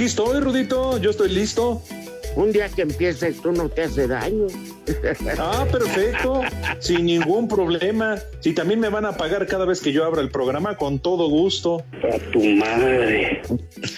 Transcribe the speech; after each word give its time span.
Aquí 0.00 0.06
estoy, 0.06 0.40
Rudito, 0.40 0.96
yo 0.96 1.10
estoy 1.10 1.28
listo. 1.28 1.82
Un 2.34 2.52
día 2.52 2.70
que 2.70 2.80
empieces 2.80 3.42
tú 3.42 3.52
no 3.52 3.68
te 3.68 3.82
hace 3.82 4.08
daño. 4.08 4.46
Ah, 5.38 5.66
perfecto, 5.70 6.40
sin 6.78 7.04
ningún 7.04 7.46
problema. 7.46 8.16
Si 8.40 8.54
también 8.54 8.80
me 8.80 8.88
van 8.88 9.04
a 9.04 9.12
pagar 9.12 9.46
cada 9.46 9.66
vez 9.66 9.82
que 9.82 9.92
yo 9.92 10.06
abra 10.06 10.22
el 10.22 10.30
programa, 10.30 10.78
con 10.78 11.00
todo 11.00 11.28
gusto. 11.28 11.84
A 12.02 12.16
tu 12.32 12.42
madre. 12.42 13.42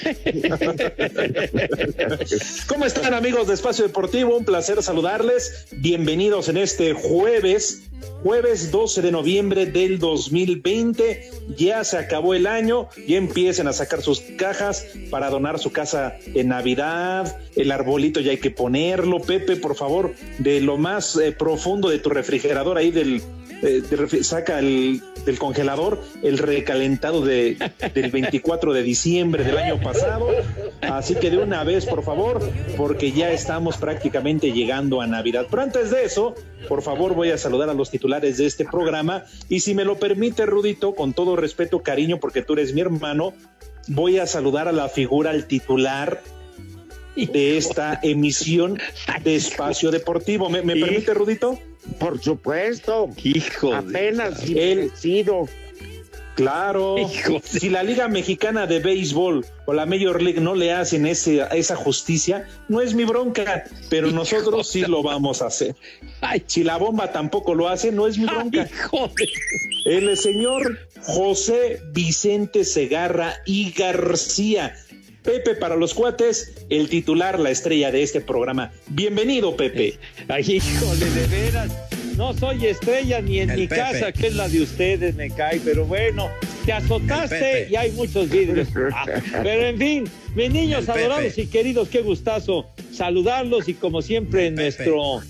¿Cómo 2.66 2.84
están 2.84 3.14
amigos 3.14 3.46
de 3.46 3.54
Espacio 3.54 3.86
Deportivo? 3.86 4.36
Un 4.36 4.44
placer 4.44 4.82
saludarles. 4.82 5.68
Bienvenidos 5.72 6.48
en 6.48 6.56
este 6.56 6.92
jueves, 6.92 7.84
jueves 8.22 8.72
12 8.72 9.02
de 9.02 9.12
noviembre 9.12 9.66
del 9.66 9.98
2020. 9.98 11.30
Ya 11.56 11.84
se 11.84 11.98
acabó 11.98 12.34
el 12.34 12.46
año, 12.46 12.88
ya 13.06 13.16
empiecen 13.16 13.68
a 13.68 13.72
sacar 13.72 14.02
sus 14.02 14.20
cajas 14.20 14.86
para 15.10 15.30
donar 15.30 15.58
su 15.58 15.72
casa 15.72 16.16
en 16.34 16.48
Navidad. 16.48 17.38
El 17.54 17.70
arbolito 17.70 18.20
ya 18.20 18.32
hay 18.32 18.38
que 18.38 18.50
ponerlo. 18.50 19.20
Pepe, 19.20 19.56
por 19.56 19.76
favor, 19.76 20.14
de 20.38 20.60
lo 20.60 20.78
más 20.78 21.16
eh, 21.16 21.32
profundo 21.32 21.88
de 21.88 21.98
tu 21.98 22.10
refrigerador 22.10 22.78
ahí 22.78 22.90
del 22.90 23.22
eh, 23.62 23.82
saca 24.22 24.58
el, 24.58 25.00
del 25.24 25.38
congelador 25.38 26.02
el 26.22 26.38
recalentado 26.38 27.24
de, 27.24 27.56
del 27.94 28.10
24 28.10 28.72
de 28.72 28.82
diciembre 28.82 29.44
del 29.44 29.56
año 29.56 29.80
pasado. 29.80 30.28
Así 30.80 31.14
que 31.14 31.30
de 31.30 31.38
una 31.38 31.62
vez, 31.62 31.86
por 31.86 32.02
favor, 32.02 32.40
porque 32.76 33.12
ya 33.12 33.30
estamos 33.30 33.76
prácticamente 33.76 34.52
llegando 34.52 35.00
a 35.00 35.06
Navidad. 35.06 35.46
Pero 35.48 35.62
antes 35.62 35.90
de 35.90 36.04
eso, 36.04 36.34
por 36.68 36.82
favor, 36.82 37.14
voy 37.14 37.30
a 37.30 37.38
saludar 37.38 37.70
a 37.70 37.74
los 37.74 37.90
titulares 37.90 38.38
de 38.38 38.46
este 38.46 38.64
programa. 38.64 39.24
Y 39.48 39.60
si 39.60 39.74
me 39.74 39.84
lo 39.84 39.96
permite, 39.96 40.44
Rudito, 40.44 40.94
con 40.94 41.12
todo 41.12 41.36
respeto, 41.36 41.82
cariño, 41.82 42.18
porque 42.18 42.42
tú 42.42 42.54
eres 42.54 42.74
mi 42.74 42.80
hermano, 42.80 43.32
voy 43.86 44.18
a 44.18 44.26
saludar 44.26 44.68
a 44.68 44.72
la 44.72 44.88
figura, 44.88 45.30
al 45.30 45.46
titular 45.46 46.20
de 47.14 47.58
esta 47.58 48.00
emisión 48.02 48.78
de 49.22 49.36
Espacio 49.36 49.90
Deportivo. 49.90 50.48
¿Me, 50.48 50.62
me 50.62 50.74
permite, 50.74 51.14
Rudito? 51.14 51.58
Por 51.98 52.20
supuesto. 52.22 53.10
Hijo. 53.22 53.74
Apenas 53.74 54.42
Él- 54.48 54.90
sido. 54.94 55.48
Claro, 56.34 56.96
Hijo 56.98 57.40
de- 57.52 57.60
si 57.60 57.68
la 57.68 57.82
Liga 57.82 58.08
Mexicana 58.08 58.66
de 58.66 58.78
Béisbol 58.78 59.44
o 59.66 59.72
la 59.74 59.84
Major 59.84 60.22
League 60.22 60.40
no 60.40 60.54
le 60.54 60.72
hacen 60.72 61.06
ese, 61.06 61.42
esa 61.52 61.76
justicia, 61.76 62.48
no 62.68 62.80
es 62.80 62.94
mi 62.94 63.04
bronca, 63.04 63.64
pero 63.90 64.10
nosotros 64.10 64.66
sí 64.66 64.80
lo 64.80 65.02
vamos 65.02 65.42
a 65.42 65.48
hacer. 65.48 65.76
Ay, 66.22 66.42
Si 66.46 66.64
la 66.64 66.78
bomba 66.78 67.12
tampoco 67.12 67.54
lo 67.54 67.68
hace, 67.68 67.92
no 67.92 68.06
es 68.06 68.16
mi 68.16 68.24
bronca. 68.24 68.62
hijo 68.66 69.10
de... 69.14 69.28
El 69.96 70.16
señor 70.16 70.78
José 71.02 71.82
Vicente 71.92 72.64
Segarra 72.64 73.34
y 73.44 73.70
García. 73.72 74.74
Pepe 75.22 75.54
para 75.54 75.76
los 75.76 75.94
cuates, 75.94 76.52
el 76.68 76.88
titular, 76.88 77.38
la 77.38 77.50
estrella 77.50 77.90
de 77.92 78.02
este 78.02 78.20
programa. 78.20 78.72
Bienvenido, 78.88 79.56
Pepe. 79.56 79.94
Ay, 80.28 80.42
híjole, 80.42 81.06
de 81.10 81.26
veras. 81.28 81.70
No 82.16 82.34
soy 82.34 82.66
estrella 82.66 83.20
ni 83.20 83.38
en 83.40 83.50
El 83.50 83.60
mi 83.60 83.66
Pepe. 83.68 83.80
casa, 83.80 84.12
que 84.12 84.26
es 84.26 84.34
la 84.34 84.48
de 84.48 84.60
ustedes, 84.60 85.14
me 85.14 85.30
cae, 85.30 85.60
pero 85.64 85.86
bueno, 85.86 86.28
te 86.66 86.72
azotaste 86.72 87.68
y 87.70 87.76
hay 87.76 87.92
muchos 87.92 88.28
vidrios. 88.28 88.68
Ah, 88.94 89.06
pero 89.42 89.66
en 89.66 89.78
fin, 89.78 90.04
mis 90.34 90.50
niños 90.50 90.84
El 90.84 90.90
adorados 90.90 91.24
Pepe. 91.24 91.42
y 91.42 91.46
queridos, 91.46 91.88
qué 91.88 92.02
gustazo 92.02 92.66
saludarlos 92.92 93.68
y 93.68 93.74
como 93.74 94.02
siempre 94.02 94.46
en 94.48 94.56
Pepe. 94.56 94.62
nuestro 94.64 95.20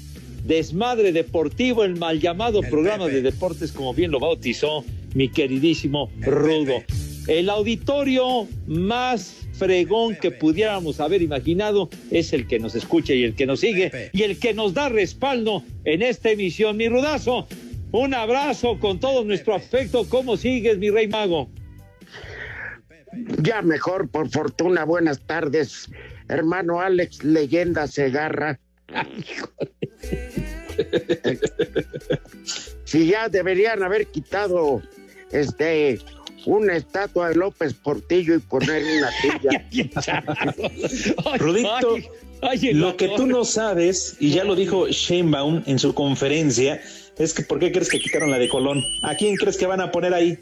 desmadre 0.44 1.12
deportivo, 1.12 1.84
el 1.84 1.96
mal 1.96 2.18
llamado 2.18 2.62
El 2.62 2.68
programa 2.70 3.04
Pepe. 3.04 3.16
de 3.16 3.22
deportes, 3.30 3.70
como 3.72 3.94
bien 3.94 4.10
lo 4.10 4.18
bautizó 4.20 4.84
mi 5.14 5.28
queridísimo 5.28 6.10
El 6.22 6.32
Rudo. 6.32 6.80
Pepe. 6.86 7.38
El 7.38 7.48
auditorio 7.50 8.48
más 8.66 9.41
fregón 9.62 10.16
que 10.16 10.32
pudiéramos 10.32 10.98
haber 10.98 11.22
imaginado 11.22 11.88
es 12.10 12.32
el 12.32 12.48
que 12.48 12.58
nos 12.58 12.74
escucha 12.74 13.14
y 13.14 13.22
el 13.22 13.36
que 13.36 13.46
nos 13.46 13.60
sigue 13.60 14.10
y 14.12 14.24
el 14.24 14.40
que 14.40 14.54
nos 14.54 14.74
da 14.74 14.88
respaldo 14.88 15.62
en 15.84 16.02
esta 16.02 16.30
emisión. 16.30 16.76
Mi 16.76 16.88
rudazo, 16.88 17.46
un 17.92 18.12
abrazo 18.12 18.80
con 18.80 18.98
todo 18.98 19.24
nuestro 19.24 19.54
afecto. 19.54 20.04
¿Cómo 20.08 20.36
sigues, 20.36 20.78
mi 20.78 20.90
rey 20.90 21.06
mago? 21.06 21.48
Ya 23.38 23.62
mejor, 23.62 24.08
por 24.08 24.28
fortuna. 24.30 24.84
Buenas 24.84 25.20
tardes, 25.20 25.88
hermano 26.28 26.80
Alex, 26.80 27.22
leyenda 27.22 27.86
Segarra. 27.86 28.58
Si 32.84 33.06
ya 33.06 33.28
deberían 33.30 33.82
haber 33.82 34.06
quitado 34.06 34.82
este 35.30 35.98
una 36.46 36.76
estatua 36.76 37.28
de 37.28 37.36
López 37.36 37.74
Portillo 37.74 38.34
y 38.34 38.38
poner 38.38 38.82
una 38.82 39.10
tuya. 39.22 39.66
Rudito, 41.38 41.98
Lo 42.72 42.96
que 42.96 43.08
tú 43.08 43.26
no 43.26 43.44
sabes, 43.44 44.16
y 44.20 44.30
ya 44.30 44.44
lo 44.44 44.54
dijo 44.54 44.88
Sheinbaum 44.88 45.62
en 45.66 45.78
su 45.78 45.94
conferencia, 45.94 46.80
es 47.18 47.34
que 47.34 47.42
¿por 47.42 47.58
qué 47.58 47.72
crees 47.72 47.88
que 47.88 48.00
quitaron 48.00 48.30
la 48.30 48.38
de 48.38 48.48
Colón? 48.48 48.82
¿A 49.02 49.14
quién 49.16 49.36
crees 49.36 49.56
que 49.56 49.66
van 49.66 49.80
a 49.80 49.90
poner 49.90 50.14
ahí? 50.14 50.38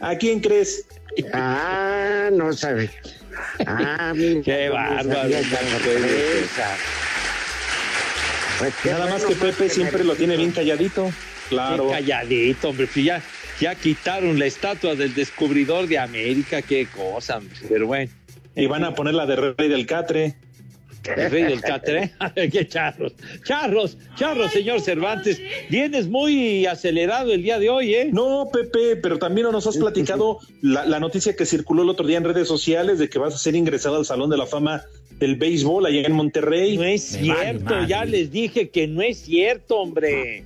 ¿A 0.00 0.16
quién 0.16 0.40
crees? 0.40 0.86
Ah, 1.32 2.30
no 2.32 2.52
sabe. 2.52 2.90
Ah, 3.66 4.12
mira, 4.16 4.42
Qué 4.42 4.68
bárbaro. 4.68 5.30
Pues 8.58 8.72
Nada 8.84 9.06
más 9.06 9.24
que 9.24 9.34
Pepe 9.34 9.64
que 9.64 9.70
siempre 9.70 10.04
lo 10.04 10.14
tiene 10.14 10.36
bien 10.36 10.52
calladito. 10.52 11.10
Claro. 11.48 11.86
Qué 11.88 11.92
calladito, 11.94 12.70
hombre. 12.70 12.86
pues 12.92 13.04
ya, 13.04 13.22
ya 13.60 13.74
quitaron 13.74 14.38
la 14.38 14.46
estatua 14.46 14.94
del 14.94 15.14
descubridor 15.14 15.86
de 15.86 15.98
América. 15.98 16.62
Qué 16.62 16.86
cosa, 16.86 17.38
hombre. 17.38 17.56
Pero 17.68 17.86
bueno. 17.86 18.10
Y 18.56 18.66
van 18.66 18.84
a 18.84 18.94
poner 18.94 19.14
la 19.14 19.26
de 19.26 19.36
Rey 19.36 19.68
del 19.68 19.86
Catre. 19.86 20.34
El 21.16 21.30
rey 21.30 21.42
del 21.42 21.60
catre. 21.60 22.12
Qué 22.50 22.66
charros. 22.66 23.12
Charros, 23.44 23.98
charros, 24.16 24.50
señor 24.52 24.80
Cervantes. 24.80 25.38
Vienes 25.68 26.08
muy 26.08 26.64
acelerado 26.64 27.30
el 27.34 27.42
día 27.42 27.58
de 27.58 27.68
hoy, 27.68 27.94
¿eh? 27.94 28.08
No, 28.10 28.48
Pepe, 28.50 28.96
pero 28.96 29.18
también 29.18 29.50
nos 29.52 29.66
has 29.66 29.76
platicado 29.76 30.38
la, 30.62 30.86
la 30.86 31.00
noticia 31.00 31.36
que 31.36 31.44
circuló 31.44 31.82
el 31.82 31.90
otro 31.90 32.06
día 32.06 32.16
en 32.16 32.24
redes 32.24 32.48
sociales 32.48 32.98
de 32.98 33.10
que 33.10 33.18
vas 33.18 33.34
a 33.34 33.38
ser 33.38 33.54
ingresado 33.54 33.96
al 33.96 34.06
Salón 34.06 34.30
de 34.30 34.38
la 34.38 34.46
Fama 34.46 34.82
del 35.18 35.36
Béisbol 35.36 35.84
allá 35.84 36.00
en 36.06 36.12
Monterrey. 36.12 36.78
No 36.78 36.84
es 36.84 37.12
Me 37.12 37.18
cierto, 37.20 37.64
madre. 37.66 37.86
ya 37.86 38.04
les 38.06 38.30
dije 38.32 38.70
que 38.70 38.86
no 38.86 39.02
es 39.02 39.18
cierto, 39.18 39.76
hombre. 39.80 40.42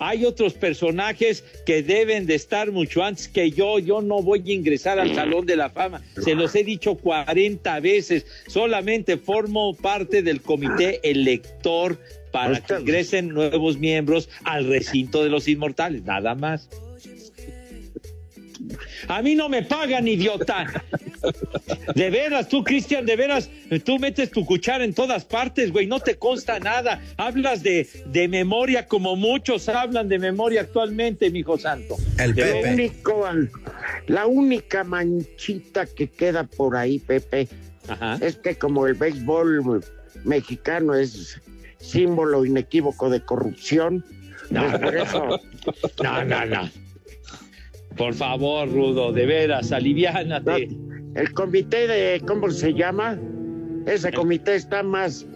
Hay 0.00 0.24
otros 0.24 0.54
personajes 0.54 1.44
que 1.66 1.82
deben 1.82 2.26
de 2.26 2.34
estar 2.34 2.70
mucho 2.70 3.02
antes 3.02 3.28
que 3.28 3.50
yo. 3.50 3.78
Yo 3.78 4.00
no 4.00 4.22
voy 4.22 4.42
a 4.46 4.52
ingresar 4.52 4.98
al 4.98 5.14
Salón 5.14 5.46
de 5.46 5.56
la 5.56 5.70
Fama. 5.70 6.02
Se 6.22 6.34
los 6.34 6.54
he 6.54 6.64
dicho 6.64 6.94
40 6.96 7.80
veces. 7.80 8.26
Solamente 8.46 9.16
formo 9.16 9.74
parte 9.74 10.22
del 10.22 10.40
comité 10.40 11.00
elector 11.08 11.98
para 12.30 12.60
que 12.60 12.74
ingresen 12.80 13.28
nuevos 13.28 13.78
miembros 13.78 14.28
al 14.44 14.66
recinto 14.66 15.24
de 15.24 15.30
los 15.30 15.48
inmortales. 15.48 16.04
Nada 16.04 16.34
más. 16.34 16.68
A 19.08 19.22
mí 19.22 19.34
no 19.34 19.48
me 19.48 19.62
pagan, 19.62 20.06
idiota. 20.08 20.66
De 21.94 22.10
veras, 22.10 22.48
tú, 22.48 22.62
Cristian, 22.62 23.04
de 23.06 23.16
veras, 23.16 23.50
tú 23.84 23.98
metes 23.98 24.30
tu 24.30 24.44
cuchara 24.44 24.84
en 24.84 24.94
todas 24.94 25.24
partes, 25.24 25.72
güey, 25.72 25.86
no 25.86 26.00
te 26.00 26.16
consta 26.16 26.58
nada. 26.60 27.00
Hablas 27.16 27.62
de, 27.62 27.88
de 28.06 28.28
memoria 28.28 28.86
como 28.86 29.16
muchos 29.16 29.68
hablan 29.68 30.08
de 30.08 30.18
memoria 30.18 30.62
actualmente, 30.62 31.30
mijo 31.30 31.58
santo. 31.58 31.96
El 32.18 32.34
único, 32.72 33.24
la 34.06 34.26
única 34.26 34.84
manchita 34.84 35.86
que 35.86 36.08
queda 36.08 36.44
por 36.44 36.76
ahí, 36.76 36.98
Pepe, 36.98 37.48
Ajá. 37.88 38.18
es 38.20 38.36
que 38.36 38.56
como 38.56 38.86
el 38.86 38.94
béisbol 38.94 39.82
mexicano 40.24 40.94
es 40.94 41.40
símbolo 41.78 42.44
inequívoco 42.44 43.08
de 43.10 43.20
corrupción, 43.24 44.04
pues 44.50 44.78
por 44.78 44.96
eso 44.96 45.40
No, 46.02 46.24
no, 46.24 46.44
no. 46.46 46.70
Por 47.98 48.14
favor, 48.14 48.70
Rudo, 48.70 49.12
de 49.12 49.26
veras, 49.26 49.72
aliviánate. 49.72 50.68
el 51.14 51.32
comité 51.32 51.86
de, 51.86 52.20
¿cómo 52.26 52.50
se 52.50 52.72
llama? 52.72 53.18
Ese 53.86 54.12
comité 54.12 54.54
está 54.54 54.82
más 54.82 55.26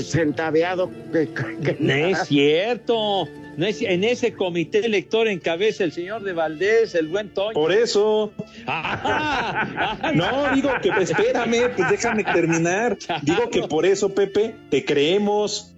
centaveado 0.00 0.90
que, 1.12 1.28
que 1.62 1.76
No 1.80 1.94
nada. 1.94 2.10
es 2.10 2.28
cierto. 2.28 3.28
No 3.56 3.64
es, 3.64 3.80
en 3.80 4.04
ese 4.04 4.34
comité 4.34 4.84
elector 4.84 5.28
encabeza 5.28 5.84
el 5.84 5.92
señor 5.92 6.22
de 6.22 6.34
Valdés, 6.34 6.94
el 6.94 7.08
buen 7.08 7.30
Toño. 7.30 7.54
Por 7.54 7.72
eso, 7.72 8.30
ah, 8.66 10.12
no, 10.14 10.54
digo 10.54 10.70
que 10.82 10.90
espérame, 10.90 11.74
pues 11.74 11.90
déjame 11.90 12.22
terminar. 12.24 12.98
Digo 13.22 13.48
que 13.50 13.62
por 13.62 13.86
eso, 13.86 14.14
Pepe, 14.14 14.54
te 14.70 14.84
creemos. 14.84 15.74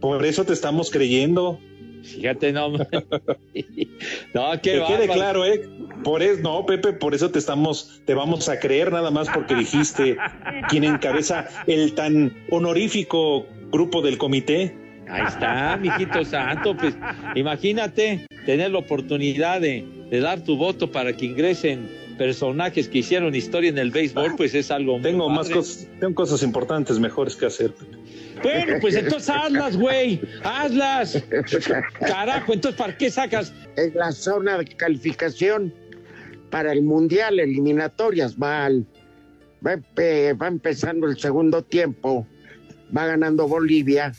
Por 0.00 0.24
eso 0.24 0.44
te 0.44 0.52
estamos 0.52 0.90
creyendo. 0.90 1.58
Fíjate, 2.14 2.52
no. 2.52 2.70
no, 4.34 4.52
qué 4.62 4.72
que 4.72 4.84
quede 4.86 5.08
claro, 5.08 5.44
¿eh? 5.44 5.68
Por 6.04 6.22
eso, 6.22 6.40
no, 6.42 6.64
Pepe, 6.64 6.92
por 6.92 7.14
eso 7.14 7.30
te 7.30 7.38
estamos, 7.38 8.00
te 8.04 8.14
vamos 8.14 8.48
a 8.48 8.58
creer 8.58 8.92
nada 8.92 9.10
más 9.10 9.28
porque 9.28 9.54
dijiste 9.54 10.16
quién 10.68 10.84
encabeza 10.84 11.48
el 11.66 11.94
tan 11.94 12.32
honorífico 12.50 13.46
grupo 13.70 14.02
del 14.02 14.18
comité. 14.18 14.74
Ahí 15.08 15.24
está, 15.26 15.76
mijito 15.76 16.24
santo, 16.24 16.76
pues 16.76 16.96
imagínate 17.36 18.26
tener 18.44 18.72
la 18.72 18.78
oportunidad 18.78 19.60
de, 19.60 19.84
de 20.10 20.20
dar 20.20 20.42
tu 20.42 20.56
voto 20.56 20.90
para 20.90 21.12
que 21.12 21.26
ingresen 21.26 21.88
personajes 22.16 22.88
que 22.88 22.98
hicieron 22.98 23.34
historia 23.34 23.70
en 23.70 23.78
el 23.78 23.90
béisbol, 23.90 24.34
pues 24.36 24.54
es 24.54 24.70
algo 24.70 24.94
muy 24.94 25.02
Tengo 25.02 25.28
más 25.28 25.48
cosas, 25.48 25.88
tengo 26.00 26.14
cosas 26.14 26.42
importantes 26.42 26.98
mejores 26.98 27.36
que 27.36 27.46
hacer. 27.46 27.72
Bueno, 28.42 28.74
pues 28.80 28.94
entonces 28.96 29.28
hazlas, 29.30 29.76
güey, 29.76 30.20
hazlas. 30.42 31.22
Carajo, 32.00 32.52
entonces 32.52 32.78
¿para 32.78 32.96
qué 32.96 33.10
sacas? 33.10 33.52
en 33.76 33.94
la 33.94 34.12
zona 34.12 34.58
de 34.58 34.64
calificación 34.64 35.72
para 36.50 36.72
el 36.72 36.82
Mundial, 36.82 37.38
eliminatorias, 37.40 38.36
va, 38.36 38.66
al- 38.66 38.86
va, 39.66 39.76
va 40.34 40.46
empezando 40.48 41.06
el 41.08 41.18
segundo 41.18 41.62
tiempo, 41.62 42.26
va 42.96 43.06
ganando 43.06 43.46
Bolivia, 43.48 44.12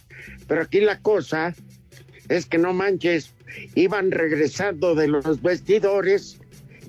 pero 0.47 0.61
aquí 0.61 0.79
la 0.81 0.99
cosa 0.99 1.55
es 2.29 2.45
que 2.45 2.57
no 2.57 2.73
manches, 2.73 3.33
iban 3.75 4.11
regresando 4.11 4.93
de 4.93 5.07
los 5.07 5.41
vestidores, 5.41 6.37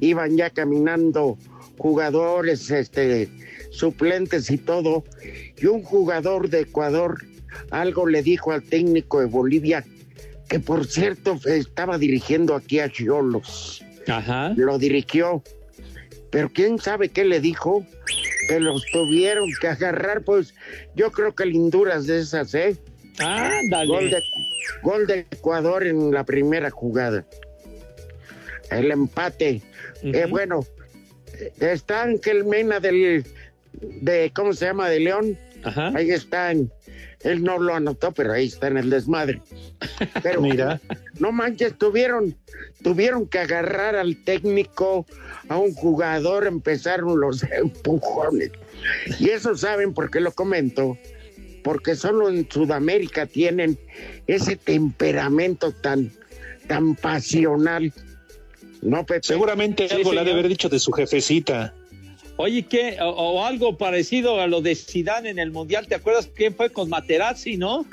iban 0.01 0.37
ya 0.37 0.51
caminando 0.51 1.39
jugadores, 1.79 2.71
este, 2.71 3.29
suplentes 3.71 4.51
y 4.51 4.59
todo, 4.59 5.05
y 5.61 5.67
un 5.67 5.83
jugador 5.83 6.49
de 6.49 6.61
Ecuador 6.61 7.19
algo 7.71 8.07
le 8.07 8.23
dijo 8.23 8.53
al 8.53 8.63
técnico 8.63 9.21
de 9.21 9.27
Bolivia, 9.27 9.85
que 10.49 10.61
por 10.61 10.87
cierto 10.87 11.39
estaba 11.47 11.99
dirigiendo 11.99 12.55
aquí 12.55 12.81
a 12.81 12.91
Cholos, 12.91 13.85
Ajá. 14.07 14.53
lo 14.57 14.79
dirigió, 14.79 15.43
pero 16.31 16.51
quién 16.51 16.79
sabe 16.79 17.09
qué 17.09 17.25
le 17.25 17.41
dijo, 17.41 17.87
que 18.49 18.61
los 18.61 18.85
tuvieron 18.93 19.49
que 19.61 19.69
agarrar, 19.69 20.23
pues 20.23 20.55
yo 20.95 21.11
creo 21.11 21.35
que 21.35 21.45
linduras 21.47 22.07
de 22.07 22.21
esas, 22.21 22.55
¿eh? 22.55 22.77
Gol 23.19 23.27
Ándale. 23.27 24.11
de, 24.11 24.23
gol 24.83 25.07
de 25.07 25.27
Ecuador 25.31 25.87
en 25.87 26.13
la 26.13 26.25
primera 26.25 26.71
jugada. 26.71 27.27
El 28.71 28.91
empate. 28.91 29.61
Eh, 30.03 30.21
Ujú. 30.21 30.29
bueno, 30.31 30.67
eh, 31.39 31.53
está 31.59 32.05
Ángel 32.05 32.45
Mena 32.45 32.79
del, 32.81 33.25
de, 33.73 34.31
¿cómo 34.35 34.53
se 34.53 34.67
llama? 34.67 34.89
De 34.89 35.01
León. 35.01 35.37
Ajá. 35.65 35.93
Ahí 35.95 36.11
está. 36.11 36.53
en- 36.53 36.71
él 37.23 37.43
no 37.43 37.59
lo 37.59 37.75
anotó, 37.75 38.13
pero 38.13 38.33
ahí 38.33 38.47
está 38.47 38.69
en 38.69 38.77
el 38.79 38.91
desmadre. 38.91 39.43
Pero 40.23 40.41
Mira, 40.41 40.81
no 41.19 41.33
manches, 41.33 41.77
tuvieron, 41.77 42.37
tuvieron 42.85 43.27
que 43.27 43.41
agarrar 43.41 43.97
al 43.97 44.23
técnico, 44.23 45.05
a 45.49 45.57
un 45.59 45.75
jugador, 45.75 46.47
empezaron 46.47 47.19
los 47.21 47.43
empujones. 47.53 48.53
Y 49.19 49.31
eso 49.31 49.57
saben 49.57 49.95
por 49.95 50.11
qué 50.13 50.21
lo 50.21 50.31
comento, 50.33 50.97
porque 51.65 51.97
solo 51.97 52.29
en 52.29 52.49
Sudamérica 52.49 53.27
tienen 53.27 53.77
ese 54.29 54.55
temperamento 54.55 55.73
tan, 55.73 56.13
tan 56.69 56.95
pasional. 56.95 57.93
No, 58.81 59.05
Pepe. 59.05 59.21
seguramente 59.25 59.89
Sí, 59.89 59.95
algo 59.97 60.13
le 60.13 60.21
ha 60.21 60.25
de 60.25 60.33
haber 60.33 60.47
dicho 60.47 60.69
de 60.69 60.79
su 60.79 60.93
jefecita. 60.93 61.75
Oye, 62.41 62.63
¿qué? 62.63 62.97
O, 63.01 63.09
o 63.09 63.45
algo 63.45 63.77
parecido 63.77 64.41
a 64.41 64.47
lo 64.47 64.61
de 64.61 64.77
Zidane 64.77 65.29
en 65.31 65.41
el 65.41 65.51
Mundial. 65.51 65.89
¿Te 65.89 65.97
acuerdas 65.97 66.31
quién 66.33 66.55
fue 66.55 66.71
con 66.71 66.89
Materazzi, 66.89 67.57
no? 67.57 67.85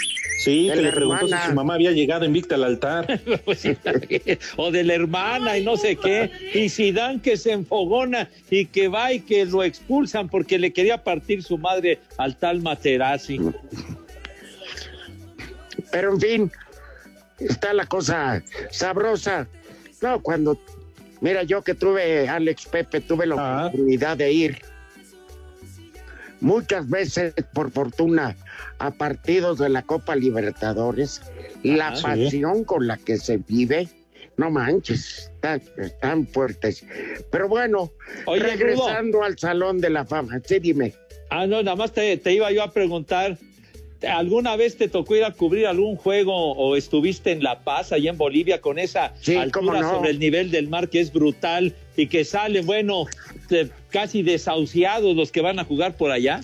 Sí, 0.43 0.67
De 0.67 0.75
que 0.75 0.81
le 0.83 0.91
preguntó 0.91 1.25
hermana. 1.25 1.41
si 1.41 1.49
su 1.49 1.55
mamá 1.55 1.73
había 1.73 1.91
llegado 1.91 2.25
invicta 2.25 2.53
al 2.53 2.63
altar. 2.63 3.19
Pues 3.43 3.63
o 4.57 4.69
de 4.69 4.83
la 4.83 4.93
hermana 4.93 5.57
y 5.57 5.63
no 5.63 5.77
sé 5.77 5.95
qué. 5.95 6.29
Y 6.53 6.69
Zidane 6.69 7.21
que 7.21 7.37
se 7.37 7.53
enfogona 7.53 8.29
y 8.51 8.67
que 8.67 8.87
va 8.87 9.11
y 9.13 9.21
que 9.21 9.45
lo 9.45 9.63
expulsan 9.63 10.29
porque 10.29 10.59
le 10.59 10.71
quería 10.71 11.03
partir 11.03 11.41
su 11.41 11.57
madre 11.57 11.99
al 12.17 12.37
tal 12.37 12.61
Materazzi. 12.61 13.39
Pero 15.91 16.13
en 16.13 16.21
fin, 16.21 16.51
está 17.39 17.73
la 17.73 17.87
cosa 17.87 18.43
sabrosa. 18.69 19.47
No, 20.01 20.21
cuando, 20.21 20.59
mira, 21.21 21.43
yo 21.43 21.61
que 21.63 21.73
tuve, 21.73 22.27
Alex 22.29 22.65
Pepe, 22.67 23.01
tuve 23.01 23.25
la 23.27 23.35
Ah. 23.37 23.67
oportunidad 23.67 24.17
de 24.17 24.31
ir 24.31 24.57
muchas 26.41 26.89
veces, 26.89 27.33
por 27.53 27.71
fortuna, 27.71 28.35
a 28.79 28.91
partidos 28.91 29.57
de 29.59 29.69
la 29.69 29.81
Copa 29.83 30.15
Libertadores. 30.15 31.21
La. 31.63 31.95
Sí. 31.95 32.03
pasión 32.03 32.63
con 32.63 32.85
la 32.87 32.97
que 32.97 33.17
se 33.17 33.37
vive, 33.37 33.87
no 34.37 34.51
manches, 34.51 35.31
están, 35.33 35.61
están 35.77 36.27
fuertes. 36.27 36.85
Pero 37.31 37.47
bueno, 37.47 37.91
Oye, 38.25 38.41
Rudo. 38.41 38.51
regresando 38.51 39.23
al 39.23 39.39
Salón 39.39 39.79
de 39.79 39.89
la 39.89 40.05
Fama, 40.05 40.39
sí, 40.45 40.59
dime. 40.59 40.93
Ah, 41.31 41.47
no, 41.47 41.63
nada 41.63 41.75
más 41.75 41.91
te, 41.91 42.17
te 42.17 42.33
iba 42.33 42.51
yo 42.51 42.61
a 42.63 42.71
preguntar. 42.71 43.37
¿Alguna 44.01 44.55
vez 44.55 44.77
te 44.77 44.87
tocó 44.87 45.15
ir 45.15 45.23
a 45.23 45.31
cubrir 45.31 45.65
algún 45.67 45.95
juego 45.95 46.33
o 46.53 46.75
estuviste 46.75 47.31
en 47.31 47.41
La 47.41 47.63
Paz, 47.63 47.91
allá 47.91 48.11
en 48.11 48.17
Bolivia, 48.17 48.61
con 48.61 48.77
esa 48.77 49.13
Sí, 49.21 49.35
altura 49.35 49.81
no. 49.81 49.89
sobre 49.95 50.11
el 50.11 50.19
nivel 50.19 50.51
del 50.51 50.67
mar 50.67 50.89
que 50.89 50.99
es 50.99 51.11
brutal 51.11 51.73
y 51.95 52.07
que 52.07 52.23
salen, 52.25 52.65
bueno, 52.65 53.05
casi 53.89 54.21
desahuciados 54.21 55.15
los 55.15 55.31
que 55.31 55.41
van 55.41 55.59
a 55.59 55.63
jugar 55.63 55.95
por 55.97 56.11
allá? 56.11 56.41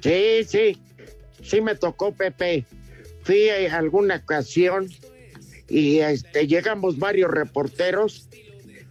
Sí, 0.00 0.44
sí, 0.46 0.78
sí 1.42 1.60
me 1.60 1.74
tocó, 1.74 2.12
Pepe. 2.12 2.64
Fui 3.22 3.48
a 3.50 3.76
alguna 3.76 4.16
ocasión 4.16 4.88
y 5.68 5.98
este, 5.98 6.46
llegamos 6.46 6.98
varios 6.98 7.30
reporteros 7.30 8.28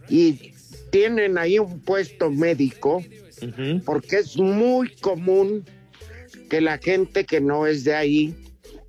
y 0.08 0.52
tienen 0.90 1.36
ahí 1.38 1.58
un 1.58 1.80
puesto 1.80 2.30
médico 2.30 3.02
Ujú. 3.42 3.80
porque 3.84 4.16
es 4.18 4.36
muy 4.36 4.90
común 4.96 5.64
que 6.48 6.60
la 6.60 6.78
gente 6.78 7.24
que 7.24 7.40
no 7.40 7.66
es 7.66 7.84
de 7.84 7.94
ahí, 7.94 8.34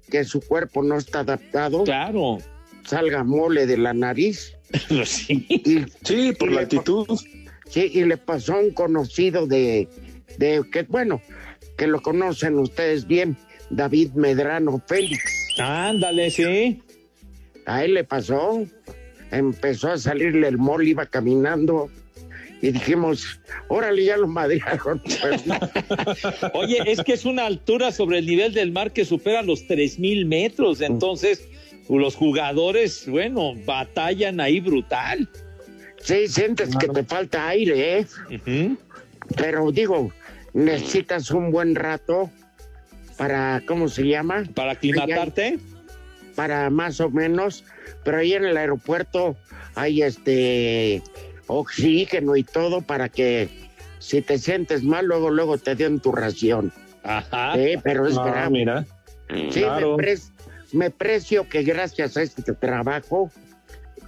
que 0.10 0.24
su 0.24 0.42
cuerpo 0.42 0.84
no 0.84 0.98
está 0.98 1.20
adaptado, 1.20 1.84
Claro. 1.84 2.38
salga 2.86 3.24
mole 3.24 3.66
de 3.66 3.78
la 3.78 3.94
nariz. 3.94 4.54
Sí. 5.06 5.46
Y, 5.50 5.86
Sí, 6.06 6.34
por 6.38 6.51
y 6.51 6.56
la 6.56 6.62
actitud. 6.62 7.06
Sí, 7.70 7.92
y 7.94 8.04
le 8.04 8.18
pasó 8.18 8.54
a 8.56 8.60
un 8.60 8.72
conocido 8.72 9.46
de, 9.48 9.88
de 10.38 10.63
que, 10.72 10.84
bueno, 10.84 11.22
que 11.78 11.88
lo 11.88 12.01
conocen 12.01 12.58
ustedes 12.58 13.06
bien, 13.06 13.38
David 13.70 14.13
Medrano 14.13 14.82
Félix. 14.88 15.22
Ándale, 15.60 16.32
sí. 16.32 16.82
A 17.66 17.84
él 17.84 17.94
le 17.94 18.04
pasó, 18.04 18.63
empezó 19.32 19.92
a 19.92 19.98
salirle 20.00 20.48
el 20.48 20.58
mol, 20.58 20.88
iba 20.88 21.06
caminando 21.06 21.89
y 22.62 22.72
dijimos, 22.72 23.39
órale, 23.68 24.04
ya 24.04 24.18
lo 24.18 24.28
madrearon. 24.28 25.01
Pues, 25.01 25.44
Oye, 26.54 26.84
es 26.86 27.01
que 27.04 27.13
es 27.13 27.25
una 27.25 27.46
altura 27.46 27.92
sobre 27.92 28.20
el 28.20 28.25
nivel 28.25 28.54
del 28.54 28.72
mar 28.72 28.92
que 28.92 29.06
supera 29.06 29.42
los 29.42 29.66
3000 29.68 30.25
metros. 30.25 30.82
Entonces, 30.82 31.48
los 31.88 32.16
jugadores, 32.16 33.08
bueno, 33.08 33.54
batallan 33.66 34.39
ahí 34.39 34.60
brutal. 34.60 35.28
sí, 36.01 36.28
sientes 36.28 36.75
que 36.75 36.88
te 36.88 37.04
falta 37.04 37.48
aire, 37.48 38.00
¿eh? 38.00 38.75
Pero 39.38 39.72
digo, 39.72 40.12
necesitas 40.54 41.32
un 41.32 41.51
buen 41.51 41.75
rato 41.75 42.30
para, 43.18 43.63
¿cómo 43.66 43.88
se 43.88 44.08
llama? 44.08 44.44
Para 44.54 44.74
aclimatarte. 44.74 45.60
Para 46.36 46.70
más 46.70 47.01
o 47.01 47.10
menos, 47.10 47.66
pero 48.06 48.20
ahí 48.20 48.32
en 48.32 48.46
el 48.46 48.56
aeropuerto 48.56 49.36
hay 49.75 50.04
este 50.04 51.01
oxígeno 51.50 52.36
y 52.38 52.44
todo 52.44 52.82
para 52.82 53.10
que 53.10 53.50
si 54.00 54.22
te 54.22 54.38
sientes 54.38 54.84
mal, 54.84 55.06
luego, 55.08 55.29
luego 55.29 55.58
te 55.58 55.75
den 55.75 56.00
tu 56.00 56.12
ración. 56.13 56.72
Ajá. 57.03 57.53
Sí, 57.56 57.75
pero 57.84 58.08
es 58.08 58.15
bravo. 58.15 58.51
mira. 58.51 58.86
Sí, 59.51 59.62
claro. 59.62 59.98
me, 59.98 60.03
pre- 60.03 60.18
me 60.72 60.89
precio 60.89 61.50
que 61.50 61.63
gracias 61.63 62.15
a 62.18 62.22
este 62.22 62.53
trabajo 62.53 63.29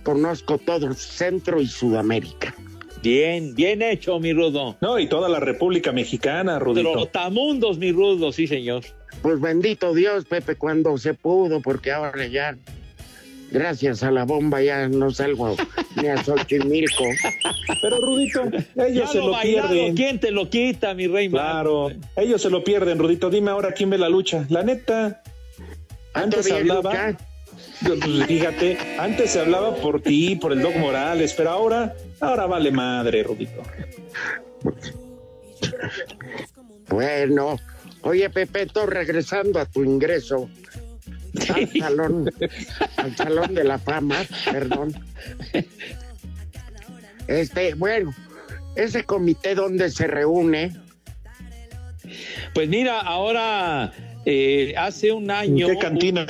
conozco 0.03 0.57
todo 0.57 0.93
Centro 0.93 1.60
y 1.62 1.67
Sudamérica. 1.67 2.55
Bien, 3.03 3.55
bien 3.55 3.81
hecho, 3.81 4.19
mi 4.19 4.31
rudo. 4.31 4.77
No, 4.79 5.00
y 5.00 5.07
toda 5.07 5.27
la 5.27 5.39
República 5.39 5.91
Mexicana, 5.91 6.60
Rudito. 6.60 6.91
Trotamundos, 6.91 7.77
mi 7.79 7.91
rudo, 7.91 8.31
sí, 8.31 8.45
señor. 8.48 8.83
Pues 9.24 9.41
bendito 9.41 9.93
Dios, 9.93 10.25
Pepe, 10.25 10.55
cuando 10.55 10.98
se 10.98 11.13
pudo, 11.15 11.62
porque 11.62 11.91
ahora 11.91 12.27
ya, 12.27 12.55
gracias 13.51 14.03
a 14.03 14.12
la 14.12 14.24
bomba, 14.25 14.62
ya 14.62 14.88
no 14.88 15.10
salgo 15.12 15.55
ni 15.95 16.07
a 16.07 16.24
Xochimilco. 16.24 17.03
Pero 17.81 18.01
Rudito, 18.01 18.43
ellos 18.75 18.93
Ya 18.93 19.07
se 19.07 19.17
lo 19.19 19.31
bailado, 19.31 19.69
pierden. 19.69 19.95
¿quién 19.95 20.19
te 20.19 20.31
lo 20.31 20.50
quita, 20.50 20.93
mi 20.93 21.07
rey? 21.07 21.29
Claro, 21.29 21.89
ellos 22.15 22.41
se 22.41 22.50
lo 22.50 22.63
pierden, 22.63 23.00
Rudito. 23.00 23.29
Dime 23.29 23.51
ahora 23.51 23.71
quién 23.74 23.89
ve 23.89 23.98
la 23.98 24.10
lucha. 24.10 24.45
La 24.50 24.63
neta, 24.63 25.21
antes 26.13 26.48
¿Todavía 26.48 26.74
hablaba, 26.74 27.17
pues, 27.86 28.25
fíjate, 28.27 28.77
antes 29.00 29.31
se 29.31 29.39
hablaba 29.39 29.75
por 29.75 30.01
ti, 30.01 30.36
por 30.36 30.51
el 30.51 30.62
Doc 30.62 30.75
Morales, 30.75 31.33
pero 31.36 31.50
ahora, 31.50 31.95
ahora 32.19 32.45
vale 32.45 32.71
madre, 32.71 33.24
Rudito. 33.24 33.62
Bueno, 36.89 37.57
oye, 38.01 38.29
Pepe, 38.29 38.65
tú 38.67 38.86
regresando 38.86 39.60
a 39.60 39.65
tu 39.65 39.83
ingreso 39.83 40.50
al 41.53 41.69
salón, 41.79 42.29
al 42.97 43.15
salón 43.15 43.53
de 43.53 43.63
la 43.63 43.77
fama, 43.79 44.17
perdón. 44.51 44.93
Este, 47.27 47.73
bueno, 47.75 48.13
ese 48.75 49.03
comité 49.03 49.55
donde 49.55 49.89
se 49.89 50.07
reúne, 50.07 50.71
Pues 52.53 52.67
mira, 52.67 53.00
ahora 53.00 53.93
eh, 54.25 54.73
hace 54.77 55.11
un 55.11 55.25
¿En 55.25 55.31
año. 55.31 55.67
qué 55.67 55.77
cantina? 55.77 56.25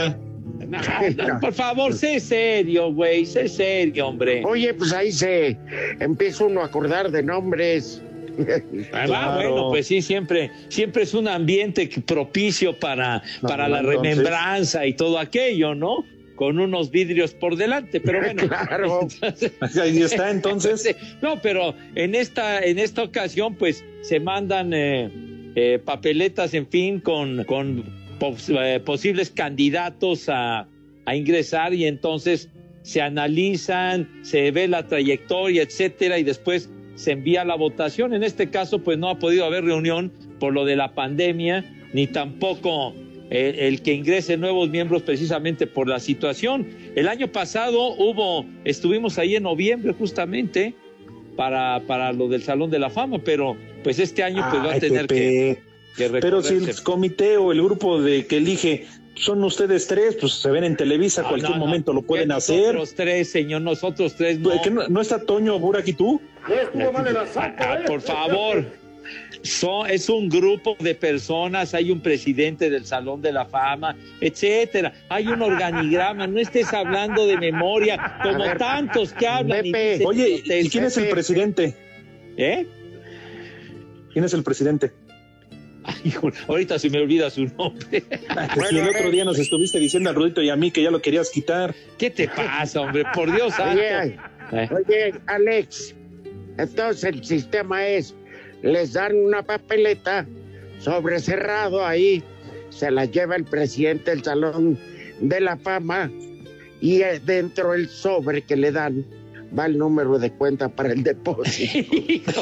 No, 0.68 0.80
no, 0.80 1.40
por 1.42 1.54
favor, 1.54 1.94
sé 1.94 2.20
serio, 2.20 2.94
güey, 2.94 3.26
sé 3.26 3.48
serio, 3.50 4.08
hombre. 4.08 4.44
oye, 4.46 4.74
pues 4.74 4.94
ahí 4.94 5.12
se 5.12 5.58
empieza 6.00 6.46
uno 6.46 6.62
a 6.62 6.66
acordar 6.66 7.10
de 7.12 7.24
nombres. 7.24 8.02
Ah, 8.94 9.34
bueno, 9.36 9.70
pues 9.70 9.88
sí, 9.88 10.02
siempre, 10.02 10.52
siempre 10.70 11.04
es 11.04 11.14
un 11.14 11.28
ambiente 11.28 11.90
propicio 12.06 12.78
para, 12.80 13.22
No, 13.42 13.50
para 13.50 13.68
la 13.68 13.80
entonces- 13.80 14.02
remembranza 14.18 14.86
y 14.86 14.94
todo 14.94 15.20
aquello, 15.20 15.76
¿no? 15.76 16.06
Con 16.36 16.60
unos 16.60 16.90
vidrios 16.92 17.34
por 17.34 17.56
delante, 17.56 18.00
pero 18.02 18.20
bueno. 18.24 18.48
Claro. 18.48 19.02
entonces- 19.22 19.52
Ahí 19.80 20.02
está, 20.02 20.32
entonces. 20.38 20.96
No, 21.22 21.42
pero 21.42 21.76
en 21.96 22.16
esta, 22.16 22.60
en 22.62 22.80
esta 22.80 23.04
ocasión, 23.04 23.56
pues, 23.56 23.84
se 24.02 24.20
mandan 24.20 24.74
eh, 24.74 25.10
eh, 25.56 25.80
papeletas, 25.84 26.54
en 26.54 26.68
fin, 26.68 27.00
con, 27.00 27.44
con 27.44 27.84
pos- 28.20 28.50
eh, 28.50 28.80
posibles 28.84 29.30
candidatos 29.30 30.30
a, 30.30 30.68
a 31.06 31.16
ingresar 31.16 31.74
y 31.74 31.86
entonces 31.86 32.50
se 32.84 33.00
analizan, 33.02 34.10
se 34.24 34.50
ve 34.50 34.68
la 34.68 34.88
trayectoria, 34.88 35.62
etcétera, 35.62 36.18
y 36.18 36.24
después 36.24 36.68
se 36.96 37.12
envía 37.12 37.44
la 37.46 37.56
votación. 37.56 38.14
En 38.14 38.24
este 38.24 38.50
caso, 38.50 38.80
pues 38.80 38.98
no 38.98 39.10
ha 39.10 39.20
podido 39.20 39.46
haber 39.46 39.64
reunión 39.66 40.12
por 40.40 40.54
lo 40.54 40.66
de 40.66 40.76
la 40.76 40.94
pandemia, 40.94 41.66
ni 41.94 42.08
tampoco 42.08 42.94
eh, 43.30 43.68
el 43.68 43.82
que 43.82 43.94
ingrese 43.94 44.38
nuevos 44.38 44.70
miembros 44.70 45.04
precisamente 45.04 45.68
por 45.68 45.88
la 45.88 46.00
situación. 46.00 46.68
El 46.96 47.08
año 47.08 47.28
pasado 47.28 47.94
hubo, 47.94 48.46
estuvimos 48.66 49.18
ahí 49.18 49.36
en 49.36 49.44
noviembre 49.44 49.94
justamente 49.94 50.74
para, 51.36 51.82
para 51.88 52.12
lo 52.12 52.28
del 52.28 52.44
Salón 52.44 52.70
de 52.72 52.80
la 52.80 52.90
Fama, 52.90 53.20
pero 53.24 53.56
pues 53.84 54.00
este 54.00 54.24
año 54.24 54.46
pues 54.50 54.64
va 54.64 54.74
a 54.74 54.80
tener 54.80 55.08
que, 55.08 55.62
que 55.96 56.10
Pero 56.10 56.42
si 56.42 56.56
el 56.56 56.84
comité 56.84 57.38
o 57.38 57.52
el 57.52 57.62
grupo 57.62 58.02
de 58.02 58.26
que 58.26 58.38
elige 58.38 58.86
son 59.16 59.44
ustedes 59.44 59.88
tres, 59.88 60.18
pues 60.20 60.34
se 60.34 60.50
ven 60.52 60.64
en 60.64 60.76
Televisa, 60.76 61.22
No, 61.22 61.30
cualquier 61.30 61.52
no, 61.52 61.58
no. 61.60 61.66
momento 61.66 61.94
lo 61.94 62.02
pueden 62.02 62.32
hacer. 62.32 62.76
Nosotros 62.76 62.96
tres, 62.96 63.32
señor, 63.32 63.62
nosotros 63.62 64.16
tres 64.16 64.40
no. 64.40 64.62
¿Que 64.62 64.72
no, 64.72 64.88
no 64.88 65.02
está 65.02 65.24
Toño 65.24 65.60
Burak 65.60 65.88
y 65.88 65.94
tú? 65.94 66.22
Ah, 66.48 67.80
por 67.86 68.02
favor. 68.02 68.66
Son, 69.44 69.90
es 69.90 70.08
un 70.10 70.30
grupo 70.30 70.76
de 70.80 70.94
personas, 70.94 71.74
hay 71.74 71.90
un 71.92 72.00
presidente 72.02 72.70
del 72.70 72.86
Salón 72.86 73.22
de 73.22 73.32
la 73.32 73.46
Fama, 73.46 73.96
etcétera. 74.22 74.94
Hay 75.10 75.28
un 75.28 75.42
organigrama, 75.42 76.28
no 76.28 76.40
estés 76.40 76.72
hablando 76.74 77.26
de 77.26 77.38
memoria, 77.38 78.20
como 78.22 78.40
ver, 78.40 78.58
tantos 78.60 79.12
que 79.14 79.28
hablan. 79.28 79.66
y 79.66 79.72
dicen 79.74 80.06
Oye, 80.08 80.44
¿y 80.46 80.70
quién 80.70 80.84
es 80.86 80.96
el 80.98 81.10
presidente? 81.10 81.76
¿Eh? 82.38 82.68
¿Quién 84.14 84.26
es 84.26 84.34
el 84.34 84.44
presidente? 84.44 84.92
Ay, 85.84 85.96
hijo, 86.06 86.30
ahorita 86.48 86.78
se 86.78 86.92
me 86.92 87.00
olvida 87.00 87.30
su 87.32 87.46
nombre. 87.46 88.04
Pues 88.54 88.70
si 88.70 88.78
el 88.78 88.88
otro 88.88 89.10
día 89.10 89.26
nos 89.26 89.40
estuviste 89.40 89.80
diciendo 89.80 90.12
al 90.12 90.16
Rudito 90.16 90.44
y 90.44 90.50
a 90.52 90.56
mí 90.56 90.70
que 90.70 90.84
ya 90.84 90.92
lo 90.92 91.02
querías 91.02 91.32
quitar. 91.32 91.74
¿Qué 91.98 92.12
te 92.12 92.28
pasa, 92.28 92.82
hombre? 92.82 93.04
Por 93.16 93.34
Dios 93.34 93.56
santo. 93.56 93.82
Oye, 93.82 94.18
Eh, 94.52 94.70
oye, 94.72 95.14
Alex, 95.28 95.96
entonces 96.62 97.04
el 97.04 97.24
sistema 97.24 97.88
es, 97.88 98.14
les 98.62 98.94
dan 98.94 99.16
una 99.16 99.42
papeleta 99.44 100.26
sobre 100.80 101.20
cerrado 101.20 101.86
ahí, 101.86 102.24
se 102.70 102.90
la 102.92 103.06
lleva 103.06 103.36
el 103.36 103.46
presidente 103.46 104.12
del 104.12 104.24
Salón 104.24 104.78
de 105.20 105.40
la 105.42 105.58
Fama 105.58 106.12
y 106.80 107.02
eh, 107.02 107.20
dentro 107.24 107.72
del 107.72 107.90
sobre 107.90 108.42
que 108.42 108.56
le 108.56 108.72
dan 108.72 109.06
va 109.58 109.66
el 109.66 109.78
número 109.78 110.18
de 110.18 110.32
cuenta 110.32 110.70
para 110.70 110.94
el 110.94 111.04
depósito. 111.04 112.42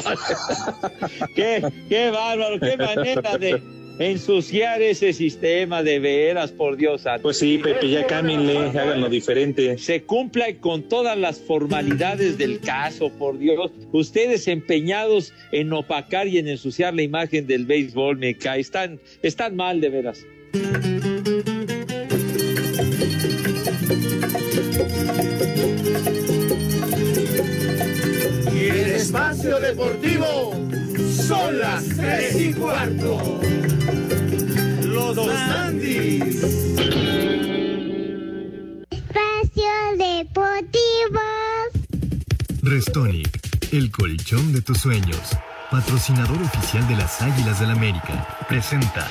Qué, 1.34 1.62
qué 1.88 2.10
bárbaro, 2.10 2.60
qué 2.60 2.76
manera 2.76 3.36
de 3.36 3.79
ensuciar 4.00 4.80
ese 4.80 5.12
sistema 5.12 5.82
de 5.82 5.98
veras, 6.00 6.50
por 6.50 6.76
Dios 6.76 7.02
santo. 7.02 7.24
Pues 7.24 7.38
sí, 7.38 7.58
Pepe, 7.58 7.90
ya 7.90 8.06
cámbienle, 8.06 8.56
háganlo 8.58 9.08
diferente. 9.10 9.76
se 9.78 10.02
cumpla 10.02 10.46
con 10.58 10.88
todas 10.88 11.18
las 11.18 11.38
formalidades 11.38 12.38
del 12.38 12.60
caso, 12.60 13.10
por 13.10 13.38
Dios. 13.38 13.70
Ustedes 13.92 14.48
empeñados 14.48 15.34
en 15.52 15.72
opacar 15.72 16.26
y 16.26 16.38
en 16.38 16.48
ensuciar 16.48 16.94
la 16.94 17.02
imagen 17.02 17.46
del 17.46 17.66
béisbol, 17.66 18.16
me 18.16 18.36
cae. 18.36 18.60
Están, 18.60 18.98
están 19.22 19.54
mal, 19.54 19.80
de 19.80 19.90
veras. 19.90 20.26
Y 28.54 28.68
el 28.68 28.90
espacio 28.92 29.60
deportivo 29.60 30.59
son 31.30 31.58
las 31.60 31.84
tres 31.84 32.40
y 32.40 32.52
cuarto. 32.54 33.40
Los 34.82 35.16
Andis. 35.28 36.42
Espacio 38.90 39.72
Deportivo. 39.96 41.20
Restonic, 42.62 43.38
el 43.70 43.92
colchón 43.92 44.52
de 44.52 44.60
tus 44.60 44.78
sueños. 44.78 45.20
Patrocinador 45.70 46.42
oficial 46.42 46.88
de 46.88 46.96
las 46.96 47.22
Águilas 47.22 47.60
del 47.60 47.70
América. 47.70 48.26
Presenta. 48.48 49.06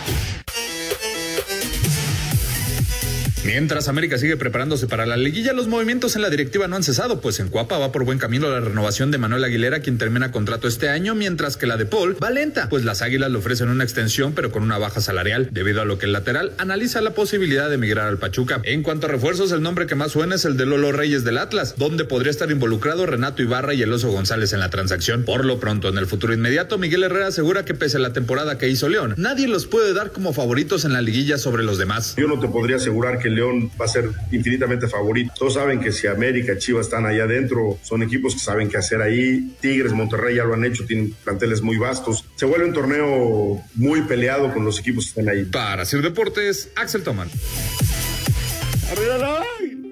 Mientras 3.51 3.87
América 3.87 4.19
sigue 4.19 4.37
preparándose 4.37 4.85
para 4.85 5.07
la 5.07 5.17
liguilla, 5.17 5.53
los 5.53 5.67
movimientos 5.67 6.15
en 6.15 6.21
la 6.21 6.29
directiva 6.29 6.67
no 6.67 6.75
han 6.75 6.83
cesado, 6.83 7.19
pues 7.19 7.39
en 7.39 7.47
Cuapa 7.47 7.79
va 7.79 7.91
por 7.91 8.05
buen 8.05 8.19
camino 8.19 8.47
la 8.47 8.59
renovación 8.59 9.09
de 9.09 9.17
Manuel 9.17 9.43
Aguilera, 9.43 9.79
quien 9.79 9.97
termina 9.97 10.31
contrato 10.31 10.67
este 10.67 10.87
año, 10.87 11.15
mientras 11.15 11.57
que 11.57 11.65
la 11.65 11.75
de 11.75 11.87
Paul 11.87 12.15
va 12.23 12.29
lenta, 12.29 12.69
pues 12.69 12.85
las 12.85 13.01
Águilas 13.01 13.31
le 13.31 13.39
ofrecen 13.39 13.69
una 13.69 13.83
extensión, 13.83 14.33
pero 14.33 14.51
con 14.51 14.61
una 14.61 14.77
baja 14.77 15.01
salarial, 15.01 15.49
debido 15.51 15.81
a 15.81 15.85
lo 15.85 15.97
que 15.97 16.05
el 16.05 16.11
lateral 16.11 16.53
analiza 16.59 17.01
la 17.01 17.15
posibilidad 17.15 17.69
de 17.69 17.75
emigrar 17.75 18.07
al 18.07 18.19
Pachuca. 18.19 18.61
En 18.65 18.83
cuanto 18.83 19.07
a 19.07 19.09
refuerzos, 19.09 19.51
el 19.51 19.63
nombre 19.63 19.87
que 19.87 19.95
más 19.95 20.11
suena 20.11 20.35
es 20.35 20.45
el 20.45 20.55
de 20.55 20.67
Lolo 20.67 20.91
Reyes 20.91 21.23
del 21.23 21.39
Atlas, 21.39 21.73
donde 21.75 22.05
podría 22.05 22.29
estar 22.29 22.51
involucrado 22.51 23.07
Renato 23.07 23.41
Ibarra 23.41 23.73
y 23.73 23.81
el 23.81 23.91
Oso 23.91 24.11
González 24.11 24.53
en 24.53 24.59
la 24.59 24.69
transacción. 24.69 25.23
Por 25.23 25.43
lo 25.43 25.59
pronto, 25.59 25.89
en 25.89 25.97
el 25.97 26.05
futuro 26.05 26.35
inmediato, 26.35 26.77
Miguel 26.77 27.01
Herrera 27.01 27.29
asegura 27.29 27.65
que 27.65 27.73
pese 27.73 27.97
a 27.97 27.99
la 27.99 28.13
temporada 28.13 28.59
que 28.59 28.69
hizo 28.69 28.89
León, 28.89 29.15
nadie 29.17 29.47
los 29.47 29.65
puede 29.65 29.95
dar 29.95 30.11
como 30.11 30.33
favoritos 30.33 30.85
en 30.85 30.93
la 30.93 31.01
liguilla 31.01 31.39
sobre 31.39 31.63
los 31.63 31.79
demás. 31.79 32.13
Yo 32.15 32.27
no 32.27 32.39
te 32.39 32.47
podría 32.47 32.75
asegurar 32.75 33.17
que 33.17 33.38
León 33.39 33.71
va 33.79 33.85
a 33.85 33.87
ser 33.87 34.09
infinitamente 34.31 34.87
favorito. 34.87 35.31
Todos 35.37 35.53
saben 35.53 35.79
que 35.79 35.91
si 35.91 36.07
América, 36.07 36.57
Chivas 36.57 36.87
están 36.87 37.05
allá 37.05 37.23
adentro, 37.23 37.77
son 37.81 38.03
equipos 38.03 38.33
que 38.33 38.41
saben 38.41 38.69
qué 38.69 38.77
hacer 38.77 39.01
ahí. 39.01 39.55
Tigres, 39.61 39.93
Monterrey 39.93 40.35
ya 40.35 40.43
lo 40.43 40.53
han 40.53 40.65
hecho, 40.65 40.85
tienen 40.85 41.13
planteles 41.23 41.61
muy 41.61 41.77
vastos. 41.77 42.25
Se 42.35 42.45
vuelve 42.45 42.65
un 42.65 42.73
torneo 42.73 43.61
muy 43.75 44.01
peleado 44.01 44.53
con 44.53 44.65
los 44.65 44.79
equipos 44.79 45.05
que 45.05 45.21
están 45.21 45.33
ahí. 45.33 45.45
Para 45.45 45.85
Sir 45.85 46.01
Deportes, 46.01 46.69
Axel 46.75 47.03
Toman. 47.03 47.29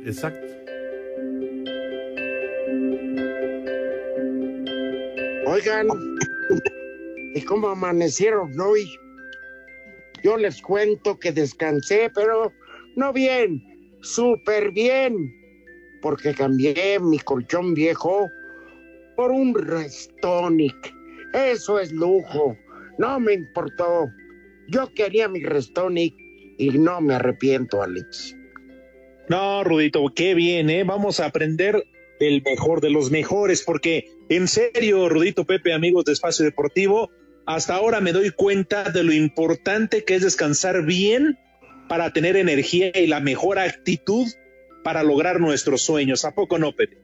Exacto. 0.06 0.46
Oigan, 5.46 5.88
¿y 7.34 7.42
cómo 7.44 7.70
amanecieron 7.70 8.60
hoy? 8.60 8.86
Yo 10.24 10.36
les 10.36 10.62
cuento 10.62 11.18
que 11.20 11.32
descansé, 11.32 12.12
pero 12.14 12.52
no 12.98 13.14
bien, 13.14 13.64
súper 14.02 14.72
bien, 14.72 15.32
porque 16.02 16.34
cambié 16.34 17.00
mi 17.00 17.20
colchón 17.20 17.76
viejo 17.76 18.28
por 19.16 19.32
un 19.32 19.54
Restonic. 19.54 20.94
Eso 21.32 21.80
es 21.80 21.92
lujo, 21.92 22.58
no 22.98 23.20
me 23.20 23.36
importó. 23.36 24.08
Yo 24.68 24.92
quería 24.96 25.28
mi 25.28 25.44
Restonic 25.44 26.16
y 26.58 26.70
no 26.72 27.00
me 27.00 27.14
arrepiento, 27.14 27.84
Alex. 27.84 28.36
No, 29.30 29.64
Rudito, 29.64 30.04
qué 30.16 30.34
bien, 30.34 30.72
¿eh? 30.72 30.84
Vamos 30.84 31.20
a 31.20 31.28
aprender 31.28 31.84
del 32.20 32.42
mejor 32.42 32.82
de 32.82 32.90
los 32.90 33.12
mejores, 33.12 33.62
porque 33.62 34.10
en 34.30 34.48
serio, 34.48 35.08
Rudito 35.08 35.46
Pepe, 35.46 35.72
amigos 35.72 36.06
de 36.06 36.14
Espacio 36.14 36.46
Deportivo, 36.46 37.12
hasta 37.46 37.76
ahora 37.76 38.02
me 38.02 38.12
doy 38.12 38.32
cuenta 38.32 38.90
de 38.90 39.04
lo 39.04 39.14
importante 39.14 40.04
que 40.04 40.16
es 40.16 40.24
descansar 40.24 40.84
bien 40.84 41.38
para 41.88 42.12
tener 42.14 42.36
energía 42.36 42.92
y 42.94 43.08
la 43.08 43.20
mejor 43.20 43.60
actitud 43.60 44.28
para 44.84 45.04
lograr 45.04 45.40
nuestros 45.40 45.82
sueños. 45.82 46.26
¿A 46.26 46.34
poco 46.34 46.58
no, 46.58 46.72
Pepe? 46.72 46.98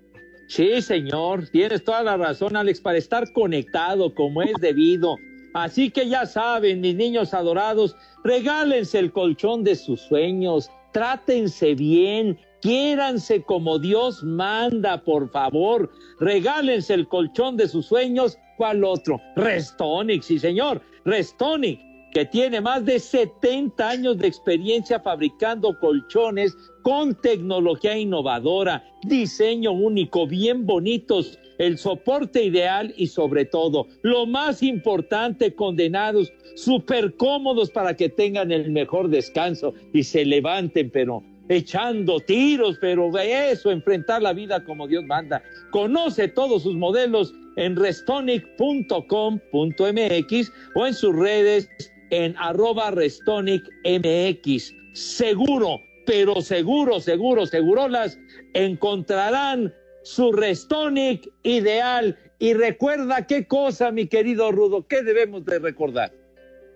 Sí, 0.47 0.81
señor, 0.81 1.47
tienes 1.49 1.83
toda 1.83 2.03
la 2.03 2.17
razón, 2.17 2.55
Alex, 2.55 2.81
para 2.81 2.97
estar 2.97 3.31
conectado 3.33 4.13
como 4.13 4.41
es 4.41 4.53
debido. 4.59 5.15
Así 5.53 5.89
que 5.89 6.07
ya 6.07 6.25
saben, 6.25 6.81
mis 6.81 6.95
niños 6.95 7.33
adorados, 7.33 7.95
regálense 8.23 8.99
el 8.99 9.11
colchón 9.11 9.63
de 9.63 9.75
sus 9.75 10.01
sueños, 10.01 10.69
trátense 10.91 11.75
bien, 11.75 12.39
quiéranse 12.61 13.43
como 13.43 13.79
Dios 13.79 14.23
manda, 14.23 15.03
por 15.03 15.31
favor, 15.31 15.91
regálense 16.19 16.93
el 16.93 17.07
colchón 17.07 17.55
de 17.57 17.67
sus 17.67 17.85
sueños. 17.85 18.37
¿Cuál 18.57 18.83
otro? 18.83 19.19
Restonic, 19.35 20.23
sí, 20.23 20.39
señor, 20.39 20.81
Restonic 21.05 21.79
que 22.13 22.25
tiene 22.25 22.61
más 22.61 22.85
de 22.85 22.99
70 22.99 23.89
años 23.89 24.17
de 24.19 24.27
experiencia 24.27 24.99
fabricando 24.99 25.77
colchones 25.79 26.55
con 26.83 27.19
tecnología 27.21 27.97
innovadora, 27.97 28.83
diseño 29.03 29.71
único, 29.71 30.27
bien 30.27 30.65
bonitos, 30.65 31.39
el 31.57 31.77
soporte 31.77 32.43
ideal 32.43 32.93
y 32.97 33.07
sobre 33.07 33.45
todo, 33.45 33.87
lo 34.03 34.27
más 34.27 34.61
importante, 34.61 35.55
condenados, 35.55 36.31
súper 36.55 37.15
cómodos 37.15 37.71
para 37.71 37.95
que 37.95 38.09
tengan 38.09 38.51
el 38.51 38.71
mejor 38.71 39.09
descanso 39.09 39.73
y 39.91 40.03
se 40.03 40.23
levanten, 40.23 40.91
pero 40.91 41.23
echando 41.49 42.19
tiros, 42.19 42.77
pero 42.79 43.09
eso, 43.17 43.71
enfrentar 43.71 44.21
la 44.21 44.33
vida 44.33 44.63
como 44.63 44.87
Dios 44.87 45.03
manda. 45.05 45.41
Conoce 45.71 46.27
todos 46.27 46.63
sus 46.63 46.75
modelos 46.75 47.33
en 47.55 47.75
restonic.com.mx 47.75 50.51
o 50.75 50.87
en 50.87 50.93
sus 50.93 51.15
redes 51.15 51.69
en 52.13 52.35
arroba 52.37 52.91
Restonic 52.91 53.63
MX. 53.85 54.71
Seguro, 54.93 55.79
pero 56.05 56.41
seguro, 56.41 56.99
seguro, 56.99 57.47
segurolas, 57.47 58.19
encontrarán 58.53 59.73
su 60.03 60.31
Restonic 60.31 61.27
ideal. 61.41 62.15
Y 62.37 62.53
recuerda 62.53 63.25
qué 63.25 63.47
cosa, 63.47 63.91
mi 63.91 64.05
querido 64.05 64.51
Rudo, 64.51 64.87
¿qué 64.87 65.01
debemos 65.01 65.43
de 65.45 65.57
recordar? 65.57 66.13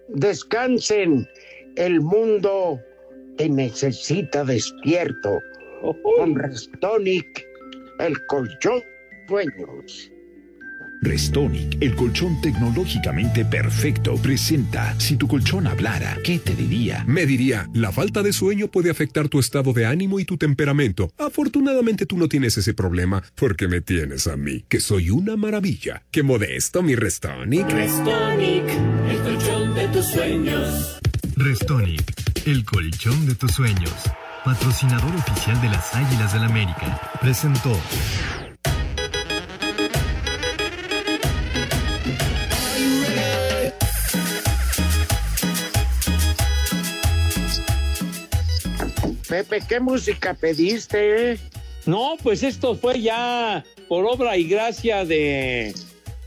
Descansen, 0.08 1.28
el 1.76 2.02
mundo 2.02 2.80
te 3.38 3.48
necesita 3.48 4.44
despierto. 4.44 5.40
Con 6.18 6.34
Restonic, 6.34 7.46
el 8.00 8.26
colchón 8.26 8.82
sueños. 9.28 10.12
Restonic, 11.02 11.78
el 11.82 11.96
colchón 11.96 12.42
tecnológicamente 12.42 13.46
perfecto, 13.46 14.16
presenta 14.16 15.00
Si 15.00 15.16
tu 15.16 15.28
colchón 15.28 15.68
hablara, 15.68 16.18
¿qué 16.24 16.40
te 16.40 16.56
diría? 16.56 17.04
Me 17.08 17.26
diría, 17.26 17.70
la 17.74 17.92
falta 17.92 18.24
de 18.24 18.34
sueño 18.34 18.68
puede 18.68 18.90
afectar 18.90 19.30
tu 19.30 19.40
estado 19.40 19.74
de 19.74 19.86
ánimo 19.86 20.20
y 20.20 20.26
tu 20.26 20.38
temperamento. 20.38 21.12
Afortunadamente 21.18 22.06
tú 22.06 22.18
no 22.18 22.28
tienes 22.28 22.58
ese 22.58 22.74
problema, 22.74 23.24
porque 23.36 23.68
me 23.68 23.82
tienes 23.82 24.28
a 24.28 24.38
mí, 24.38 24.64
que 24.68 24.80
soy 24.80 25.10
una 25.10 25.36
maravilla. 25.36 26.04
¡Qué 26.12 26.24
modesto, 26.24 26.82
mi 26.82 26.96
Restonic! 26.96 27.70
Restonic, 27.70 28.66
el 29.10 29.18
colchón 29.22 29.76
de 29.76 29.88
tus 29.90 30.06
sueños. 30.06 31.00
Restonic, 31.36 32.14
el 32.46 32.66
colchón 32.66 33.26
de 33.28 33.36
tus 33.36 33.52
sueños. 33.52 33.94
Patrocinador 34.44 35.14
oficial 35.16 35.60
de 35.62 35.70
las 35.70 35.94
Águilas 35.94 36.34
del 36.34 36.44
América. 36.44 37.00
Presentó. 37.22 37.78
Pepe, 49.38 49.62
¿qué 49.70 49.80
música 49.80 50.34
pediste? 50.34 51.34
eh? 51.34 51.38
No, 51.86 52.16
pues 52.24 52.42
esto 52.42 52.74
fue 52.74 53.00
ya 53.00 53.64
por 53.88 54.04
obra 54.08 54.36
y 54.36 54.46
gracia 54.46 55.06
de 55.06 55.76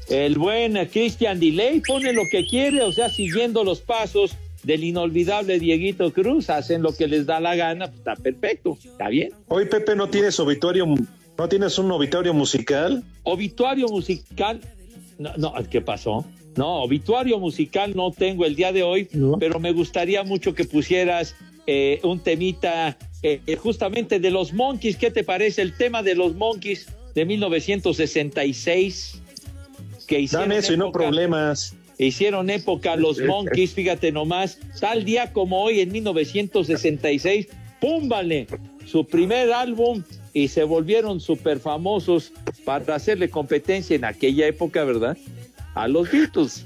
el 0.08 0.38
buen 0.38 0.74
Christian 0.86 1.40
Delay. 1.40 1.82
Pone 1.84 2.12
lo 2.12 2.22
que 2.30 2.46
quiere, 2.46 2.82
o 2.82 2.92
sea, 2.92 3.08
siguiendo 3.08 3.64
los 3.64 3.80
pasos 3.80 4.36
del 4.62 4.84
inolvidable 4.84 5.58
Dieguito 5.58 6.12
Cruz, 6.12 6.50
hacen 6.50 6.82
lo 6.82 6.94
que 6.94 7.08
les 7.08 7.26
da 7.26 7.40
la 7.40 7.56
gana, 7.56 7.88
pues, 7.88 7.98
está 7.98 8.14
perfecto, 8.14 8.78
está 8.80 9.08
bien. 9.08 9.32
Hoy, 9.48 9.64
Pepe, 9.64 9.96
¿no 9.96 10.08
tienes 10.08 10.38
obituario, 10.38 10.86
no 10.86 11.48
tienes 11.48 11.76
un 11.78 11.90
obituario 11.90 12.32
musical? 12.32 13.02
Obituario 13.24 13.88
musical, 13.88 14.60
no, 15.18 15.36
no, 15.36 15.54
¿qué 15.68 15.80
pasó? 15.80 16.24
No, 16.56 16.82
obituario 16.82 17.40
musical 17.40 17.92
no 17.96 18.12
tengo 18.12 18.44
el 18.44 18.54
día 18.54 18.72
de 18.72 18.84
hoy, 18.84 19.08
pero 19.40 19.58
me 19.58 19.72
gustaría 19.72 20.22
mucho 20.22 20.54
que 20.54 20.64
pusieras 20.64 21.34
eh, 21.66 22.00
un 22.02 22.20
temita 22.20 22.96
eh, 23.22 23.40
justamente 23.56 24.18
de 24.20 24.30
los 24.30 24.52
Monkeys. 24.52 24.96
¿Qué 24.96 25.10
te 25.10 25.24
parece 25.24 25.62
el 25.62 25.76
tema 25.76 26.02
de 26.02 26.14
los 26.14 26.34
Monkeys 26.34 26.86
de 27.14 27.24
1966? 27.24 29.20
Que 30.06 30.20
hicieron 30.20 30.48
Dame 30.48 30.58
eso 30.58 30.72
y 30.72 30.76
no 30.76 30.90
problemas. 30.90 31.74
Hicieron 31.98 32.48
época 32.48 32.96
los 32.96 33.20
Monkeys, 33.26 33.74
fíjate 33.74 34.10
nomás, 34.10 34.58
tal 34.80 35.04
día 35.04 35.32
como 35.32 35.62
hoy 35.62 35.80
en 35.80 35.92
1966, 35.92 37.48
¡púmbale! 37.80 38.46
Su 38.86 39.06
primer 39.06 39.52
álbum 39.52 40.02
y 40.32 40.48
se 40.48 40.64
volvieron 40.64 41.20
súper 41.20 41.60
famosos 41.60 42.32
para 42.64 42.94
hacerle 42.94 43.28
competencia 43.28 43.94
en 43.96 44.04
aquella 44.04 44.46
época, 44.46 44.84
¿verdad? 44.84 45.16
A 45.74 45.88
los 45.88 46.10
Beatles. 46.10 46.64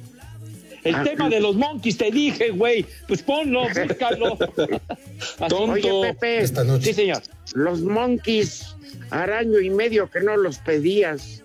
El 0.84 0.94
Ah, 0.94 1.02
tema 1.02 1.28
sí. 1.28 1.34
de 1.34 1.40
los 1.40 1.56
Monkeys, 1.56 1.96
te 1.96 2.10
dije, 2.10 2.50
güey, 2.50 2.84
pues 3.08 3.22
ponlo, 3.22 3.62
búscalo. 3.68 4.38
Oye, 5.58 6.14
Pepe. 6.20 6.46
Sí, 6.80 6.92
señor. 6.92 7.22
Los 7.54 7.80
Monkeys, 7.80 8.76
hará 9.10 9.38
año 9.38 9.60
y 9.60 9.70
medio 9.70 10.10
que 10.10 10.20
no 10.20 10.36
los 10.36 10.58
pedías. 10.58 11.42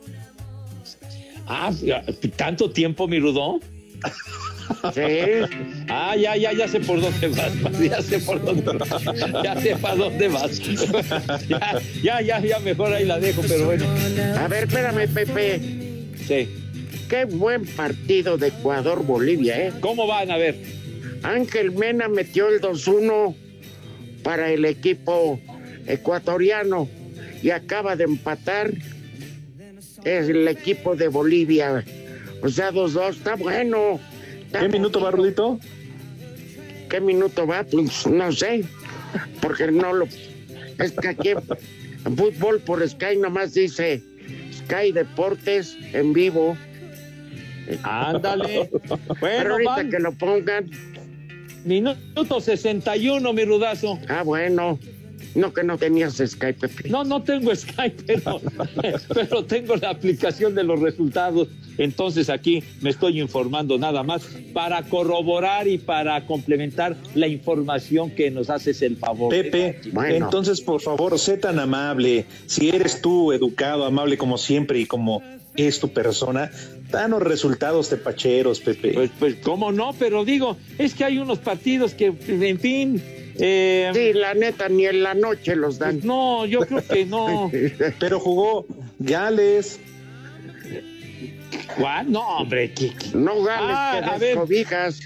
Ah, 1.47 1.71
tanto 2.35 2.69
tiempo, 2.69 3.07
mi 3.07 3.19
Rudón. 3.19 3.61
Sí. 4.93 5.01
Ah, 5.91 6.15
ya, 6.15 6.35
ya, 6.37 6.53
ya 6.53 6.67
sé 6.67 6.79
por 6.81 7.01
dónde 7.01 7.27
vas, 7.29 7.51
ya 7.81 7.99
sé 8.03 8.19
por 8.19 8.39
dónde 8.45 8.61
vas, 8.73 9.03
ya 9.43 9.59
sé 9.59 9.75
para 9.77 9.95
dónde 9.95 10.27
vas. 10.27 10.59
Ya, 11.47 11.81
ya, 12.03 12.21
ya, 12.21 12.39
ya, 12.39 12.59
mejor 12.59 12.93
ahí 12.93 13.05
la 13.05 13.19
dejo, 13.19 13.41
pero 13.47 13.65
bueno. 13.65 13.85
A 14.37 14.47
ver, 14.47 14.65
espérame, 14.65 15.07
Pepe. 15.11 15.59
Sí. 16.27 16.47
Qué 17.09 17.25
buen 17.25 17.65
partido 17.65 18.37
de 18.37 18.47
Ecuador-Bolivia, 18.47 19.67
¿eh? 19.67 19.73
¿Cómo 19.81 20.05
van? 20.05 20.29
A 20.29 20.37
ver. 20.37 20.55
Ángel 21.23 21.71
Mena 21.71 22.07
metió 22.07 22.47
el 22.49 22.61
2-1. 22.61 23.35
para 24.23 24.51
el 24.51 24.65
equipo 24.65 25.39
ecuatoriano 25.87 26.87
y 27.41 27.49
acaba 27.51 27.95
de 27.95 28.03
empatar 28.03 28.71
el 30.03 30.47
equipo 30.47 30.95
de 30.95 31.07
Bolivia. 31.07 31.83
O 32.41 32.49
sea, 32.49 32.71
2-2, 32.71 33.09
está 33.09 33.35
bueno. 33.35 33.99
¿Qué 34.51 34.67
minuto 34.69 35.01
va, 35.01 35.11
Rudito? 35.11 35.59
¿Qué 36.89 36.99
minuto 36.99 37.45
va? 37.45 37.63
Pues 37.63 38.07
no 38.07 38.31
sé, 38.31 38.63
porque 39.41 39.71
no 39.71 39.93
lo... 39.93 40.07
Es 40.79 40.91
que 40.93 41.07
aquí 41.09 41.29
en 41.29 42.17
fútbol 42.17 42.59
por 42.61 42.87
Sky 42.87 43.17
nomás 43.17 43.53
dice 43.53 44.01
Sky 44.53 44.91
Deportes 44.91 45.77
en 45.93 46.13
vivo. 46.13 46.57
Ándale. 47.83 48.69
Pero 49.19 49.19
Bueno, 49.19 49.51
ahorita 49.53 49.89
que 49.89 49.99
lo 49.99 50.11
pongan. 50.13 50.69
Minuto 51.65 52.39
61, 52.39 53.33
mi 53.33 53.45
rudazo. 53.45 53.99
Ah, 54.07 54.23
bueno. 54.23 54.79
No 55.35 55.53
que 55.53 55.63
no 55.63 55.77
tenías 55.77 56.17
Sky, 56.17 56.53
Pepe. 56.53 56.89
No, 56.89 57.03
no 57.03 57.21
tengo 57.23 57.55
Skype, 57.55 58.03
pero, 58.05 58.41
pero 59.13 59.45
tengo 59.45 59.75
la 59.75 59.91
aplicación 59.91 60.55
de 60.55 60.63
los 60.63 60.79
resultados. 60.79 61.47
Entonces 61.77 62.29
aquí 62.29 62.63
me 62.81 62.89
estoy 62.89 63.21
informando 63.21 63.77
nada 63.77 64.03
más 64.03 64.27
para 64.53 64.83
corroborar 64.83 65.67
y 65.67 65.77
para 65.77 66.25
complementar 66.25 66.97
la 67.15 67.27
información 67.27 68.11
que 68.11 68.31
nos 68.31 68.49
haces 68.49 68.81
el 68.81 68.97
favor. 68.97 69.29
Pepe, 69.29 69.79
entonces 70.09 70.59
por 70.61 70.81
favor, 70.81 71.17
sé 71.17 71.37
tan 71.37 71.59
amable. 71.59 72.25
Si 72.47 72.69
eres 72.69 73.01
tú 73.01 73.31
educado, 73.31 73.85
amable 73.85 74.17
como 74.17 74.37
siempre 74.37 74.79
y 74.79 74.85
como 74.85 75.21
es 75.55 75.79
tu 75.79 75.89
persona, 75.89 76.51
danos 76.91 77.21
resultados 77.21 77.89
tepacheros, 77.89 78.59
Pepe. 78.59 78.93
Pues, 78.93 79.11
pues, 79.19 79.35
cómo 79.43 79.71
no, 79.71 79.93
pero 79.97 80.25
digo, 80.25 80.57
es 80.77 80.93
que 80.93 81.03
hay 81.03 81.17
unos 81.17 81.39
partidos 81.39 81.93
que, 81.93 82.13
en 82.27 82.59
fin. 82.59 83.01
Eh, 83.39 83.91
Sí, 83.93 84.13
la 84.13 84.33
neta, 84.33 84.69
ni 84.69 84.85
en 84.85 85.01
la 85.03 85.13
noche 85.13 85.55
los 85.55 85.79
dan. 85.79 85.99
no, 86.03 86.45
yo 86.45 86.59
creo 86.61 86.85
que 86.87 87.05
no. 87.05 87.49
Pero 87.99 88.19
jugó 88.19 88.65
Gales. 88.99 89.79
¿Cuál? 91.77 92.11
No, 92.11 92.21
hombre. 92.37 92.71
¿qué- 92.73 92.93
qué? 92.93 93.07
No 93.17 93.43
gales 93.43 93.75
Ah, 93.77 93.99
que 94.03 94.09
a 94.09 94.17
ver. 94.17 94.19
descobijas. 94.35 94.99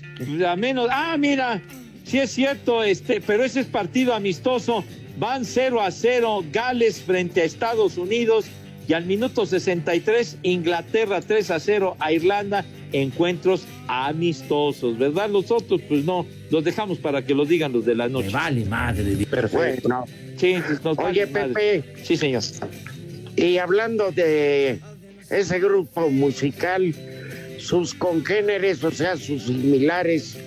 A 0.47 0.55
menos. 0.55 0.87
Ah, 0.91 1.15
mira. 1.17 1.61
Sí 2.05 2.19
es 2.19 2.31
cierto, 2.31 2.83
este, 2.83 3.21
pero 3.21 3.43
ese 3.43 3.61
es 3.61 3.67
partido 3.67 4.13
amistoso. 4.13 4.83
Van 5.17 5.45
0 5.45 5.81
a 5.81 5.91
0 5.91 6.43
Gales 6.51 7.01
frente 7.01 7.41
a 7.41 7.43
Estados 7.45 7.97
Unidos 7.97 8.45
y 8.87 8.93
al 8.93 9.05
minuto 9.05 9.45
63 9.45 10.37
Inglaterra 10.43 11.21
3 11.21 11.51
a 11.51 11.59
0 11.59 11.95
a 11.99 12.11
Irlanda. 12.11 12.65
Encuentros 12.91 13.65
amistosos, 13.87 14.97
¿verdad? 14.99 15.27
Los 15.29 15.49
otros, 15.49 15.81
pues 15.89 16.05
no, 16.05 16.27
los 16.51 16.63
dejamos 16.63 16.99
para 16.99 17.25
que 17.25 17.33
lo 17.33 17.43
digan 17.43 17.73
los 17.73 17.85
de 17.85 17.95
la 17.95 18.07
noche. 18.07 18.29
Vale, 18.29 18.65
madre. 18.65 19.15
Perfecto. 19.25 19.89
Bueno, 19.89 20.05
Sí, 20.37 20.55
nos 20.83 20.97
Oye, 20.99 21.25
vale 21.25 21.47
madre. 21.47 21.81
Pepe. 21.81 22.03
Sí, 22.03 22.17
señor. 22.17 22.43
y 23.35 23.57
hablando 23.57 24.11
de 24.11 24.79
ese 25.29 25.59
grupo 25.59 26.09
musical, 26.09 26.93
sus 27.57 27.93
congéneres, 27.95 28.83
o 28.83 28.91
sea, 28.91 29.17
sus 29.17 29.43
similares, 29.43 30.37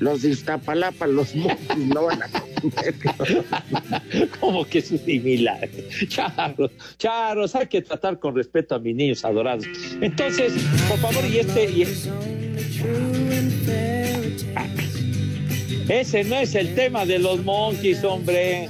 los 0.00 0.22
de 0.22 0.30
Iztapalapa, 0.30 1.06
los 1.06 1.34
monjes, 1.34 1.76
no 1.76 2.04
van 2.04 2.22
a 2.22 2.28
comer. 2.28 2.94
Como 4.40 4.64
que 4.64 4.78
es 4.78 4.88
similar. 4.88 5.68
Charros, 6.08 6.70
charros, 6.98 7.54
hay 7.54 7.66
que 7.66 7.82
tratar 7.82 8.18
con 8.18 8.34
respeto 8.36 8.74
a 8.74 8.78
mis 8.78 8.94
niños 8.94 9.24
adorados. 9.24 9.64
Entonces, 10.00 10.52
por 10.88 10.98
favor, 10.98 11.24
y 11.30 11.38
este. 11.38 11.64
y- 11.70 11.84
Ese 15.88 16.22
no 16.24 16.36
es 16.36 16.54
el 16.54 16.74
tema 16.74 17.06
de 17.06 17.18
los 17.18 17.42
monkeys, 17.44 18.04
hombre. 18.04 18.68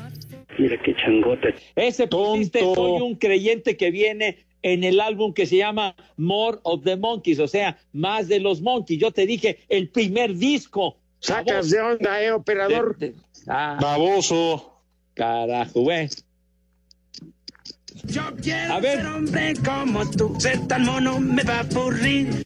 Mira 0.58 0.80
qué 0.82 0.94
changote. 0.96 1.54
Ese 1.76 2.06
pusiste, 2.06 2.60
Tonto. 2.60 2.74
soy 2.74 3.02
un 3.02 3.14
creyente 3.16 3.76
que 3.76 3.90
viene 3.90 4.38
en 4.62 4.82
el 4.84 5.00
álbum 5.00 5.32
que 5.34 5.46
se 5.46 5.56
llama 5.56 5.94
More 6.16 6.58
of 6.62 6.82
the 6.84 6.96
Monkeys, 6.96 7.38
o 7.40 7.48
sea, 7.48 7.78
más 7.92 8.28
de 8.28 8.40
los 8.40 8.60
monkeys. 8.60 9.00
Yo 9.00 9.10
te 9.12 9.26
dije, 9.26 9.58
el 9.68 9.88
primer 9.88 10.34
disco. 10.36 10.98
Sacas 11.20 11.70
de 11.70 11.80
onda, 11.80 12.22
eh, 12.22 12.32
operador. 12.32 12.96
De- 12.98 13.10
de- 13.10 13.14
ah, 13.48 13.78
Baboso. 13.80 14.74
carajo, 15.14 15.80
güey. 15.82 16.08
Yo 18.04 18.22
quiero 18.40 18.74
A 18.74 18.80
ver. 18.80 18.98
ser 18.98 19.06
hombre 19.06 19.54
como 19.64 20.08
tú. 20.10 20.36
Ser 20.38 20.66
tan 20.68 20.84
mono 20.84 21.18
me 21.20 21.42
va 21.42 21.56
a 21.56 21.60
aburrir. 21.60 22.44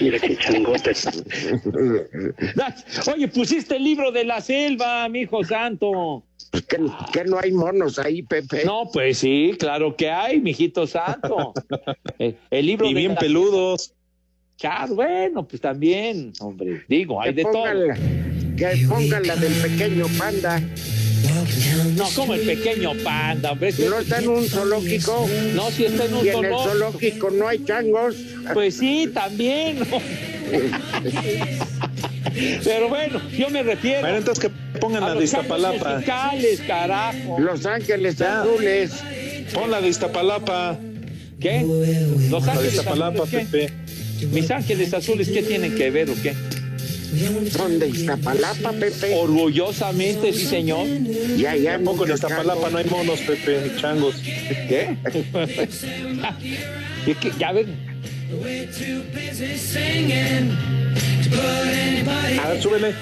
Mira 0.00 0.18
qué 0.18 0.36
changote. 0.36 0.92
Oye, 3.14 3.28
pusiste 3.28 3.76
el 3.76 3.84
libro 3.84 4.10
de 4.10 4.24
la 4.24 4.40
selva, 4.40 5.08
mi 5.08 5.20
hijo 5.20 5.44
santo. 5.44 6.24
Pues 6.50 6.66
que, 6.66 6.78
que 7.12 7.24
no 7.24 7.38
hay 7.38 7.52
monos 7.52 7.98
ahí, 8.00 8.22
Pepe. 8.22 8.64
No, 8.64 8.90
pues 8.92 9.18
sí, 9.18 9.52
claro 9.58 9.94
que 9.96 10.10
hay, 10.10 10.40
mijito 10.40 10.86
santo. 10.86 11.52
Eh, 12.18 12.36
El 12.50 12.66
libro 12.66 12.86
Y 12.86 12.94
de 12.94 13.00
bien 13.00 13.14
la- 13.14 13.20
peludos. 13.20 13.94
Char, 14.60 14.90
bueno, 14.90 15.48
pues 15.48 15.62
también, 15.62 16.34
hombre. 16.38 16.82
Digo, 16.86 17.18
hay 17.22 17.30
que 17.30 17.36
de 17.36 17.42
todo. 17.44 17.52
pongan, 17.62 17.88
la, 17.88 17.94
que 17.94 18.86
pongan 18.86 19.26
la 19.26 19.36
del 19.36 19.54
pequeño 19.54 20.06
panda. 20.18 20.60
No, 21.96 22.04
como 22.14 22.34
el 22.34 22.42
pequeño 22.42 22.92
panda, 23.02 23.52
hombre. 23.52 23.72
No 23.88 23.98
está 24.00 24.18
en 24.18 24.28
un 24.28 24.44
zoológico. 24.46 25.26
No, 25.54 25.70
si 25.70 25.86
está 25.86 26.04
en 26.04 26.12
un 26.14 26.26
Y 26.26 26.28
en 26.28 26.44
el 26.44 26.50
zoológico. 26.52 26.62
zoológico 26.68 27.30
no 27.30 27.48
hay 27.48 27.64
changos. 27.64 28.16
Pues 28.52 28.76
sí, 28.76 29.08
también. 29.14 29.78
Pero 32.62 32.88
bueno, 32.90 33.20
yo 33.30 33.48
me 33.48 33.62
refiero 33.62 34.00
Bueno, 34.02 34.16
entonces 34.18 34.44
que 34.44 34.78
pongan 34.78 35.02
la 35.04 35.14
de 35.14 35.24
Iztapalapa. 35.24 35.94
musicales, 35.94 36.60
carajo. 36.66 37.38
Los 37.40 37.64
ángeles 37.64 38.16
Ya. 38.16 38.42
azules. 38.42 38.92
Pon 39.54 39.70
la 39.70 39.80
de 39.80 39.88
Iztapalapa. 39.88 40.78
¿Qué? 41.40 41.62
Los 41.62 42.44
La 42.44 42.52
de 42.52 42.58
ángeles 42.58 42.74
Iztapalapa, 42.74 43.22
azules, 43.22 43.48
¿qué? 43.48 43.58
Pepe. 43.58 43.72
Mis 44.32 44.50
ángeles 44.50 44.92
azules, 44.94 45.28
¿qué 45.28 45.42
tienen 45.42 45.74
que 45.74 45.90
ver 45.90 46.10
o 46.10 46.14
qué? 46.22 46.34
Son 47.50 47.78
de 47.78 47.88
Iztapalapa, 47.88 48.72
Pepe. 48.72 49.14
Orgullosamente, 49.16 50.32
sí, 50.32 50.46
señor. 50.46 50.86
Y 51.36 51.44
allá 51.44 51.72
Tampoco 51.72 52.06
en 52.06 52.12
Iztapalapa 52.14 52.70
no 52.70 52.78
hay 52.78 52.84
monos, 52.84 53.20
Pepe, 53.20 53.60
ni 53.64 53.80
changos. 53.80 54.14
¿Qué? 54.24 54.96
Ya 57.38 57.52
ven. 57.52 57.74
A 62.38 62.48
ver, 62.48 62.62
súbele. 62.62 62.94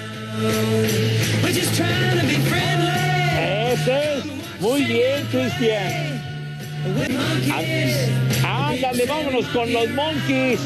Ese 3.71 4.17
es. 4.17 4.25
Muy 4.59 4.83
bien, 4.83 5.25
Cristian. 5.31 6.19
Ándale, 8.43 9.05
vámonos 9.05 9.45
con 9.47 9.71
los 9.71 9.89
monkeys. 9.91 10.59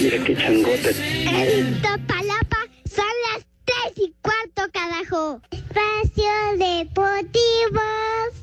Mira 0.00 0.24
qué 0.24 0.36
changote. 0.36 0.90
En 1.26 1.74
Iztapalapa 1.74 2.58
son 2.84 3.04
las 3.32 3.44
tres 3.64 3.92
y 3.96 4.12
cuarto, 4.22 4.72
carajo. 4.72 5.40
Espacio 5.50 6.32
Deportivo. 6.58 7.80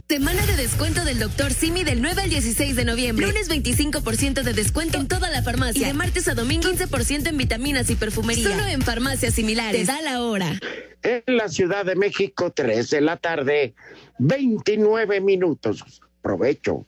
Semana 0.07 0.45
de 0.45 0.55
descuento 0.55 1.05
del 1.05 1.19
Dr. 1.19 1.53
Simi 1.53 1.83
del 1.83 2.01
9 2.01 2.23
al 2.23 2.29
16 2.29 2.75
de 2.75 2.85
noviembre. 2.85 3.27
Lunes 3.27 3.49
25% 3.49 4.41
de 4.41 4.53
descuento 4.53 4.97
en 4.97 5.07
toda 5.07 5.29
la 5.29 5.43
farmacia. 5.43 5.81
Y 5.81 5.85
de 5.85 5.93
martes 5.93 6.27
a 6.27 6.33
domingo 6.33 6.67
15% 6.69 7.27
en 7.27 7.37
vitaminas 7.37 7.89
y 7.89 7.95
perfumería. 7.95 8.49
Solo 8.49 8.65
en 8.65 8.81
farmacias 8.81 9.35
similares. 9.35 9.85
Te 9.85 9.91
da 9.91 10.01
la 10.01 10.23
hora. 10.23 10.59
En 11.03 11.37
la 11.37 11.47
Ciudad 11.47 11.85
de 11.85 11.95
México, 11.95 12.51
3 12.51 12.89
de 12.89 13.01
la 13.01 13.17
tarde, 13.17 13.75
29 14.17 15.21
minutos. 15.21 16.01
Provecho. 16.21 16.85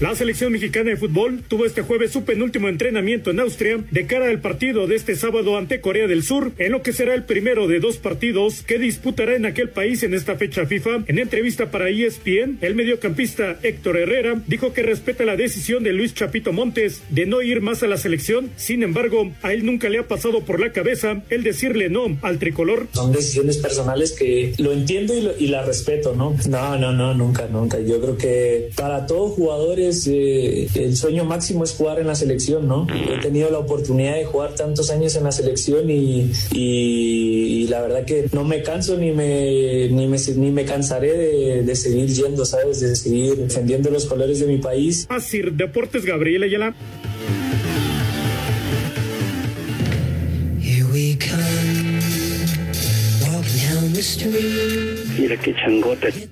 La 0.00 0.14
selección 0.14 0.50
mexicana 0.50 0.88
de 0.88 0.96
fútbol 0.96 1.42
tuvo 1.46 1.66
este 1.66 1.82
jueves 1.82 2.10
su 2.10 2.24
penúltimo 2.24 2.70
entrenamiento 2.70 3.32
en 3.32 3.38
Austria 3.38 3.84
de 3.90 4.06
cara 4.06 4.30
al 4.30 4.40
partido 4.40 4.86
de 4.86 4.96
este 4.96 5.14
sábado 5.14 5.58
ante 5.58 5.82
Corea 5.82 6.06
del 6.06 6.22
Sur, 6.22 6.52
en 6.56 6.72
lo 6.72 6.82
que 6.82 6.94
será 6.94 7.14
el 7.14 7.24
primero 7.24 7.68
de 7.68 7.80
dos 7.80 7.98
partidos 7.98 8.62
que 8.62 8.78
disputará 8.78 9.36
en 9.36 9.44
aquel 9.44 9.68
país 9.68 10.02
en 10.02 10.14
esta 10.14 10.36
fecha 10.36 10.64
FIFA. 10.64 11.04
En 11.06 11.18
entrevista 11.18 11.70
para 11.70 11.90
ESPN, 11.90 12.56
el 12.62 12.76
mediocampista 12.76 13.58
Héctor 13.62 13.98
Herrera 13.98 14.40
dijo 14.46 14.72
que 14.72 14.82
respeta 14.82 15.26
la 15.26 15.36
decisión 15.36 15.84
de 15.84 15.92
Luis 15.92 16.14
Chapito 16.14 16.54
Montes 16.54 17.02
de 17.10 17.26
no 17.26 17.42
ir 17.42 17.60
más 17.60 17.82
a 17.82 17.86
la 17.86 17.98
selección. 17.98 18.48
Sin 18.56 18.82
embargo, 18.82 19.30
a 19.42 19.52
él 19.52 19.66
nunca 19.66 19.90
le 19.90 19.98
ha 19.98 20.08
pasado 20.08 20.40
por 20.46 20.60
la 20.60 20.72
cabeza 20.72 21.22
el 21.28 21.42
decirle 21.42 21.90
no 21.90 22.16
al 22.22 22.38
tricolor. 22.38 22.86
Son 22.94 23.12
decisiones 23.12 23.58
personales 23.58 24.12
que 24.12 24.54
lo 24.56 24.72
entiendo 24.72 25.12
y, 25.38 25.48
la 25.48 25.62
respeto, 25.62 26.14
¿no? 26.16 26.34
No, 26.48 26.78
no, 26.78 26.90
no, 26.90 27.12
nunca, 27.12 27.48
nunca. 27.52 27.78
Yo 27.80 28.00
creo 28.00 28.16
que 28.16 28.70
para 28.74 29.04
todos 29.06 29.34
eh, 30.06 30.68
el 30.74 30.96
sueño 30.96 31.24
máximo 31.24 31.64
es 31.64 31.72
jugar 31.72 31.98
en 31.98 32.06
la 32.06 32.14
selección, 32.14 32.66
¿no? 32.68 32.86
He 33.12 33.20
tenido 33.20 33.50
la 33.50 33.58
oportunidad 33.58 34.14
de 34.16 34.24
jugar 34.24 34.54
tantos 34.54 34.90
años 34.90 35.14
en 35.16 35.24
la 35.24 35.32
selección 35.32 35.90
y, 35.90 36.30
y- 36.52 37.60
y 37.62 37.66
la 37.68 37.80
verdad 37.82 38.04
que 38.04 38.26
no 38.32 38.44
me 38.44 38.62
canso 38.62 38.96
ni 38.96 39.12
me, 39.12 39.88
ni 39.90 40.06
me, 40.06 40.16
ni 40.36 40.50
me 40.50 40.64
cansaré 40.64 41.12
de, 41.16 41.62
de 41.62 41.74
seguir 41.76 42.08
yendo, 42.08 42.44
¿sabes? 42.44 42.80
De 42.80 42.94
seguir 42.96 43.36
defendiendo 43.36 43.90
los 43.90 44.06
colores 44.06 44.40
de 44.40 44.46
mi 44.46 44.58
país. 44.58 45.06
Asir 45.08 45.52
Deportes 45.52 46.04
Gabriel 46.04 46.42
Ayala. 46.44 46.74
Here 50.60 50.84
we 50.92 51.16
come, 51.18 52.00
Mira 55.18 55.36
qué 55.36 55.54
changote. 55.54 56.28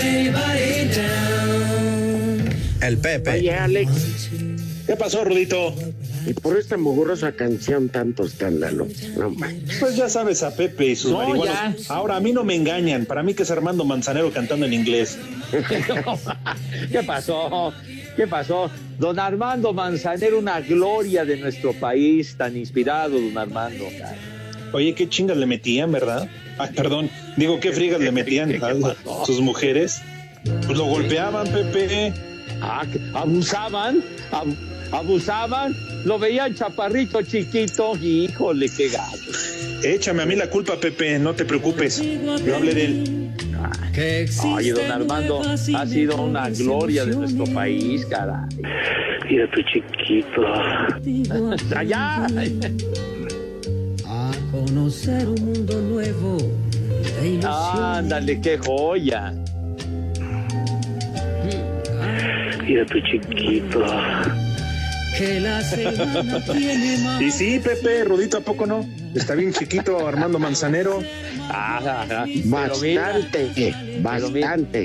Anybody 0.00 0.88
down. 0.94 2.48
El 2.80 2.96
Pepe. 2.96 3.32
Oye, 3.32 3.52
Alex. 3.52 4.30
¿Qué 4.86 4.96
pasó, 4.96 5.24
Rudito? 5.24 5.74
Y 6.26 6.32
por 6.32 6.58
esta 6.58 6.78
mugrosa 6.78 7.32
canción 7.32 7.90
tanto 7.90 8.24
escándalo. 8.24 8.88
No 9.18 9.28
manches. 9.28 9.78
Pues 9.78 9.96
ya 9.96 10.08
sabes 10.08 10.42
a 10.42 10.56
Pepe 10.56 10.86
y 10.86 10.96
sus 10.96 11.10
No, 11.12 11.18
marihuanos. 11.18 11.90
Ahora, 11.90 12.16
a 12.16 12.20
mí 12.20 12.32
no 12.32 12.44
me 12.44 12.54
engañan. 12.54 13.04
Para 13.04 13.22
mí 13.22 13.34
que 13.34 13.42
es 13.42 13.50
Armando 13.50 13.84
Manzanero 13.84 14.32
cantando 14.32 14.64
en 14.64 14.72
inglés. 14.72 15.18
¿Qué 16.90 17.02
pasó? 17.02 17.74
¿Qué 18.16 18.26
pasó? 18.26 18.70
Don 18.98 19.18
Armando 19.18 19.72
Manzanero, 19.72 20.38
una 20.38 20.60
gloria 20.60 21.24
de 21.24 21.36
nuestro 21.36 21.72
país, 21.72 22.36
tan 22.36 22.56
inspirado, 22.56 23.20
don 23.20 23.36
Armando. 23.36 23.86
Oye, 24.72 24.94
qué 24.94 25.08
chingas 25.08 25.36
le 25.36 25.46
metían, 25.46 25.90
¿verdad? 25.92 26.28
Ay, 26.58 26.70
perdón. 26.74 27.10
Digo, 27.36 27.58
qué 27.60 27.72
frigas 27.72 28.00
le 28.00 28.12
metían 28.12 28.52
a 28.62 29.24
sus 29.26 29.40
mujeres. 29.40 30.00
Pues 30.66 30.78
lo 30.78 30.84
golpeaban, 30.84 31.46
Pepe. 31.48 32.12
Ah, 32.60 32.84
que 32.90 33.00
abusaban, 33.14 34.02
ab- 34.30 34.56
abusaban, 34.92 35.74
lo 36.04 36.18
veían 36.18 36.54
chaparrito 36.54 37.22
chiquito, 37.22 37.96
híjole, 37.96 38.68
qué 38.68 38.88
gacho. 38.88 39.30
Échame 39.82 40.22
a 40.22 40.26
mí 40.26 40.36
la 40.36 40.48
culpa, 40.48 40.78
Pepe. 40.78 41.18
No 41.18 41.34
te 41.34 41.44
preocupes. 41.44 42.02
Yo 42.44 42.56
hablé 42.56 42.74
de 42.74 42.84
él. 42.84 43.24
Oye, 44.44 44.72
don 44.72 44.90
Armando, 44.90 45.42
ha 45.42 45.86
sido 45.86 46.22
una 46.22 46.50
gloria 46.50 47.04
de 47.04 47.14
nuestro 47.14 47.44
país, 47.44 48.04
caray. 48.06 48.48
Mira 49.28 49.50
tu 49.50 49.62
chiquito. 49.62 50.42
Allá. 51.76 52.26
A 54.06 54.32
conocer 54.50 55.26
un 55.26 55.44
mundo 55.44 55.80
nuevo. 55.80 56.38
Ándale, 57.44 58.40
qué 58.40 58.58
joya. 58.58 59.32
Mira 62.66 62.86
tu 62.86 63.00
chiquito. 63.00 63.84
Que 65.16 65.40
la 65.40 65.60
semana 65.62 66.44
tiene 66.44 66.98
más. 66.98 67.22
Y 67.22 67.30
sí, 67.30 67.60
Pepe, 67.62 68.04
Rudito, 68.04 68.38
¿a 68.38 68.40
poco 68.40 68.66
no? 68.66 68.88
Está 69.14 69.34
bien 69.34 69.52
chiquito 69.52 70.06
Armando 70.06 70.38
Manzanero. 70.38 71.00
Ajá, 71.48 72.02
ajá. 72.02 72.24
Pero 72.26 72.76
mira, 72.82 73.12
Bastante, 73.12 73.74
bastante. 74.02 74.84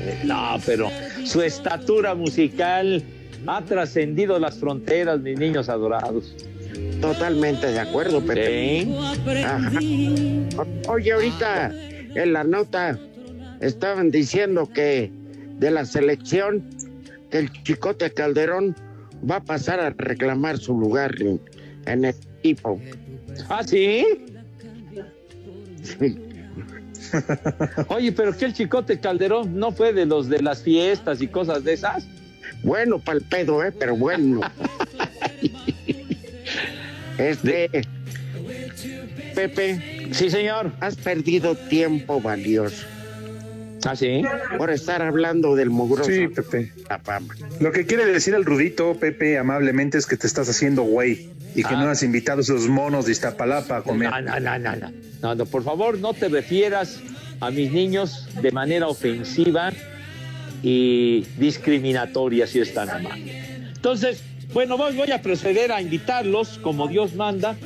eh, 0.00 0.20
no, 0.24 0.56
pero 0.64 0.88
su 1.24 1.42
estatura 1.42 2.14
musical 2.14 3.02
ha 3.46 3.62
trascendido 3.62 4.38
las 4.38 4.56
fronteras, 4.58 5.20
mis 5.20 5.38
niños 5.38 5.68
adorados. 5.68 6.34
Totalmente 7.00 7.66
de 7.68 7.80
acuerdo, 7.80 8.20
Pepe. 8.24 8.82
Sí. 8.84 8.96
Ajá. 9.44 9.70
Oye, 10.88 11.12
ahorita 11.12 11.72
en 12.14 12.32
la 12.32 12.44
nota 12.44 12.98
estaban 13.60 14.10
diciendo 14.10 14.68
que 14.72 15.10
de 15.58 15.70
la 15.70 15.84
selección, 15.84 16.64
que 17.30 17.38
el 17.38 17.52
Chicote 17.64 18.12
Calderón 18.12 18.76
va 19.28 19.36
a 19.36 19.44
pasar 19.44 19.80
a 19.80 19.90
reclamar 19.90 20.58
su 20.58 20.78
lugar 20.78 21.14
en, 21.20 21.40
en 21.86 22.04
el 22.04 22.14
equipo. 22.38 22.80
¿Ah, 23.48 23.62
sí? 23.64 24.04
Oye, 27.88 28.12
pero 28.12 28.36
que 28.36 28.46
el 28.46 28.52
chicote 28.52 28.98
Calderón 28.98 29.58
no 29.58 29.70
fue 29.70 29.92
de 29.92 30.06
los 30.06 30.28
de 30.28 30.40
las 30.40 30.62
fiestas 30.62 31.22
y 31.22 31.28
cosas 31.28 31.64
de 31.64 31.74
esas. 31.74 32.06
Bueno, 32.62 32.98
pa'l 32.98 33.22
pedo, 33.22 33.62
¿eh? 33.64 33.72
Pero 33.72 33.96
bueno. 33.96 34.40
este. 37.18 37.70
Pepe. 39.34 40.08
Sí, 40.12 40.30
señor. 40.30 40.72
Has 40.80 40.96
perdido 40.96 41.54
tiempo 41.54 42.20
valioso 42.20 42.95
¿Ah, 43.86 43.96
sí? 43.96 44.22
por 44.58 44.70
estar 44.70 45.00
hablando 45.02 45.54
del 45.54 45.70
mugroso. 45.70 46.10
Sí, 46.10 46.28
Pepe. 46.28 46.72
Lo 47.60 47.72
que 47.72 47.86
quiere 47.86 48.04
decir 48.04 48.34
el 48.34 48.44
Rudito, 48.44 48.94
Pepe, 48.98 49.38
amablemente, 49.38 49.96
es 49.98 50.06
que 50.06 50.16
te 50.16 50.26
estás 50.26 50.48
haciendo 50.48 50.82
güey 50.82 51.30
y 51.54 51.62
que 51.62 51.74
Ah. 51.74 51.82
no 51.84 51.88
has 51.90 52.02
invitado 52.02 52.38
a 52.38 52.42
esos 52.42 52.68
monos 52.68 53.06
de 53.06 53.12
Iztapalapa 53.12 53.78
a 53.78 53.82
comer. 53.82 54.10
No, 54.10 54.20
no, 54.20 54.40
no, 54.40 54.58
no, 54.58 54.76
no. 54.76 54.92
No, 55.22 55.34
no, 55.34 55.46
por 55.46 55.62
favor, 55.62 55.98
no 55.98 56.12
te 56.14 56.28
refieras 56.28 57.00
a 57.40 57.50
mis 57.50 57.72
niños 57.72 58.28
de 58.42 58.50
manera 58.50 58.88
ofensiva 58.88 59.72
y 60.62 61.24
discriminatoria, 61.38 62.46
si 62.46 62.60
es 62.60 62.72
tan 62.74 62.90
amable. 62.90 63.68
Entonces, 63.74 64.22
bueno, 64.52 64.76
voy, 64.76 64.96
voy 64.96 65.10
a 65.12 65.20
proceder 65.22 65.72
a 65.72 65.80
invitarlos, 65.80 66.58
como 66.58 66.88
Dios 66.88 67.14
manda, 67.14 67.56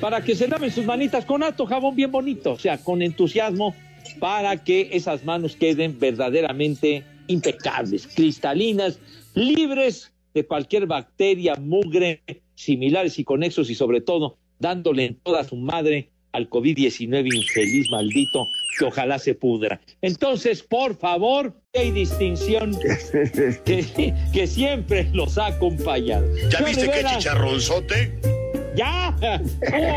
para 0.00 0.22
que 0.22 0.34
se 0.34 0.48
laven 0.48 0.70
sus 0.70 0.84
manitas 0.86 1.24
con 1.24 1.42
alto 1.42 1.66
jabón 1.66 1.94
bien 1.94 2.10
bonito, 2.10 2.52
o 2.52 2.58
sea, 2.58 2.78
con 2.78 3.02
entusiasmo, 3.02 3.74
para 4.14 4.62
que 4.64 4.90
esas 4.92 5.24
manos 5.24 5.56
queden 5.56 5.98
verdaderamente 5.98 7.04
impecables, 7.26 8.06
cristalinas, 8.06 8.98
libres 9.34 10.12
de 10.34 10.46
cualquier 10.46 10.86
bacteria, 10.86 11.54
mugre, 11.56 12.22
similares 12.54 13.18
y 13.18 13.24
conexos 13.24 13.70
y 13.70 13.74
sobre 13.74 14.00
todo 14.00 14.38
dándole 14.58 15.04
en 15.04 15.14
toda 15.16 15.44
su 15.44 15.56
madre 15.56 16.10
al 16.32 16.50
COVID-19 16.50 17.34
infeliz 17.34 17.90
maldito 17.90 18.46
que 18.78 18.84
ojalá 18.84 19.18
se 19.18 19.34
pudra. 19.34 19.80
Entonces, 20.02 20.62
por 20.62 20.96
favor, 20.96 21.60
hay 21.74 21.90
distinción 21.90 22.76
que, 23.64 24.14
que 24.32 24.46
siempre 24.46 25.08
los 25.12 25.38
ha 25.38 25.46
acompañado. 25.46 26.26
¿Ya 26.50 26.58
Señor 26.58 26.66
viste 26.66 26.90
qué 26.90 27.04
chicharronzote? 27.04 28.37
Ya, 28.76 29.16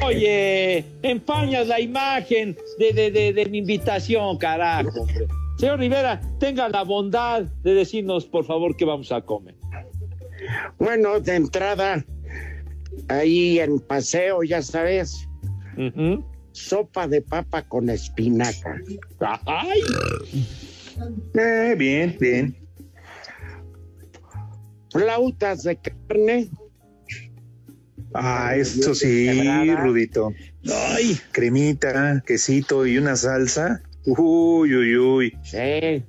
oye, 0.06 0.86
empañas 1.02 1.68
la 1.68 1.80
imagen 1.80 2.58
de, 2.80 2.94
de, 2.94 3.12
de, 3.12 3.34
de 3.34 3.46
mi 3.48 3.60
invitación, 3.60 4.38
carajo. 4.38 5.02
hombre. 5.02 5.28
Señor 5.58 5.80
Rivera, 5.80 6.20
tenga 6.40 6.68
la 6.70 6.84
bondad 6.84 7.44
de 7.64 7.74
decirnos, 7.76 8.26
por 8.26 8.46
favor, 8.46 8.76
qué 8.76 8.86
vamos 8.86 9.12
a 9.12 9.22
comer. 9.22 9.56
Bueno, 10.80 11.20
de 11.20 11.36
entrada, 11.36 12.04
ahí 13.10 13.60
en 13.60 13.80
paseo, 13.80 14.42
ya 14.42 14.64
sabes, 14.64 15.28
sopa 16.52 17.08
de 17.08 17.22
papa 17.22 17.62
con 17.62 17.90
espinaca. 17.90 18.82
¡Ay! 19.46 19.82
Eh, 21.36 21.76
bien, 21.78 22.18
bien. 22.20 22.58
Flautas 24.92 25.64
de 25.64 25.78
carne. 25.78 26.50
Ah, 28.14 28.56
eso 28.56 28.94
sí, 28.94 29.26
Quebrada. 29.26 29.76
Rudito. 29.84 30.34
Ay, 30.70 31.18
cremita, 31.32 32.22
quesito 32.26 32.86
y 32.86 32.98
una 32.98 33.16
salsa. 33.16 33.82
Uy, 34.06 34.76
uy, 34.76 34.98
uy. 34.98 35.38
Sí. 35.44 36.04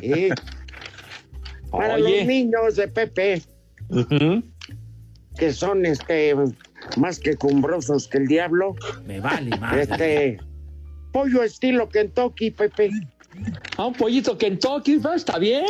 Sí. 0.00 0.28
Para 1.70 1.94
Oye. 1.94 2.18
los 2.18 2.26
niños 2.26 2.76
de 2.76 2.88
Pepe, 2.88 3.42
que 5.36 5.52
son 5.52 5.84
este 5.86 6.34
más 6.96 7.18
que 7.18 7.34
cumbrosos 7.36 8.06
que 8.06 8.18
el 8.18 8.26
diablo, 8.28 8.76
Me 9.06 9.20
vale 9.20 9.56
más. 9.58 9.76
este 9.78 10.38
pollo 11.12 11.42
estilo 11.42 11.88
Kentucky, 11.88 12.50
Pepe. 12.52 12.90
A 13.76 13.86
un 13.86 13.94
pollito 13.94 14.38
Kentucky, 14.38 14.98
¿no? 14.98 15.14
¿está 15.14 15.38
bien? 15.38 15.64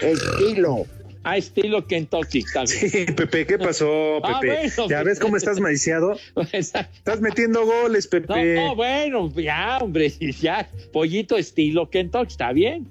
Estilo. 0.00 0.86
A 1.24 1.36
estilo 1.36 1.86
Kentucky, 1.86 2.38
está 2.40 2.64
bien. 2.64 2.90
Sí, 2.90 3.04
Pepe, 3.12 3.46
¿qué 3.46 3.58
pasó, 3.58 4.16
Ah, 4.24 4.40
Pepe? 4.40 4.70
bueno, 4.76 4.88
¿Ya 4.90 5.02
ves 5.04 5.20
cómo 5.20 5.36
estás 5.36 5.60
maiciado? 5.60 6.16
Estás 6.52 7.20
metiendo 7.20 7.64
goles, 7.64 8.06
Pepe. 8.08 8.56
no, 8.56 8.74
bueno, 8.74 9.30
ya, 9.36 9.78
hombre, 9.78 10.10
ya, 10.40 10.68
pollito 10.92 11.36
estilo 11.36 11.88
Kentucky, 11.90 12.26
está 12.32 12.52
bien. 12.52 12.88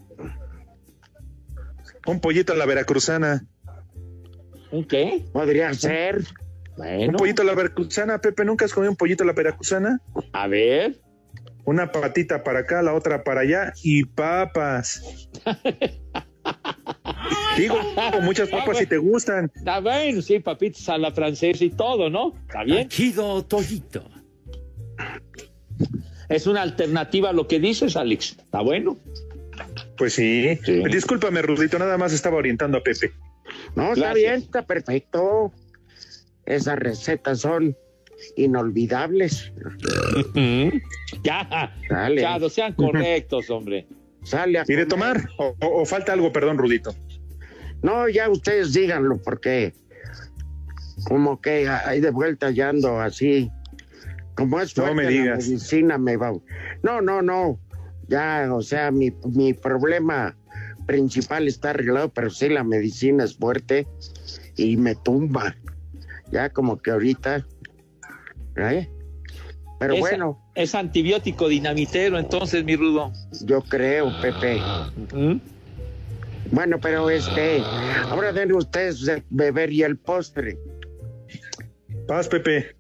Un 2.08 2.20
pollito 2.20 2.54
a 2.54 2.56
la 2.56 2.66
veracruzana. 2.66 3.46
¿Un 4.72 4.86
qué? 4.86 5.24
Podría 5.34 5.74
ser. 5.74 6.20
Un 6.20 6.26
Bueno, 6.78 7.18
pollito 7.18 7.42
a 7.42 7.46
la 7.46 7.54
veracruzana, 7.54 8.20
Pepe. 8.22 8.44
¿Nunca 8.46 8.66
has 8.66 8.74
comido 8.74 8.90
un 8.92 8.98
pollito 8.98 9.24
a 9.24 9.28
la 9.28 9.34
veracruzana? 9.34 10.00
a 10.34 10.48
ver. 10.48 11.00
Una 11.64 11.92
patita 11.92 12.44
para 12.44 12.60
acá, 12.60 12.82
la 12.82 12.94
otra 12.96 13.24
para 13.24 13.42
allá 13.42 13.74
y 13.84 14.04
papas. 14.06 15.30
Digo, 17.58 17.78
muchas 18.22 18.50
papas 18.50 18.78
si 18.78 18.86
te 18.86 18.98
gustan. 18.98 19.52
Está 19.56 19.80
bien, 19.80 20.22
sí, 20.22 20.40
papitas 20.40 20.88
a 20.90 20.98
la 20.98 21.12
francesa 21.12 21.64
y 21.66 21.70
todo, 21.70 22.10
¿no? 22.10 22.34
Está 22.48 22.64
bien. 22.64 22.88
Chido 22.90 23.44
Tojito. 23.46 24.04
Es 26.30 26.48
una 26.48 26.62
alternativa 26.62 27.30
a 27.30 27.34
lo 27.34 27.48
que 27.48 27.60
dices, 27.60 27.96
Alex. 27.98 28.38
Está 28.40 28.62
bueno. 28.62 28.98
Pues 29.98 30.14
sí. 30.14 30.58
Sí. 30.64 30.82
Discúlpame, 30.92 31.42
Rudito, 31.42 31.78
nada 31.78 31.98
más 31.98 32.14
estaba 32.14 32.38
orientando 32.38 32.78
a 32.78 32.84
Pepe. 32.84 33.12
No, 33.76 33.94
está 33.94 34.14
bien, 34.14 34.36
está 34.36 34.66
perfecto. 34.66 35.52
Esas 36.46 36.80
recetas 36.80 37.42
son 37.42 37.76
inolvidables. 38.38 39.52
Ya, 41.24 41.76
Dale. 41.90 42.22
ya, 42.22 42.40
no 42.40 42.50
sean 42.50 42.74
correctos, 42.74 43.50
hombre. 43.50 43.88
Sale 44.24 44.60
a 44.60 44.64
¿Y 44.68 44.74
de 44.74 44.86
tomar? 44.86 45.30
¿O, 45.38 45.56
o- 45.60 45.82
o 45.82 45.86
falta 45.86 46.14
algo, 46.14 46.32
perdón, 46.32 46.58
Rudito? 46.58 46.96
No, 47.84 48.08
ya 48.10 48.30
ustedes 48.30 48.74
díganlo, 48.74 49.18
porque 49.24 49.74
como 51.06 51.42
que 51.42 51.68
ahí 51.68 52.00
de 52.00 52.12
vuelta 52.12 52.52
ya 52.52 52.70
ando 52.70 53.00
así. 53.00 53.50
Como 54.36 54.60
es 54.60 54.78
No 54.78 54.94
me 54.94 55.04
la 55.04 55.10
digas. 55.10 55.48
medicina, 55.48 55.98
me 55.98 56.18
va. 56.18 56.32
No, 56.84 57.02
no, 57.02 57.22
no. 57.22 57.60
Ya, 58.08 58.50
o 58.54 58.62
sea, 58.62 58.92
mi, 58.92 59.12
mi 59.34 59.54
problema 59.54 60.36
principal 60.86 61.48
está 61.48 61.72
arreglado, 61.72 62.10
pero 62.10 62.30
sí 62.30 62.50
la 62.50 62.64
medicina 62.64 63.24
es 63.24 63.36
fuerte 63.38 63.88
y 64.58 64.78
me 64.78 64.96
tumba. 64.96 65.56
Ya 66.32 66.50
como 66.50 66.78
que 66.82 66.92
ahorita. 66.92 67.46
¿eh? 68.58 68.90
Pero 69.80 69.94
Es- 69.96 70.00
bueno, 70.00 70.40
Es 70.56 70.76
antibiótico 70.76 71.48
dinamitero, 71.48 72.20
entonces, 72.20 72.64
mi 72.64 72.76
rudo. 72.76 73.12
yo 73.46 73.62
creo, 73.62 74.12
Pepe. 74.20 74.64
Bueno, 76.52 76.80
pero 76.80 77.10
este, 77.10 77.62
ahora 78.10 78.34
den 78.34 78.52
ustedes 78.52 79.06
de 79.06 79.24
beber 79.30 79.72
y 79.72 79.84
el 79.84 79.98
postre. 79.98 80.58
Paz, 82.08 82.28
Pepe. 82.28 82.76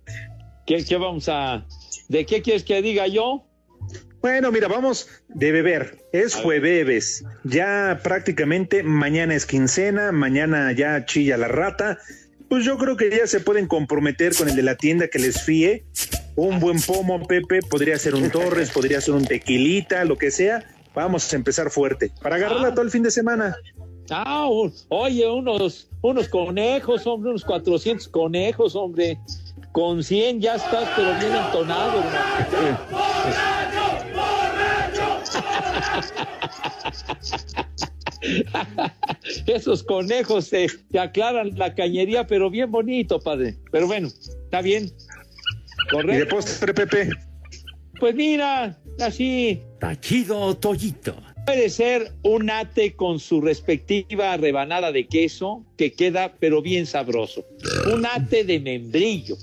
¿Qué, 0.66 0.84
qué 0.84 0.98
vamos 0.98 1.30
a...? 1.30 1.66
¿De 2.10 2.26
qué 2.26 2.42
quieres 2.42 2.64
que 2.64 2.82
diga 2.82 3.08
yo? 3.08 3.48
Bueno, 4.22 4.52
mira, 4.52 4.68
vamos 4.68 5.08
de 5.30 5.52
beber. 5.52 5.98
Es 6.12 6.36
jueves. 6.36 7.24
Ya 7.46 8.02
prácticamente 8.04 8.84
mañana 8.84 9.34
es 9.34 9.46
quincena, 9.46 10.12
mañana 10.12 10.74
ya 10.74 11.06
chilla 11.06 11.38
la 11.38 11.48
rata. 11.48 11.98
Pues 12.50 12.66
yo 12.66 12.78
creo 12.78 12.98
que 12.98 13.10
ya 13.10 13.26
se 13.26 13.40
pueden 13.40 13.68
comprometer 13.68 14.36
con 14.36 14.50
el 14.50 14.56
de 14.58 14.62
la 14.64 14.76
tienda 14.76 15.08
que 15.08 15.20
les 15.20 15.42
fíe. 15.42 15.86
Un 16.36 16.60
buen 16.60 16.82
pomo, 16.82 17.26
Pepe, 17.26 17.62
podría 17.68 17.98
ser 17.98 18.14
un 18.14 18.30
Torres, 18.30 18.70
podría 18.70 19.00
ser 19.00 19.14
un 19.14 19.26
tequilita, 19.26 20.04
lo 20.04 20.18
que 20.18 20.30
sea. 20.30 20.66
Vamos 20.94 21.32
a 21.32 21.36
empezar 21.36 21.70
fuerte 21.70 22.12
para 22.22 22.36
agarrarla 22.36 22.72
todo 22.74 22.84
el 22.84 22.92
fin 22.92 23.04
de 23.04 23.12
semana. 23.12 23.56
Ah, 24.10 24.48
un- 24.50 24.74
oye, 24.90 25.26
unos, 25.30 25.90
unos 26.02 26.28
conejos, 26.28 27.08
hombre, 27.08 27.30
unos 27.30 27.46
400 27.46 28.08
conejos, 28.10 28.76
hombre. 28.76 29.18
Con 29.72 30.04
100 30.04 30.42
ya 30.42 30.56
estás, 30.56 30.90
pero 30.98 31.14
bien 31.18 31.34
entonado, 31.34 32.00
hermano. 32.00 32.82
Esos 39.48 39.84
conejos 39.84 40.50
te, 40.50 40.68
te 40.92 41.00
aclaran 41.00 41.58
la 41.58 41.74
cañería, 41.74 42.28
pero 42.28 42.50
bien 42.50 42.72
bonito, 42.72 43.20
padre. 43.20 43.58
Pero 43.72 43.88
bueno, 43.88 44.08
está 44.08 44.62
bien. 44.62 44.86
Y 44.86 44.88
de 44.88 45.90
Correcto. 45.92 46.36
postre, 46.36 46.74
Pepe. 46.74 47.10
Pues 48.00 48.16
mira, 48.16 48.80
así. 49.00 49.62
Tachido 49.80 50.56
Toyito. 50.58 51.16
Puede 51.46 51.70
ser 51.70 52.12
un 52.22 52.50
ate 52.52 52.94
con 52.94 53.20
su 53.20 53.42
respectiva 53.42 54.38
rebanada 54.38 54.92
de 54.92 55.08
queso 55.08 55.66
que 55.78 55.92
queda 55.92 56.36
pero 56.40 56.62
bien 56.62 56.86
sabroso. 56.86 57.46
Un 57.92 58.06
ate 58.06 58.44
de 58.44 58.60
membrillo. 58.60 59.36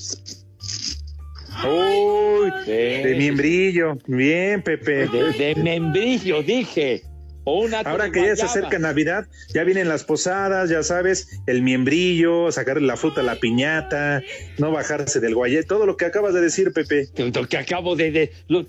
Uy, 1.65 2.51
de 2.67 3.03
de 3.05 3.15
miembrillo. 3.17 3.99
Bien, 4.07 4.63
Pepe. 4.63 5.09
De, 5.09 5.33
de 5.33 5.55
membrillo, 5.57 6.43
dije. 6.43 7.03
O 7.45 7.65
un 7.65 7.75
ate 7.75 7.89
Ahora 7.89 8.05
de 8.05 8.13
que 8.13 8.27
ya 8.27 8.37
se 8.37 8.43
acerca 8.43 8.79
Navidad, 8.79 9.27
ya 9.55 9.65
vienen 9.65 9.89
las 9.89 10.05
posadas, 10.05 10.69
ya 10.71 10.83
sabes, 10.83 11.41
el 11.47 11.63
miembrillo, 11.63 12.53
sacarle 12.53 12.87
la 12.87 12.97
fruta 12.97 13.23
a 13.23 13.25
la 13.25 13.37
piñata, 13.37 14.23
no 14.59 14.71
bajarse 14.71 15.19
del 15.19 15.35
guayé, 15.35 15.63
todo 15.65 15.87
lo 15.87 15.97
que 15.97 16.05
acabas 16.05 16.35
de 16.35 16.43
decir, 16.43 16.73
Pepe. 16.73 17.09
Lo 17.17 17.49
que 17.49 17.57
acabo 17.57 17.97
de... 17.97 18.11
de- 18.13 18.33
lo- 18.49 18.67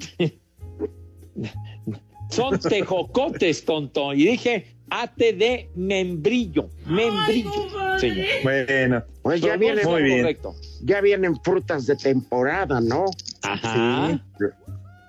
Son 2.29 2.59
tejocotes, 2.59 3.65
tonto. 3.65 4.13
Y 4.13 4.25
dije 4.27 4.79
ate 4.89 5.33
de 5.33 5.69
membrillo. 5.75 6.69
Membrillo, 6.85 7.51
señor. 7.99 8.25
Bueno, 8.43 9.03
Pues 9.21 9.41
ya 9.41 9.57
vienen, 9.57 9.85
muy 9.87 10.03
bien. 10.03 10.21
correcto. 10.21 10.55
ya 10.83 11.01
vienen 11.01 11.39
frutas 11.41 11.85
de 11.85 11.95
temporada, 11.95 12.81
¿no? 12.81 13.05
Ajá. 13.43 14.19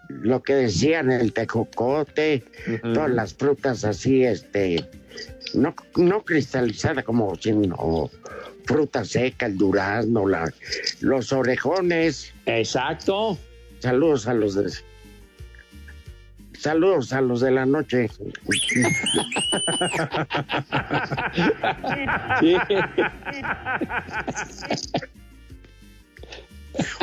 Lo 0.08 0.42
que 0.42 0.54
decían, 0.54 1.10
el 1.10 1.32
tejocote, 1.32 2.44
todas 2.82 3.10
las 3.10 3.32
frutas 3.34 3.84
así, 3.84 4.24
este, 4.24 4.84
no, 5.54 5.74
no 5.96 6.24
cristalizada 6.24 7.02
como 7.02 7.34
sino 7.36 8.10
fruta 8.64 9.04
seca, 9.04 9.46
el 9.46 9.56
durazno, 9.56 10.28
la, 10.28 10.52
los 11.00 11.32
orejones. 11.32 12.32
Exacto. 12.46 13.38
Saludos 13.78 14.26
a 14.26 14.34
los 14.34 14.54
de 14.54 14.70
Saludos 16.60 17.12
a 17.14 17.22
los 17.22 17.40
de 17.40 17.50
la 17.52 17.64
noche. 17.64 18.08
Sí. 22.40 22.56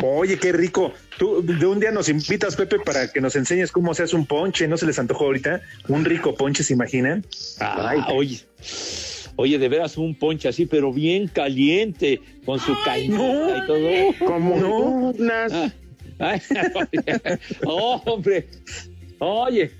Oye, 0.04 0.38
qué 0.38 0.52
rico. 0.54 0.94
Tú 1.18 1.42
de 1.44 1.66
un 1.66 1.80
día 1.80 1.92
nos 1.92 2.08
invitas, 2.10 2.56
Pepe, 2.56 2.78
para 2.80 3.12
que 3.12 3.20
nos 3.20 3.36
enseñes 3.36 3.72
cómo 3.72 3.94
se 3.94 4.04
hace 4.04 4.16
un 4.16 4.26
ponche, 4.26 4.68
¿no 4.68 4.78
se 4.78 4.86
les 4.86 4.98
antojó 5.00 5.26
ahorita? 5.26 5.62
Un 5.88 6.06
rico 6.06 6.36
ponche, 6.36 6.64
¿se 6.64 6.74
imaginan? 6.74 7.26
Ah, 7.60 8.08
oye, 8.14 8.40
oye, 9.36 9.58
de 9.60 9.70
veras 9.70 9.98
un 9.98 10.16
ponche 10.16 10.48
así, 10.48 10.66
pero 10.66 10.94
bien 10.94 11.28
caliente, 11.28 12.22
con 12.46 12.60
su 12.60 12.76
cañita 12.86 13.64
y 13.64 13.68
todo. 13.68 14.26
Como 14.26 14.58
No. 14.58 14.76
unas. 15.10 15.52
Ay, 16.20 16.42
oh, 17.66 18.02
hombre, 18.06 18.48
oye, 19.20 19.72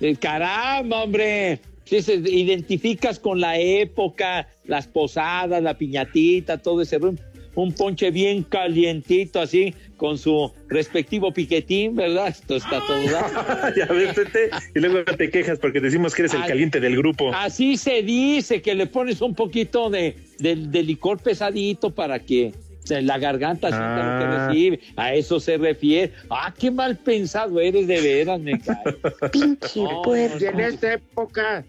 eh, 0.00 0.16
caramba, 0.16 1.02
hombre. 1.04 1.60
Si 1.84 2.00
se 2.00 2.14
identificas 2.14 3.18
con 3.18 3.40
la 3.40 3.58
época, 3.58 4.48
las 4.64 4.86
posadas, 4.88 5.62
la 5.62 5.76
piñatita, 5.76 6.56
todo 6.58 6.80
ese 6.80 6.98
rollo, 6.98 7.18
un 7.56 7.72
ponche 7.72 8.10
bien 8.10 8.42
calientito 8.42 9.38
así, 9.38 9.74
con 9.98 10.16
su 10.16 10.50
respectivo 10.68 11.32
piquetín, 11.32 11.94
¿verdad? 11.94 12.28
Esto 12.28 12.56
está 12.56 12.80
todo 12.86 13.02
dado. 13.04 13.74
ya 13.76 13.84
ves, 13.86 14.14
Pepe, 14.14 14.50
y 14.74 14.80
luego 14.80 15.04
te 15.04 15.30
quejas 15.30 15.58
porque 15.58 15.78
decimos 15.80 16.14
que 16.14 16.22
eres 16.22 16.32
el 16.34 16.44
caliente 16.46 16.80
del 16.80 16.96
grupo. 16.96 17.32
Así 17.34 17.76
se 17.76 18.02
dice, 18.02 18.62
que 18.62 18.74
le 18.74 18.86
pones 18.86 19.20
un 19.20 19.34
poquito 19.34 19.90
de, 19.90 20.16
de- 20.38 20.56
de 20.56 20.82
licor 20.82 21.22
pesadito 21.22 21.94
para 21.94 22.18
que 22.18 22.52
la 22.88 23.18
garganta 23.18 23.68
sienta 23.68 23.96
lo 23.96 24.02
Ah. 24.02 24.18
que 24.18 24.52
recibe. 24.52 24.80
A 24.96 25.14
eso 25.14 25.40
se 25.40 25.56
refiere. 25.56 26.12
Ah, 26.30 26.52
qué 26.56 26.70
mal 26.70 26.96
pensado 26.96 27.60
eres 27.60 27.86
de 27.86 28.00
veras, 28.00 28.40
me 28.40 28.58
cae. 28.60 29.30
Pinche 29.30 29.80
pues, 30.04 30.40
y 30.40 30.46
en 30.46 30.60
esta 30.60 30.92
época 30.94 31.64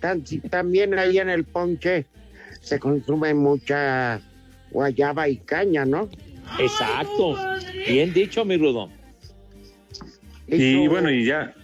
tan- 0.00 0.22
también 0.50 0.98
ahí 0.98 1.18
en 1.18 1.28
el 1.30 1.44
ponche 1.44 2.06
se 2.60 2.78
consume 2.78 3.32
mucha 3.34 4.20
guayaba 4.70 5.28
y 5.28 5.36
caña, 5.36 5.84
¿no? 5.84 6.08
Exacto. 6.58 7.36
Bien 7.88 8.12
dicho, 8.12 8.44
mi 8.44 8.56
Rudo. 8.56 8.90
Y 10.48 10.74
su- 10.84 10.90
bueno, 10.90 11.10
y 11.10 11.24
ya, 11.24 11.54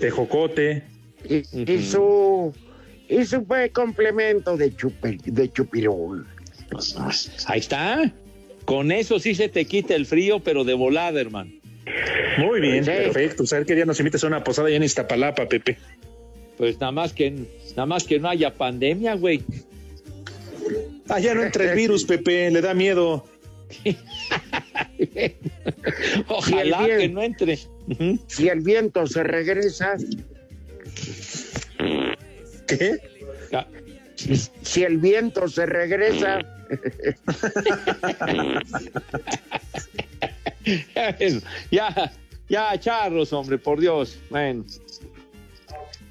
tejocote. 0.00 0.84
y, 1.28 1.42
y 1.72 1.82
su 1.82 2.52
y 3.08 3.24
su 3.24 3.42
pues, 3.44 3.72
complemento 3.72 4.56
de 4.56 4.74
chupe, 4.76 5.18
de 5.24 5.50
chupirul. 5.50 6.26
Ahí 7.46 7.58
está. 7.60 8.12
Con 8.68 8.92
eso 8.92 9.18
sí 9.18 9.34
se 9.34 9.48
te 9.48 9.64
quita 9.64 9.94
el 9.94 10.04
frío, 10.04 10.40
pero 10.40 10.62
de 10.62 10.74
volada, 10.74 11.18
hermano. 11.18 11.50
Muy 12.36 12.60
bien, 12.60 12.84
Sí. 12.84 12.90
perfecto. 12.90 13.46
Saber 13.46 13.64
que 13.64 13.74
día 13.74 13.86
nos 13.86 13.98
invitas 13.98 14.22
a 14.24 14.26
una 14.26 14.44
posada 14.44 14.68
ya 14.68 14.76
en 14.76 14.82
Iztapalapa, 14.82 15.48
Pepe. 15.48 15.78
Pues 16.58 16.78
nada 16.78 16.92
más 16.92 17.14
que 17.14 17.30
nada 17.70 17.86
más 17.86 18.04
que 18.04 18.20
no 18.20 18.28
haya 18.28 18.52
pandemia, 18.52 19.14
güey. 19.14 19.40
Allá 21.08 21.34
no 21.34 21.44
entra 21.44 21.70
el 21.70 21.76
virus, 21.78 22.04
Pepe, 22.04 22.50
le 22.50 22.60
da 22.60 22.74
miedo. 22.74 23.24
Ojalá 26.28 26.86
que 26.86 27.08
no 27.08 27.22
entre. 27.22 27.58
Si 28.26 28.48
el 28.48 28.60
viento 28.60 29.06
se 29.06 29.22
regresa, 29.22 29.96
¿Qué? 32.66 32.98
Si, 34.18 34.36
si 34.36 34.82
el 34.82 34.98
viento 34.98 35.46
se 35.46 35.64
regresa, 35.64 36.40
ya, 41.70 42.12
ya, 42.48 42.80
charros, 42.80 43.32
hombre, 43.32 43.58
por 43.58 43.78
Dios. 43.78 44.18
Bueno. 44.28 44.64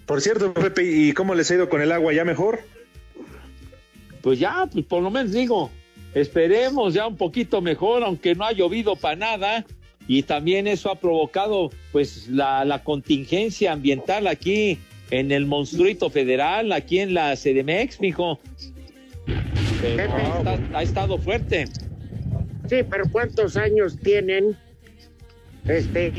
Por 0.06 0.22
cierto, 0.22 0.54
Pepe, 0.54 0.84
¿y 0.86 1.12
cómo 1.12 1.36
les 1.36 1.52
ha 1.52 1.56
ido 1.56 1.68
con 1.68 1.82
el 1.82 1.92
agua? 1.92 2.14
¿Ya 2.14 2.24
mejor? 2.24 2.62
Pues 4.22 4.40
ya, 4.40 4.70
pues 4.72 4.86
por 4.86 5.04
lo 5.04 5.12
menos 5.12 5.34
digo, 5.34 5.70
esperemos 6.14 6.94
ya 6.94 7.08
un 7.08 7.18
poquito 7.18 7.62
mejor, 7.62 8.06
aunque 8.06 8.36
no 8.36 8.46
ha 8.46 8.54
llovido 8.54 8.96
para 8.96 9.18
nada. 9.18 9.66
Y 10.08 10.24
también 10.24 10.66
eso 10.68 10.90
ha 10.90 10.96
provocado, 10.96 11.72
pues, 11.92 12.30
la, 12.30 12.64
la 12.64 12.86
contingencia 12.86 13.74
ambiental 13.74 14.28
aquí 14.28 14.80
en 15.12 15.32
el 15.32 15.46
monstruito 15.46 16.10
federal, 16.10 16.72
aquí 16.72 17.00
en 17.00 17.14
la 17.14 17.36
CDMX, 17.36 18.00
mijo. 18.00 18.40
Pero 19.82 20.12
ha, 20.12 20.78
ha 20.78 20.84
estado 20.84 21.18
fuerte. 21.18 21.66
Sí, 22.70 22.78
pero 22.90 23.06
¿cuántos 23.12 23.56
años 23.56 23.98
tienen 24.00 24.58
este 25.66 26.12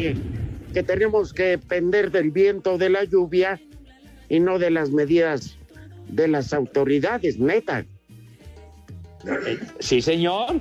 que 0.72 0.82
tenemos 0.82 1.32
que 1.32 1.44
depender 1.44 2.10
del 2.10 2.30
viento, 2.30 2.78
de 2.78 2.90
la 2.90 3.04
lluvia 3.04 3.60
y 4.28 4.40
no 4.40 4.58
de 4.58 4.70
las 4.70 4.90
medidas 4.90 5.58
de 6.08 6.28
las 6.28 6.52
autoridades, 6.52 7.38
neta? 7.38 7.84
Sí, 9.80 10.00
señor. 10.00 10.60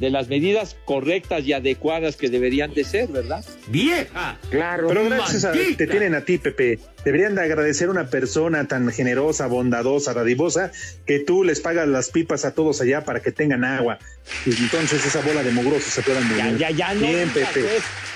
De 0.00 0.10
las 0.10 0.28
medidas 0.28 0.76
correctas 0.84 1.44
y 1.44 1.52
adecuadas 1.52 2.16
que 2.16 2.28
deberían 2.28 2.72
de 2.72 2.84
ser, 2.84 3.08
¿verdad? 3.08 3.44
¡Vieja! 3.66 4.38
Claro. 4.50 4.86
Pero 4.88 5.04
gracias 5.06 5.44
a 5.44 5.52
te 5.52 5.86
tienen 5.88 6.14
a 6.14 6.20
ti, 6.24 6.38
Pepe. 6.38 6.78
Deberían 7.04 7.34
de 7.34 7.42
agradecer 7.42 7.88
a 7.88 7.90
una 7.90 8.08
persona 8.08 8.66
tan 8.68 8.88
generosa, 8.92 9.46
bondadosa, 9.48 10.14
dadivosa, 10.14 10.70
que 11.06 11.18
tú 11.18 11.42
les 11.42 11.60
pagas 11.60 11.88
las 11.88 12.10
pipas 12.10 12.44
a 12.44 12.54
todos 12.54 12.80
allá 12.80 13.04
para 13.04 13.20
que 13.20 13.32
tengan 13.32 13.64
agua. 13.64 13.98
Y 14.46 14.50
entonces 14.50 15.04
esa 15.04 15.20
bola 15.20 15.42
de 15.42 15.50
mugrosos 15.50 15.92
se 15.92 16.02
puedan 16.02 16.22
Ya, 16.36 16.44
mover. 16.44 16.58
ya, 16.58 16.70
ya, 16.70 16.94
no. 16.94 17.00
Bien, 17.00 17.28
Pepe. 17.30 17.64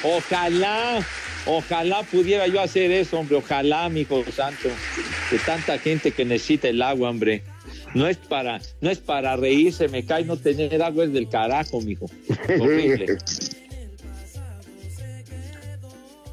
Ojalá, 0.04 1.00
ojalá 1.46 2.02
pudiera 2.04 2.46
yo 2.46 2.60
hacer 2.60 2.90
eso, 2.92 3.18
hombre. 3.18 3.36
Ojalá, 3.36 3.88
mi 3.88 4.00
hijo 4.02 4.22
santo. 4.34 4.68
De 5.30 5.38
tanta 5.38 5.78
gente 5.78 6.10
que 6.12 6.24
necesita 6.24 6.68
el 6.68 6.82
agua, 6.82 7.10
hombre. 7.10 7.42
No 7.94 8.06
es 8.06 8.16
para, 8.16 8.60
no 8.80 8.90
es 8.90 8.98
para 8.98 9.36
reírse, 9.36 9.88
me 9.88 10.04
cae 10.04 10.24
no 10.24 10.36
tener 10.36 10.82
agua 10.82 11.04
es 11.04 11.12
del 11.12 11.28
carajo, 11.28 11.80
mijo. 11.80 12.06
Horrible. 12.60 13.18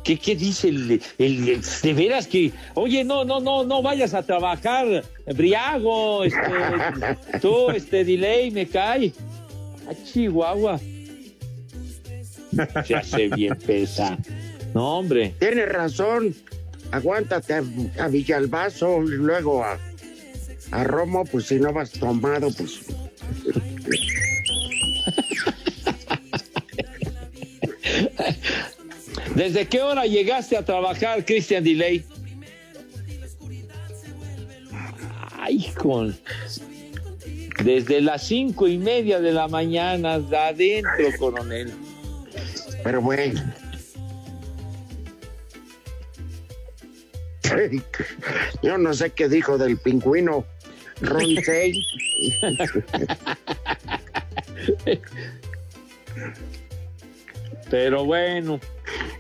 ¿Qué, 0.04 0.18
qué 0.18 0.36
dice 0.36 0.70
el, 0.70 1.02
el- 1.20 1.50
el- 1.50 1.62
de 1.84 1.94
veras 1.94 2.26
que, 2.26 2.52
oye, 2.74 3.04
no, 3.04 3.26
no, 3.26 3.40
no, 3.40 3.64
no 3.64 3.82
vayas 3.84 4.14
a 4.16 4.24
trabajar, 4.24 5.04
Briago, 5.36 6.24
este, 6.24 6.40
tú, 7.42 7.70
este, 7.70 8.04
delay, 8.04 8.50
me 8.50 8.68
cae. 8.68 9.12
A 9.88 9.94
Chihuahua. 10.06 10.80
Se 12.86 12.96
hace 12.96 13.28
bien 13.30 13.56
pesa. 13.58 14.18
No, 14.74 14.98
hombre. 15.00 15.34
Tienes 15.40 15.70
razón. 15.70 16.36
Aguántate 16.92 17.54
a, 17.54 17.64
a 18.00 18.08
Villalbazo 18.08 19.04
y 19.04 19.10
luego 19.10 19.64
a, 19.64 19.78
a 20.72 20.84
Romo, 20.84 21.26
pues 21.26 21.46
si 21.48 21.60
no 21.60 21.74
vas 21.74 21.92
tomado, 21.92 22.50
pues. 22.52 22.82
¿Desde 29.36 29.68
qué 29.68 29.82
hora 29.82 30.06
llegaste 30.06 30.58
a 30.58 30.66
trabajar, 30.66 31.26
Christian 31.26 31.64
Delay? 31.64 32.04
Ay, 35.32 35.72
con. 35.78 36.18
Desde 37.64 38.02
las 38.02 38.28
cinco 38.28 38.68
y 38.68 38.78
media 38.78 39.20
de 39.20 39.32
la 39.32 39.48
mañana, 39.48 40.20
de 40.20 40.38
adentro, 40.38 41.08
coronel. 41.18 41.74
Pero 42.84 43.02
bueno. 43.02 43.42
Yo 48.62 48.78
no 48.78 48.94
sé 48.94 49.10
qué 49.12 49.28
dijo 49.28 49.58
del 49.58 49.78
pingüino 49.78 50.46
Ronsey. 51.02 51.86
Pero 57.70 58.06
bueno. 58.06 58.60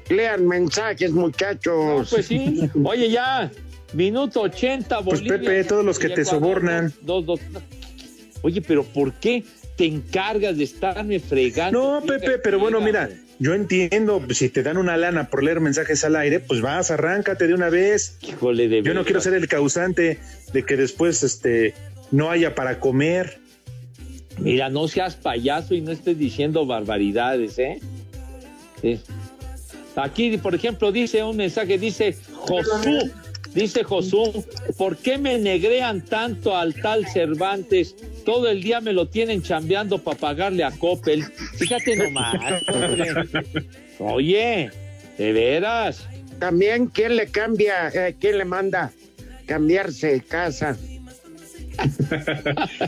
Lean 0.09 0.47
mensajes, 0.47 1.11
muchachos. 1.11 2.09
Pues 2.09 2.25
sí. 2.25 2.69
Oye, 2.83 3.09
ya. 3.11 3.51
Minuto 3.93 4.41
80, 4.41 5.01
Pues 5.03 5.19
Bolivia. 5.21 5.39
Pepe, 5.39 5.63
todos 5.63 5.85
los 5.85 5.97
que 5.97 6.09
te 6.09 6.21
Ecuador, 6.21 6.39
sobornan. 6.41 6.93
dos, 7.01 7.25
dos, 7.25 7.39
dos. 7.51 7.63
Oye, 8.41 8.61
pero 8.61 8.83
¿por 8.83 9.13
qué 9.15 9.43
te 9.75 9.85
encargas 9.85 10.57
de 10.57 10.63
estarme 10.63 11.19
fregando? 11.19 11.99
No, 11.99 12.05
Pepe, 12.05 12.37
pero 12.39 12.59
bueno, 12.59 12.79
mira, 12.81 13.09
yo 13.39 13.53
entiendo, 13.53 14.21
pues, 14.23 14.37
si 14.37 14.49
te 14.49 14.63
dan 14.63 14.77
una 14.77 14.97
lana 14.97 15.29
por 15.29 15.43
leer 15.43 15.61
mensajes 15.61 16.03
al 16.03 16.17
aire, 16.17 16.41
pues 16.41 16.59
vas, 16.59 16.91
arráncate 16.91 17.47
de 17.47 17.53
una 17.53 17.69
vez. 17.69 18.17
Híjole, 18.21 18.67
de 18.67 18.83
Yo 18.83 18.93
no 18.93 19.05
quiero 19.05 19.21
ser 19.21 19.33
el 19.33 19.47
causante 19.47 20.19
de 20.51 20.63
que 20.63 20.75
después 20.75 21.23
este 21.23 21.73
no 22.11 22.29
haya 22.29 22.53
para 22.53 22.79
comer. 22.79 23.39
Mira, 24.37 24.69
no 24.69 24.87
seas 24.89 25.15
payaso 25.15 25.73
y 25.73 25.81
no 25.81 25.91
estés 25.91 26.17
diciendo 26.17 26.65
barbaridades, 26.65 27.57
¿eh? 27.59 27.79
Sí. 28.81 28.99
Aquí, 29.95 30.37
por 30.37 30.53
ejemplo, 30.55 30.91
dice 30.91 31.23
un 31.23 31.37
mensaje, 31.37 31.77
dice 31.77 32.15
Josú, 32.33 33.11
dice 33.53 33.83
Josú, 33.83 34.45
¿por 34.77 34.97
qué 34.97 35.17
me 35.17 35.37
negrean 35.39 36.01
tanto 36.01 36.55
al 36.55 36.73
tal 36.75 37.07
Cervantes? 37.07 37.95
Todo 38.25 38.49
el 38.49 38.61
día 38.61 38.81
me 38.81 38.93
lo 38.93 39.07
tienen 39.07 39.41
chambeando 39.41 39.97
para 39.99 40.17
pagarle 40.17 40.63
a 40.63 40.71
Coppel. 40.71 41.23
Fíjate 41.57 41.95
nomás, 41.95 42.35
hombre. 42.67 43.13
Oye, 43.99 44.69
de 45.17 45.33
veras. 45.33 46.07
También, 46.39 46.87
¿quién 46.87 47.15
le 47.17 47.27
cambia, 47.27 47.89
eh, 47.89 48.15
quién 48.19 48.37
le 48.37 48.45
manda 48.45 48.91
cambiarse 49.45 50.07
de 50.07 50.21
casa? 50.21 50.77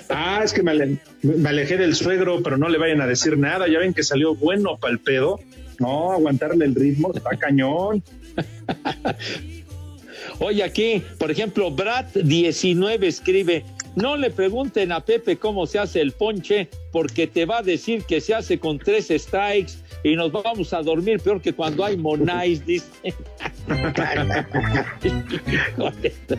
Ah, 0.10 0.42
es 0.44 0.52
que 0.54 0.64
me, 0.64 0.72
ale- 0.72 0.98
me 1.22 1.48
alejé 1.50 1.78
del 1.78 1.96
suegro, 1.96 2.42
pero 2.44 2.58
no 2.58 2.68
le 2.68 2.78
vayan 2.78 3.00
a 3.02 3.08
decir 3.08 3.38
nada. 3.38 3.68
Ya 3.70 3.80
ven 3.80 3.94
que 3.94 4.04
salió 4.04 4.36
bueno 4.36 4.78
para 4.78 4.92
el 4.94 5.00
pedo. 5.00 5.40
No, 5.80 6.12
aguantarle 6.12 6.66
el 6.66 6.76
ritmo 6.76 7.12
está 7.16 7.30
cañón. 7.38 8.04
Oye, 10.44 10.64
aquí, 10.64 11.04
por 11.20 11.30
ejemplo, 11.30 11.70
Brad19 11.70 13.04
escribe, 13.04 13.64
no 13.96 14.18
le 14.18 14.32
pregunten 14.32 14.92
a 14.92 15.00
Pepe 15.00 15.38
cómo 15.38 15.68
se 15.68 15.78
hace 15.78 16.02
el 16.02 16.14
ponche, 16.14 16.68
porque 16.92 17.28
te 17.28 17.46
va 17.46 17.60
a 17.60 17.62
decir 17.62 18.06
que 18.06 18.20
se 18.20 18.34
hace 18.34 18.58
con 18.58 18.80
tres 18.80 19.10
strikes 19.16 19.74
y 20.04 20.16
nos 20.16 20.32
vamos 20.32 20.74
a 20.74 20.82
dormir 20.82 21.20
peor 21.20 21.44
que 21.44 21.54
cuando 21.54 21.86
hay 21.86 21.96
monáis, 21.96 22.66
dice. 22.66 22.88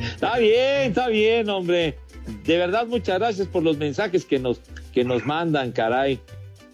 Está 0.00 0.38
bien, 0.38 0.88
está 0.88 1.06
bien, 1.06 1.48
hombre. 1.48 1.96
De 2.44 2.56
verdad, 2.56 2.88
muchas 2.88 3.20
gracias 3.20 3.46
por 3.46 3.62
los 3.62 3.78
mensajes 3.78 4.24
que 4.24 4.40
nos, 4.40 4.60
que 4.92 5.04
nos 5.04 5.24
mandan, 5.24 5.70
caray. 5.70 6.18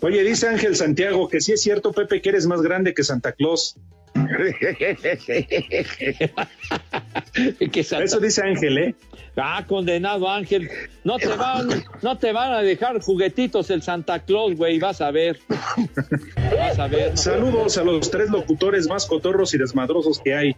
Oye, 0.00 0.24
dice 0.24 0.48
Ángel 0.48 0.76
Santiago 0.76 1.28
que 1.28 1.42
sí 1.42 1.52
es 1.52 1.60
cierto, 1.60 1.92
Pepe, 1.92 2.22
que 2.22 2.30
eres 2.30 2.46
más 2.46 2.62
grande 2.62 2.94
que 2.94 3.04
Santa 3.04 3.32
Claus. 3.32 3.76
Que 7.72 7.80
Eso 7.80 8.20
dice 8.20 8.42
Ángel, 8.42 8.78
¿eh? 8.78 8.94
Ah, 9.36 9.64
condenado 9.66 10.28
Ángel. 10.28 10.68
No 11.04 11.18
te 11.18 11.28
van, 11.28 11.68
no 12.02 12.18
te 12.18 12.32
van 12.32 12.52
a 12.52 12.62
dejar 12.62 13.00
juguetitos 13.00 13.70
el 13.70 13.82
Santa 13.82 14.20
Claus, 14.20 14.56
güey, 14.56 14.78
vas 14.78 15.00
a 15.00 15.10
ver. 15.10 15.38
Vas 15.48 16.78
a 16.78 16.88
ver. 16.88 17.10
¿no? 17.10 17.16
Saludos 17.16 17.78
a 17.78 17.84
los 17.84 18.10
tres 18.10 18.30
locutores 18.30 18.88
más 18.88 19.06
cotorros 19.06 19.54
y 19.54 19.58
desmadrosos 19.58 20.18
que 20.18 20.34
hay 20.34 20.56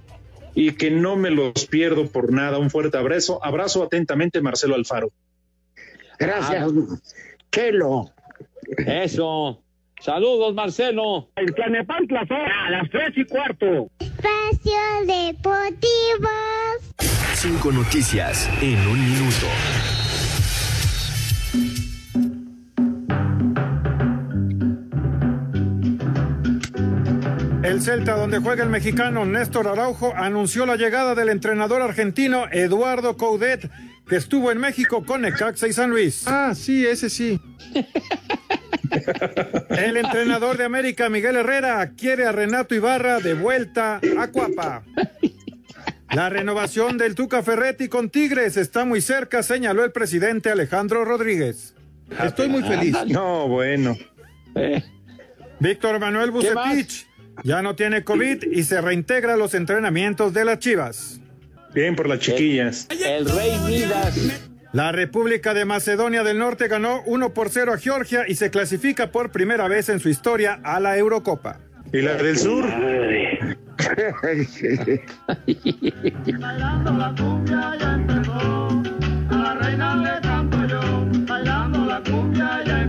y 0.55 0.73
que 0.73 0.91
no 0.91 1.17
me 1.17 1.31
los 1.31 1.67
pierdo 1.67 2.07
por 2.07 2.33
nada. 2.33 2.59
Un 2.59 2.71
fuerte 2.71 2.97
abrazo. 2.97 3.45
Abrazo 3.45 3.83
atentamente, 3.83 4.41
Marcelo 4.41 4.75
Alfaro. 4.75 5.11
Gracias, 6.19 6.71
Chelo. 7.51 8.13
Eso. 8.79 9.63
Saludos, 10.01 10.55
Marcelo. 10.55 11.29
El 11.37 11.55
Tlanepantla 11.55 12.27
son 12.27 12.39
a 12.39 12.71
las 12.71 12.91
tres 12.91 13.13
y 13.17 13.25
cuarto. 13.25 13.91
Espacio 13.99 14.81
Deportivo. 15.07 16.31
Cinco 17.35 17.71
noticias 17.71 18.49
en 18.63 18.79
un 18.89 18.99
minuto. 18.99 19.47
El 27.63 27.83
Celta, 27.83 28.17
donde 28.17 28.39
juega 28.39 28.65
el 28.65 28.71
mexicano 28.71 29.27
Néstor 29.27 29.69
Araujo, 29.69 30.15
anunció 30.17 30.65
la 30.65 30.77
llegada 30.77 31.15
del 31.15 31.29
entrenador 31.29 31.83
argentino 31.83 32.47
Eduardo 32.51 33.19
Coudet, 33.19 33.71
que 34.09 34.17
estuvo 34.17 34.51
en 34.51 34.59
México 34.59 35.05
con 35.05 35.21
Necaxa 35.21 35.69
y 35.69 35.75
San 35.75 35.91
Luis. 35.91 36.25
Ah, 36.27 36.55
sí, 36.55 36.87
ese 36.87 37.11
sí. 37.11 37.39
El 39.71 39.97
entrenador 39.97 40.57
de 40.57 40.65
América, 40.65 41.09
Miguel 41.09 41.37
Herrera, 41.37 41.93
quiere 41.97 42.25
a 42.27 42.33
Renato 42.33 42.75
Ibarra 42.75 43.21
de 43.21 43.35
vuelta 43.35 44.01
a 44.19 44.29
Cuapa. 44.29 44.83
La 46.11 46.29
renovación 46.29 46.99
del 46.99 47.15
Tuca 47.15 47.43
Ferretti 47.43 47.89
con 47.89 48.11
Tigres 48.11 48.57
está 48.57 48.85
muy 48.85 49.01
cerca, 49.01 49.43
señaló 49.43 49.85
el 49.85 49.93
presidente 49.93 50.51
Alejandro 50.51 51.05
Rodríguez. 51.05 51.75
Estoy 52.23 52.49
muy 52.49 52.63
feliz. 52.63 52.97
No, 53.07 53.47
bueno. 53.47 53.97
Víctor 55.61 56.01
Manuel. 56.01 56.33
Bucetich 56.33 57.07
ya 57.45 57.63
no 57.63 57.77
tiene 57.77 58.03
COVID 58.03 58.43
y 58.51 58.65
se 58.65 58.81
reintegra 58.81 59.35
a 59.35 59.37
los 59.37 59.55
entrenamientos 59.55 60.35
de 60.35 60.45
las 60.45 60.59
Chivas. 60.59 61.21
Bien 61.73 61.95
por 61.95 62.09
las 62.09 62.19
chiquillas. 62.19 62.89
El 62.91 63.31
Rey 63.31 63.57
Midas. 63.61 64.50
La 64.73 64.93
República 64.93 65.53
de 65.53 65.65
Macedonia 65.65 66.23
del 66.23 66.39
Norte 66.39 66.69
ganó 66.69 67.03
1 67.07 67.35
por 67.35 67.51
0 67.51 67.73
a 67.73 67.79
Georgia 67.79 68.25
y 68.29 68.37
se 68.37 68.51
clasifica 68.51 69.11
por 69.11 69.33
primera 69.33 69.67
vez 69.67 69.89
en 69.89 69.99
su 69.99 70.09
historia 70.09 70.61
a 70.63 70.79
la 70.79 70.97
Eurocopa. 70.97 71.59
¿Y 71.93 72.03
la 72.03 72.15
del 72.15 72.39
sur? 72.39 72.65
Cumbia 82.05 82.63
ya 82.65 82.81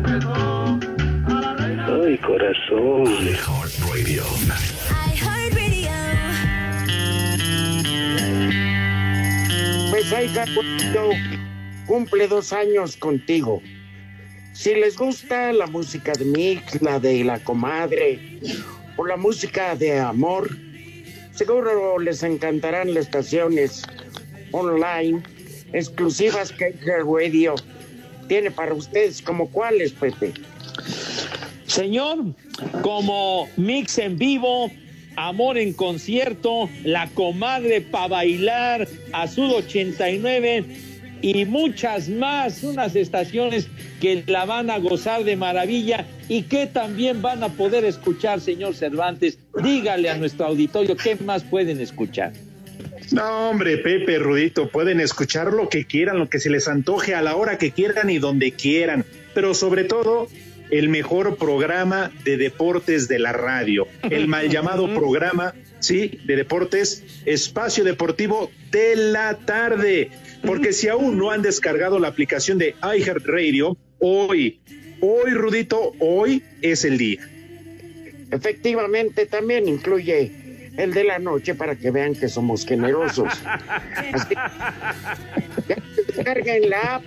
cumple 11.92 12.26
dos 12.26 12.54
años 12.54 12.96
contigo. 12.96 13.62
Si 14.54 14.74
les 14.74 14.96
gusta 14.96 15.52
la 15.52 15.68
música 15.68 16.14
de 16.14 16.24
Mix, 16.24 16.82
la 16.82 17.02
de 17.02 17.22
la 17.26 17.38
comadre 17.40 18.40
o 18.96 19.06
la 19.06 19.18
música 19.18 19.76
de 19.76 20.00
amor, 20.00 20.50
seguro 21.34 22.00
les 22.00 22.24
encantarán 22.24 22.94
las 22.94 23.08
estaciones 23.08 23.84
online 24.54 25.22
exclusivas 25.74 26.54
que 26.54 26.68
Iker 26.68 27.04
Radio 27.04 27.56
tiene 28.30 28.52
para 28.52 28.74
ustedes, 28.74 29.22
como 29.22 29.50
cuáles, 29.50 29.92
Pepe. 29.92 30.32
Señor, 31.66 32.20
como 32.84 33.50
mix 33.58 33.98
en 33.98 34.18
vivo, 34.18 34.72
amor 35.18 35.58
en 35.58 35.74
concierto, 35.74 36.70
la 36.86 37.10
comadre 37.10 37.82
para 37.82 38.08
bailar, 38.08 38.88
Azul 39.12 39.52
89 39.52 40.91
y 41.22 41.46
muchas 41.46 42.10
más, 42.10 42.64
unas 42.64 42.96
estaciones 42.96 43.68
que 44.00 44.24
la 44.28 44.46
van 44.46 44.70
a 44.70 44.80
gozar 44.80 45.24
de 45.24 45.36
maravilla 45.36 46.06
y 46.28 46.44
que 46.44 46.68
también 46.68 47.22
van 47.22 47.44
a 47.44 47.50
poder 47.50 47.86
escuchar, 47.86 48.42
señor 48.42 48.76
Cervantes. 48.76 49.38
Dígale 49.64 50.10
a 50.10 50.18
nuestro 50.18 50.46
auditorio 50.48 50.96
qué 50.98 51.16
más 51.18 51.44
pueden 51.44 51.80
escuchar. 51.80 52.34
No, 53.12 53.50
hombre, 53.50 53.78
Pepe, 53.78 54.20
Rudito, 54.20 54.70
pueden 54.70 55.02
escuchar 55.02 55.52
lo 55.52 55.68
que 55.68 55.86
quieran, 55.86 56.18
lo 56.18 56.30
que 56.30 56.40
se 56.40 56.50
les 56.50 56.68
antoje 56.68 57.14
a 57.14 57.22
la 57.22 57.36
hora 57.36 57.58
que 57.58 57.72
quieran 57.72 58.10
y 58.10 58.20
donde 58.20 58.54
quieran, 58.54 59.06
pero 59.34 59.54
sobre 59.54 59.84
todo 59.84 60.28
el 60.70 60.88
mejor 60.88 61.36
programa 61.36 62.12
de 62.24 62.38
deportes 62.38 63.10
de 63.10 63.20
la 63.20 63.34
radio, 63.34 63.88
el 64.10 64.28
mal 64.28 64.50
llamado 64.50 64.88
programa, 64.94 65.54
sí, 65.80 66.20
de 66.26 66.38
deportes, 66.38 67.04
espacio 67.26 67.84
deportivo 67.84 68.50
de 68.72 68.96
la 68.96 69.38
tarde, 69.38 70.10
porque 70.46 70.74
si 70.74 70.88
aún 70.88 71.18
no 71.18 71.32
han 71.32 71.42
descargado 71.42 72.00
la 72.00 72.08
aplicación 72.08 72.58
de 72.58 72.76
iHeartRadio, 72.82 73.78
hoy, 74.00 74.62
hoy, 75.00 75.32
Rudito, 75.32 75.94
hoy 76.00 76.44
es 76.62 76.86
el 76.86 76.98
día. 76.98 77.22
Efectivamente, 78.32 79.26
también 79.26 79.68
incluye 79.68 80.32
el 80.78 80.94
de 80.94 81.04
la 81.04 81.20
noche 81.20 81.54
para 81.54 81.76
que 81.76 81.92
vean 81.92 82.16
que 82.16 82.30
somos 82.30 82.66
generosos. 82.66 83.28
Así, 84.14 84.36
ya 85.68 85.78
descarguen 86.08 86.70
la 86.70 86.96
app 86.96 87.04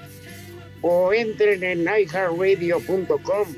o 0.82 1.12
entren 1.12 1.64
en 1.64 1.80
iHeartRadio.com 1.80 3.49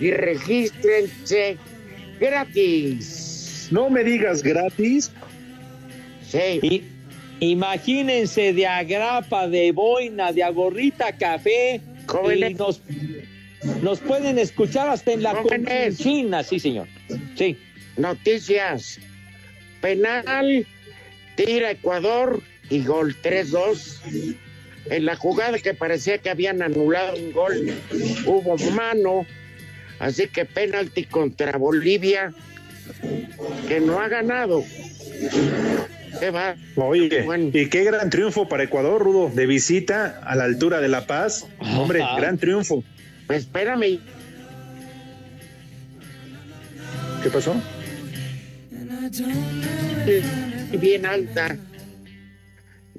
y 0.00 0.10
regístrense 0.10 1.58
gratis. 2.18 3.68
No 3.70 3.90
me 3.90 4.02
digas 4.02 4.42
gratis. 4.42 5.12
Sí. 6.26 6.60
Y, 6.62 6.91
imagínense 7.50 8.52
de 8.52 8.66
agrapa, 8.66 9.48
de 9.48 9.72
boina, 9.72 10.32
de 10.32 10.42
agorrita, 10.42 11.12
café. 11.12 11.80
Y 12.34 12.54
nos, 12.54 12.80
nos 13.82 14.00
pueden 14.00 14.38
escuchar 14.38 14.88
hasta 14.88 15.12
en 15.12 15.22
la. 15.22 15.42
China, 15.96 16.42
sí, 16.42 16.58
señor. 16.58 16.86
Sí. 17.36 17.56
Noticias. 17.96 18.98
Penal, 19.80 20.66
tira 21.36 21.72
Ecuador 21.72 22.42
y 22.70 22.84
gol 22.84 23.16
3-2. 23.22 24.34
En 24.90 25.04
la 25.04 25.16
jugada 25.16 25.58
que 25.58 25.74
parecía 25.74 26.18
que 26.18 26.30
habían 26.30 26.62
anulado 26.62 27.16
un 27.16 27.32
gol, 27.32 27.74
hubo 28.26 28.56
mano. 28.72 29.26
Así 29.98 30.26
que 30.28 30.44
penalti 30.44 31.04
contra 31.04 31.56
Bolivia, 31.58 32.32
que 33.68 33.80
no 33.80 34.00
ha 34.00 34.08
ganado. 34.08 34.64
Se 36.18 36.30
va. 36.30 36.56
Oye, 36.76 37.26
y 37.52 37.68
qué 37.68 37.84
gran 37.84 38.10
triunfo 38.10 38.48
para 38.48 38.64
Ecuador, 38.64 39.02
Rudo, 39.02 39.30
de 39.34 39.46
visita 39.46 40.20
a 40.24 40.36
la 40.36 40.44
altura 40.44 40.80
de 40.80 40.88
La 40.88 41.06
Paz. 41.06 41.46
Hombre, 41.58 42.02
Ajá. 42.02 42.16
gran 42.16 42.38
triunfo. 42.38 42.84
Pues 43.26 43.40
espérame. 43.40 43.98
¿Qué 47.22 47.30
pasó? 47.30 47.54
Y 50.72 50.76
bien 50.76 51.06
alta. 51.06 51.56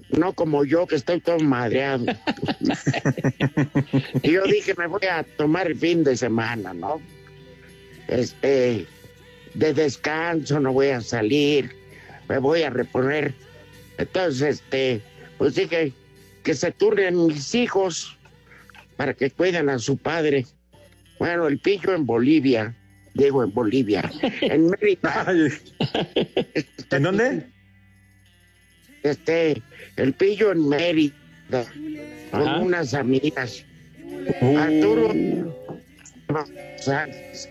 No 0.09 0.34
como 0.34 0.64
yo, 0.64 0.86
que 0.86 0.95
estoy 0.95 1.22
todo 1.22 1.39
madreado. 1.39 2.05
y 4.22 4.32
yo 4.32 4.43
dije, 4.43 4.76
me 4.78 4.88
voy 4.88 5.05
a 5.09 5.24
tomar 5.24 5.68
el 5.68 5.76
fin 5.76 6.03
de 6.03 6.16
semana, 6.16 6.74
¿no? 6.74 7.01
Este, 8.07 8.86
de 9.55 9.74
descanso, 9.74 10.59
no 10.59 10.72
voy 10.72 10.89
a 10.89 11.01
salir, 11.01 11.76
me 12.34 12.39
voy 12.39 12.63
a 12.63 12.71
reponer. 12.71 13.36
Entonces, 13.99 14.55
este, 14.55 15.03
pues 15.38 15.53
dije, 15.53 15.93
que 16.43 16.55
se 16.55 16.71
turnen 16.71 17.27
mis 17.27 17.53
hijos 17.53 18.17
para 18.97 19.13
que 19.13 19.29
cuiden 19.29 19.69
a 19.69 19.77
su 19.77 19.97
padre. 19.97 20.47
Bueno, 21.19 21.45
el 21.47 21.59
pillo 21.59 21.93
en 21.93 22.07
Bolivia, 22.07 22.75
digo 23.13 23.43
en 23.43 23.53
Bolivia, 23.53 24.11
en 24.41 24.65
Mérida. 24.67 25.27
¿En 26.89 27.03
dónde? 27.03 27.45
Este, 29.03 29.61
el 29.97 30.13
pillo 30.13 30.53
en 30.53 30.67
Mérida, 30.67 31.65
con 32.31 32.47
Ajá. 32.47 32.59
unas 32.61 32.95
amigas. 32.95 33.63
Uh. 34.41 34.57
Arturo 34.57 35.13
Sánchez. 36.79 37.47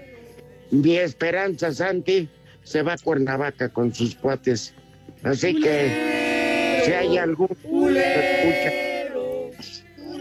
Mi 0.73 0.97
esperanza, 0.97 1.71
Santi, 1.71 2.29
se 2.65 2.83
va 2.83 2.95
a 2.95 2.99
Cuernavaca 2.99 3.69
con 3.69 3.95
sus 3.95 4.15
cuates. 4.15 4.75
Así 5.23 5.61
que, 5.61 6.83
si 6.85 6.93
hay 6.93 7.19
algún 7.19 7.49
que 7.49 9.11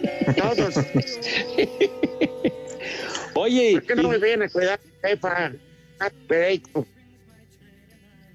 escucha, 0.06 0.36
todos. 0.36 0.76
Oye. 3.36 3.74
¿Por 3.74 3.84
qué 3.84 3.96
no 3.96 4.10
me 4.10 4.18
viene 4.18 4.46
a 4.46 4.50
cuidar, 4.50 4.80
jefa? 5.02 5.52
Ah, 6.00 6.10
Pereito. 6.28 6.86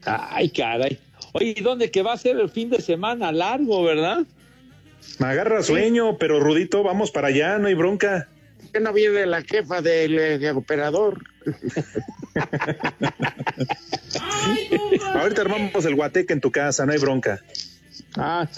Ay, 0.04 0.48
caray. 0.50 0.98
Oye, 1.32 1.54
¿y 1.56 1.60
dónde 1.62 1.90
que 1.90 2.02
va 2.02 2.12
a 2.14 2.16
ser 2.16 2.38
el 2.38 2.48
fin 2.48 2.70
de 2.70 2.80
semana 2.80 3.32
largo, 3.32 3.82
verdad? 3.82 4.24
Me 5.18 5.26
agarra 5.26 5.62
sueño, 5.62 6.16
pero 6.18 6.40
Rudito, 6.40 6.82
vamos 6.82 7.10
para 7.10 7.28
allá, 7.28 7.58
no 7.58 7.68
hay 7.68 7.74
bronca. 7.74 8.28
¿Por 8.60 8.70
qué 8.72 8.80
no 8.80 8.92
viene 8.92 9.26
la 9.26 9.42
jefa 9.42 9.80
del 9.82 10.18
eh, 10.18 10.50
operador? 10.50 11.22
Ahorita 15.14 15.42
armamos 15.42 15.84
el 15.84 15.94
guateque 15.94 16.32
en 16.32 16.40
tu 16.40 16.50
casa, 16.50 16.86
no 16.86 16.92
hay 16.92 16.98
bronca. 16.98 17.40
Ah, 18.16 18.48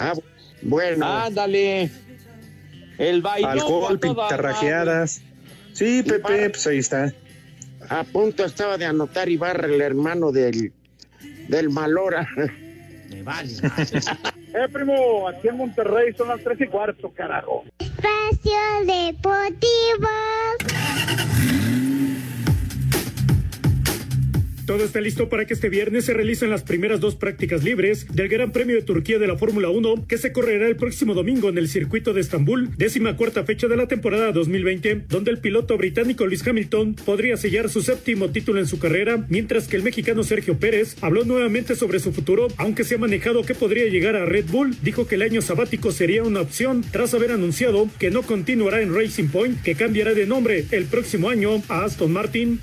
bueno. 0.61 1.05
Ándale. 1.05 1.91
El 2.97 3.21
baile. 3.21 3.47
Alcohol, 3.47 3.99
pintarrajeadas. 3.99 5.21
Sí, 5.73 6.03
Pepe, 6.03 6.49
pues 6.49 6.65
ahí 6.67 6.79
está. 6.79 7.13
A 7.87 8.03
punto 8.03 8.45
estaba 8.45 8.77
de 8.77 8.85
anotar 8.85 9.29
Ibarra, 9.29 9.67
el 9.67 9.81
hermano 9.81 10.31
del, 10.31 10.73
del 11.47 11.69
Malora. 11.69 12.27
Me 13.09 13.23
vale. 13.23 13.51
eh, 14.53 14.67
primo, 14.71 15.27
aquí 15.27 15.47
en 15.47 15.57
Monterrey 15.57 16.13
son 16.13 16.27
las 16.27 16.43
tres 16.43 16.61
y 16.61 16.67
cuarto, 16.67 17.11
carajo. 17.11 17.63
Espacio 17.79 18.59
Deportivo. 18.85 20.07
Todo 24.69 24.83
está 24.83 25.01
listo 25.01 25.29
para 25.29 25.45
que 25.45 25.55
este 25.55 25.67
viernes 25.67 26.05
se 26.05 26.13
realicen 26.13 26.51
las 26.51 26.61
primeras 26.61 26.99
dos 26.99 27.15
prácticas 27.15 27.63
libres 27.63 28.05
del 28.13 28.29
Gran 28.29 28.51
Premio 28.51 28.75
de 28.75 28.83
Turquía 28.83 29.17
de 29.17 29.25
la 29.25 29.35
Fórmula 29.35 29.71
1 29.71 30.05
que 30.07 30.19
se 30.19 30.31
correrá 30.31 30.67
el 30.67 30.75
próximo 30.75 31.15
domingo 31.15 31.49
en 31.49 31.57
el 31.57 31.67
circuito 31.67 32.13
de 32.13 32.21
Estambul, 32.21 32.69
décima 32.77 33.17
cuarta 33.17 33.43
fecha 33.45 33.67
de 33.67 33.75
la 33.75 33.87
temporada 33.87 34.31
2020, 34.31 35.05
donde 35.09 35.31
el 35.31 35.39
piloto 35.39 35.75
británico 35.75 36.27
Luis 36.27 36.47
Hamilton 36.47 36.93
podría 37.03 37.35
sellar 37.35 37.67
su 37.69 37.81
séptimo 37.81 38.29
título 38.29 38.59
en 38.59 38.67
su 38.67 38.77
carrera, 38.77 39.25
mientras 39.27 39.67
que 39.67 39.75
el 39.75 39.81
mexicano 39.81 40.21
Sergio 40.23 40.59
Pérez 40.59 40.97
habló 41.01 41.23
nuevamente 41.23 41.75
sobre 41.75 41.97
su 41.97 42.11
futuro, 42.11 42.47
aunque 42.57 42.83
se 42.83 42.93
ha 42.93 42.99
manejado 42.99 43.41
que 43.41 43.55
podría 43.55 43.87
llegar 43.87 44.15
a 44.15 44.25
Red 44.25 44.51
Bull, 44.51 44.75
dijo 44.83 45.07
que 45.07 45.15
el 45.15 45.23
año 45.23 45.41
sabático 45.41 45.91
sería 45.91 46.21
una 46.21 46.41
opción 46.41 46.85
tras 46.91 47.15
haber 47.15 47.31
anunciado 47.31 47.89
que 47.97 48.11
no 48.11 48.21
continuará 48.21 48.83
en 48.83 48.93
Racing 48.93 49.29
Point, 49.29 49.63
que 49.63 49.73
cambiará 49.73 50.13
de 50.13 50.27
nombre 50.27 50.65
el 50.69 50.85
próximo 50.85 51.27
año 51.27 51.63
a 51.69 51.85
Aston 51.85 52.11
Martin. 52.11 52.59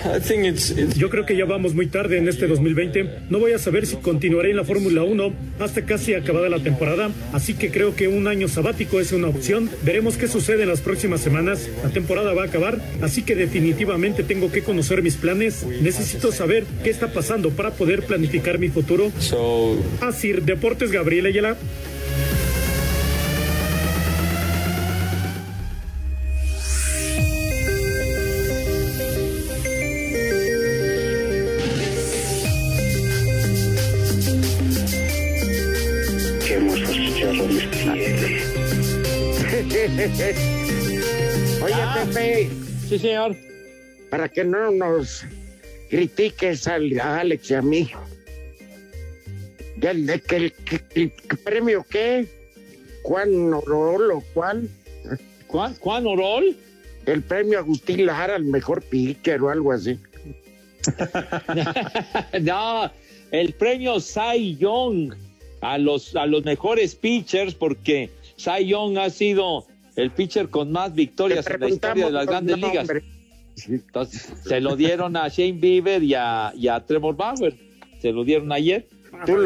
Yo 0.96 1.10
creo 1.10 1.26
que 1.26 1.36
ya 1.36 1.46
vamos 1.46 1.74
muy 1.74 1.88
tarde 1.88 1.95
en 1.96 2.28
este 2.28 2.46
2020. 2.46 3.08
No 3.30 3.38
voy 3.38 3.52
a 3.52 3.58
saber 3.58 3.86
si 3.86 3.96
continuaré 3.96 4.50
en 4.50 4.56
la 4.56 4.64
Fórmula 4.64 5.02
1 5.02 5.32
hasta 5.60 5.86
casi 5.86 6.12
acabada 6.12 6.50
la 6.50 6.58
temporada, 6.58 7.10
así 7.32 7.54
que 7.54 7.70
creo 7.70 7.96
que 7.96 8.06
un 8.06 8.28
año 8.28 8.48
sabático 8.48 9.00
es 9.00 9.12
una 9.12 9.28
opción. 9.28 9.70
Veremos 9.82 10.18
qué 10.18 10.28
sucede 10.28 10.64
en 10.64 10.68
las 10.68 10.82
próximas 10.82 11.22
semanas. 11.22 11.70
La 11.82 11.88
temporada 11.88 12.34
va 12.34 12.42
a 12.42 12.46
acabar, 12.46 12.78
así 13.00 13.22
que 13.22 13.34
definitivamente 13.34 14.22
tengo 14.24 14.52
que 14.52 14.62
conocer 14.62 15.02
mis 15.02 15.16
planes. 15.16 15.64
Necesito 15.80 16.32
saber 16.32 16.64
qué 16.84 16.90
está 16.90 17.14
pasando 17.14 17.48
para 17.50 17.70
poder 17.70 18.02
planificar 18.02 18.58
mi 18.58 18.68
futuro. 18.68 19.10
Así, 20.02 20.32
Deportes 20.32 20.92
Gabriel 20.92 21.24
Ayala. 21.24 21.56
Oye, 41.62 41.74
Pepe. 41.94 42.50
Sí, 42.88 42.98
señor. 42.98 43.36
Para 44.10 44.28
que 44.28 44.44
no 44.44 44.70
nos 44.70 45.24
critiques 45.90 46.66
al- 46.66 46.98
a 47.00 47.20
Alex 47.20 47.50
y 47.50 47.54
a 47.54 47.62
mí. 47.62 47.90
¿El, 49.80 50.08
el, 50.10 50.22
el- 50.30 50.52
el 50.94 51.12
premio 51.44 51.84
qué? 51.88 52.26
¿Juan 53.02 53.52
Orol 53.54 54.10
o 54.12 54.20
cuál? 54.34 54.68
¿Juan, 55.48 55.74
Juan 55.76 56.06
Orol? 56.06 56.56
El 57.06 57.22
premio 57.22 57.58
Agustín 57.60 58.04
Lara, 58.06 58.34
al 58.34 58.44
mejor 58.44 58.82
pitcher 58.82 59.40
o 59.42 59.50
algo 59.50 59.72
así. 59.72 59.98
no, 62.42 62.90
el 63.30 63.52
premio 63.54 64.00
Cy 64.00 64.56
Young 64.56 65.14
a 65.60 65.78
los, 65.78 66.14
a 66.16 66.26
los 66.26 66.44
mejores 66.44 66.94
pitchers, 66.94 67.54
porque 67.54 68.10
Cy 68.36 68.66
Young 68.66 68.98
ha 68.98 69.10
sido 69.10 69.66
el 69.96 70.10
pitcher 70.10 70.48
con 70.48 70.70
más 70.72 70.94
victorias 70.94 71.46
en 71.48 71.60
la 71.60 71.68
historia 71.68 72.06
de 72.06 72.12
las 72.12 72.26
grandes 72.26 72.58
ligas. 72.58 72.88
Entonces, 73.68 74.32
se 74.44 74.60
lo 74.60 74.76
dieron 74.76 75.16
a 75.16 75.28
Shane 75.28 75.52
Bieber 75.58 76.02
y 76.02 76.14
a, 76.14 76.52
y 76.54 76.68
a 76.68 76.84
Trevor 76.84 77.16
Bauer. 77.16 77.54
Se 78.00 78.12
lo 78.12 78.22
dieron 78.24 78.52
ayer. 78.52 78.86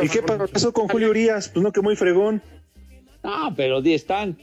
¿Y 0.03 0.09
qué 0.09 0.23
pasó 0.23 0.73
con 0.73 0.89
Julio 0.89 1.11
Urias? 1.11 1.49
Pues 1.55 1.63
no, 1.63 1.71
que 1.71 1.81
muy 1.81 1.95
fregón. 1.95 2.43
Ah, 3.23 3.53
pero 3.57 3.79
están. 3.79 4.37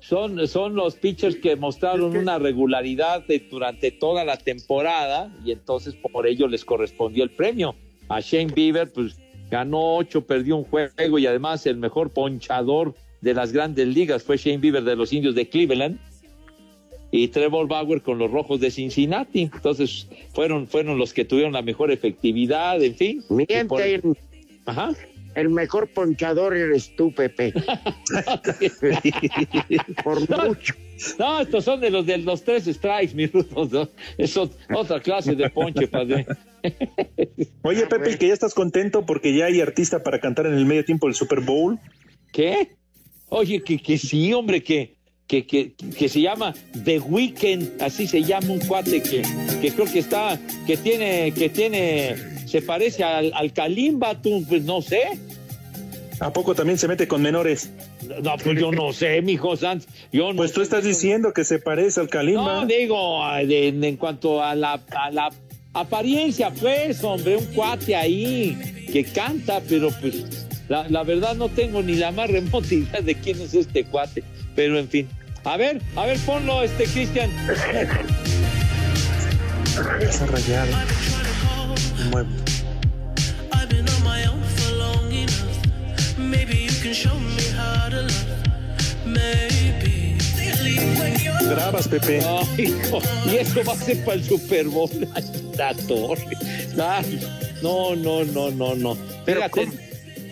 Son, 0.00 0.48
son 0.48 0.74
los 0.74 0.96
pitchers 0.96 1.36
que 1.36 1.54
mostraron 1.54 2.16
una 2.16 2.40
regularidad 2.40 3.24
de- 3.24 3.38
durante 3.38 3.92
toda 3.92 4.24
la 4.24 4.36
temporada 4.36 5.32
y 5.44 5.52
entonces 5.52 5.94
por 5.94 6.26
ello 6.26 6.48
les 6.48 6.64
correspondió 6.64 7.22
el 7.22 7.30
premio. 7.30 7.76
A 8.08 8.18
Shane 8.18 8.52
Bieber, 8.52 8.92
pues 8.92 9.16
ganó 9.52 9.96
ocho, 9.96 10.22
perdió 10.26 10.56
un 10.56 10.64
juego 10.64 11.18
y 11.18 11.26
además 11.26 11.66
el 11.66 11.76
mejor 11.76 12.08
ponchador 12.10 12.94
de 13.20 13.34
las 13.34 13.52
grandes 13.52 13.86
ligas 13.86 14.22
fue 14.22 14.38
Shane 14.38 14.56
Bieber 14.56 14.82
de 14.82 14.96
los 14.96 15.12
indios 15.12 15.34
de 15.34 15.46
Cleveland 15.46 15.98
y 17.10 17.28
Trevor 17.28 17.68
Bauer 17.68 18.00
con 18.00 18.16
los 18.18 18.30
rojos 18.30 18.60
de 18.60 18.70
Cincinnati. 18.70 19.42
Entonces 19.52 20.08
fueron, 20.32 20.66
fueron 20.66 20.96
los 20.96 21.12
que 21.12 21.26
tuvieron 21.26 21.52
la 21.52 21.60
mejor 21.60 21.92
efectividad, 21.92 22.82
en 22.82 22.94
fin. 22.94 23.22
Y 23.46 23.64
por-. 23.64 23.82
Ajá. 24.64 24.92
El 25.34 25.50
mejor 25.50 25.88
ponchador 25.88 26.56
eres 26.56 26.96
tú, 26.96 27.12
Pepe. 27.14 27.52
Por 30.04 30.46
mucho. 30.46 30.74
No, 31.18 31.40
estos 31.40 31.64
son 31.64 31.80
de 31.80 31.90
los 31.90 32.06
de 32.06 32.18
los 32.18 32.42
tres 32.42 32.64
strikes, 32.64 33.14
mi 33.14 33.26
Rudo. 33.26 33.66
¿no? 33.70 33.88
Es 34.18 34.36
ot- 34.36 34.52
otra 34.74 35.00
clase 35.00 35.34
de 35.34 35.50
ponche, 35.50 35.88
padre. 35.88 36.26
Oye, 37.62 37.86
Pepe, 37.86 38.12
y 38.12 38.16
que 38.16 38.28
ya 38.28 38.34
estás 38.34 38.54
contento 38.54 39.04
porque 39.06 39.34
ya 39.36 39.46
hay 39.46 39.60
artista 39.60 40.02
para 40.02 40.18
cantar 40.20 40.46
en 40.46 40.54
el 40.54 40.64
medio 40.66 40.84
tiempo 40.84 41.06
del 41.06 41.14
Super 41.14 41.40
Bowl. 41.40 41.78
¿Qué? 42.32 42.76
Oye, 43.28 43.62
que, 43.62 43.78
que 43.78 43.98
sí, 43.98 44.32
hombre, 44.32 44.62
que, 44.62 44.94
que, 45.26 45.46
que, 45.46 45.72
que 45.74 46.08
se 46.08 46.20
llama 46.20 46.54
The 46.84 46.98
Weeknd, 46.98 47.80
así 47.82 48.06
se 48.06 48.22
llama 48.22 48.52
un 48.52 48.60
cuate 48.60 49.02
que, 49.02 49.22
que 49.60 49.70
creo 49.72 49.86
que 49.90 49.98
está, 50.00 50.38
que 50.66 50.76
tiene, 50.76 51.32
que 51.32 51.48
tiene, 51.48 52.14
se 52.46 52.60
parece 52.62 53.02
al, 53.04 53.32
al 53.34 53.52
Kalimba, 53.52 54.20
tú, 54.20 54.44
pues 54.48 54.62
no 54.64 54.82
sé. 54.82 55.02
¿A 56.20 56.32
poco 56.32 56.54
también 56.54 56.78
se 56.78 56.86
mete 56.86 57.08
con 57.08 57.20
menores? 57.22 57.70
No, 58.22 58.36
pues 58.36 58.58
yo 58.60 58.70
no 58.70 58.92
sé, 58.92 59.22
mijo 59.22 59.56
Sanz. 59.56 59.86
Yo 60.12 60.30
no 60.32 60.36
Pues 60.36 60.52
tú 60.52 60.60
estás 60.60 60.84
diciendo 60.84 61.32
que 61.32 61.44
se 61.44 61.58
parece 61.58 62.00
al 62.00 62.08
Kalimba. 62.08 62.60
No, 62.60 62.66
digo, 62.66 63.24
ah, 63.24 63.38
de- 63.42 63.68
en 63.68 63.96
cuanto 63.96 64.42
a 64.42 64.54
la, 64.54 64.74
a 64.94 65.10
la 65.10 65.30
apariencia, 65.74 66.50
pues, 66.50 67.02
hombre, 67.04 67.36
un 67.36 67.46
cuate 67.46 67.96
ahí 67.96 68.86
que 68.92 69.04
canta, 69.04 69.60
pero 69.68 69.90
pues, 70.00 70.46
la, 70.68 70.88
la 70.88 71.02
verdad 71.02 71.34
no 71.34 71.48
tengo 71.48 71.82
ni 71.82 71.94
la 71.94 72.12
más 72.12 72.30
remota 72.30 72.66
idea 72.74 73.00
de 73.00 73.14
quién 73.14 73.40
es 73.40 73.54
este 73.54 73.84
cuate. 73.84 74.22
Pero 74.54 74.78
en 74.78 74.88
fin. 74.88 75.08
A 75.44 75.56
ver, 75.56 75.80
a 75.96 76.06
ver, 76.06 76.18
ponlo, 76.18 76.62
este 76.62 76.84
Cristian. 76.84 77.30
Está 80.00 80.26
rayado. 80.26 80.70
Mueve. 82.10 82.28
I've 83.52 83.68
been 83.68 83.88
on 83.88 84.04
my 84.04 84.24
own 84.26 84.42
for 84.42 84.72
long 84.76 85.10
enough. 85.10 86.18
Maybe 86.18 86.58
you 86.58 86.70
can 86.80 86.92
show 86.92 87.18
me 87.18 87.42
how 87.56 87.88
to 87.88 88.02
love. 88.02 88.26
Maybe. 89.04 89.52
Grabas, 91.48 91.88
Pepe. 91.88 92.20
No, 92.20 92.42
hijo, 92.58 93.00
y 93.26 93.36
eso 93.36 93.62
va 93.64 93.72
a 93.72 93.76
ser 93.76 94.04
para 94.04 94.16
el 94.16 94.24
Super 94.24 94.66
Bowl. 94.66 94.90
Ay, 95.14 95.24
La 95.56 95.74
torre. 95.74 96.36
Ay, 96.80 97.20
no, 97.62 97.94
no, 97.96 98.24
no, 98.24 98.50
no, 98.50 98.74
no. 98.74 98.96
Pero 99.24 99.42
Fíjate. 99.42 99.66
¿cómo, 99.66 99.72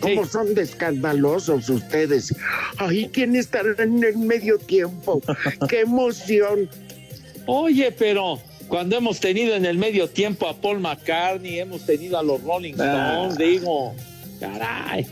cómo 0.01 0.27
son 0.27 0.55
de 0.55 0.63
escandalosos 0.63 1.69
ustedes? 1.69 2.35
Ay, 2.79 3.09
¿quién 3.13 3.37
estará 3.37 3.71
en 3.83 4.03
el 4.03 4.17
medio 4.19 4.59
tiempo? 4.59 5.21
¡Qué 5.69 5.81
emoción! 5.81 6.69
Oye, 7.47 7.93
pero 7.93 8.39
cuando 8.69 8.97
hemos 8.97 9.19
tenido 9.21 9.55
en 9.55 9.65
el 9.65 9.77
medio 9.77 10.09
tiempo 10.09 10.47
a 10.47 10.55
Paul 10.55 10.81
McCartney, 10.81 11.59
hemos 11.59 11.85
tenido 11.85 12.19
a 12.19 12.23
los 12.23 12.43
Rolling 12.43 12.75
Stones, 12.75 13.37
digo, 13.37 13.95
caray. 14.39 15.07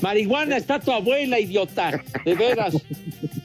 Marihuana 0.00 0.56
está 0.56 0.80
tu 0.80 0.90
abuela, 0.90 1.38
idiota, 1.38 2.02
de 2.24 2.34
veras. 2.34 2.74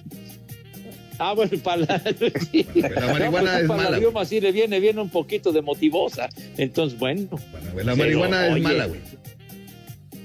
Ah, 1.17 1.33
bueno, 1.33 1.51
para 1.63 1.77
la, 1.77 1.99
sí. 2.51 2.65
la 2.75 2.89
marihuana 2.89 3.19
No, 3.19 3.31
pues, 3.31 3.61
es 3.61 3.67
para 3.67 3.77
mala, 3.77 3.89
la 3.91 3.97
idioma 3.99 4.25
sí 4.25 4.41
le 4.41 4.51
viene, 4.51 4.79
viene 4.79 5.01
un 5.01 5.09
poquito 5.09 5.51
de 5.51 5.61
motivosa. 5.61 6.29
Entonces, 6.57 6.97
bueno. 6.99 7.29
La 7.53 7.71
Pero, 7.73 7.95
marihuana 7.95 8.47
es 8.47 8.53
oye, 8.53 8.61
mala, 8.61 8.85
güey. 8.87 8.99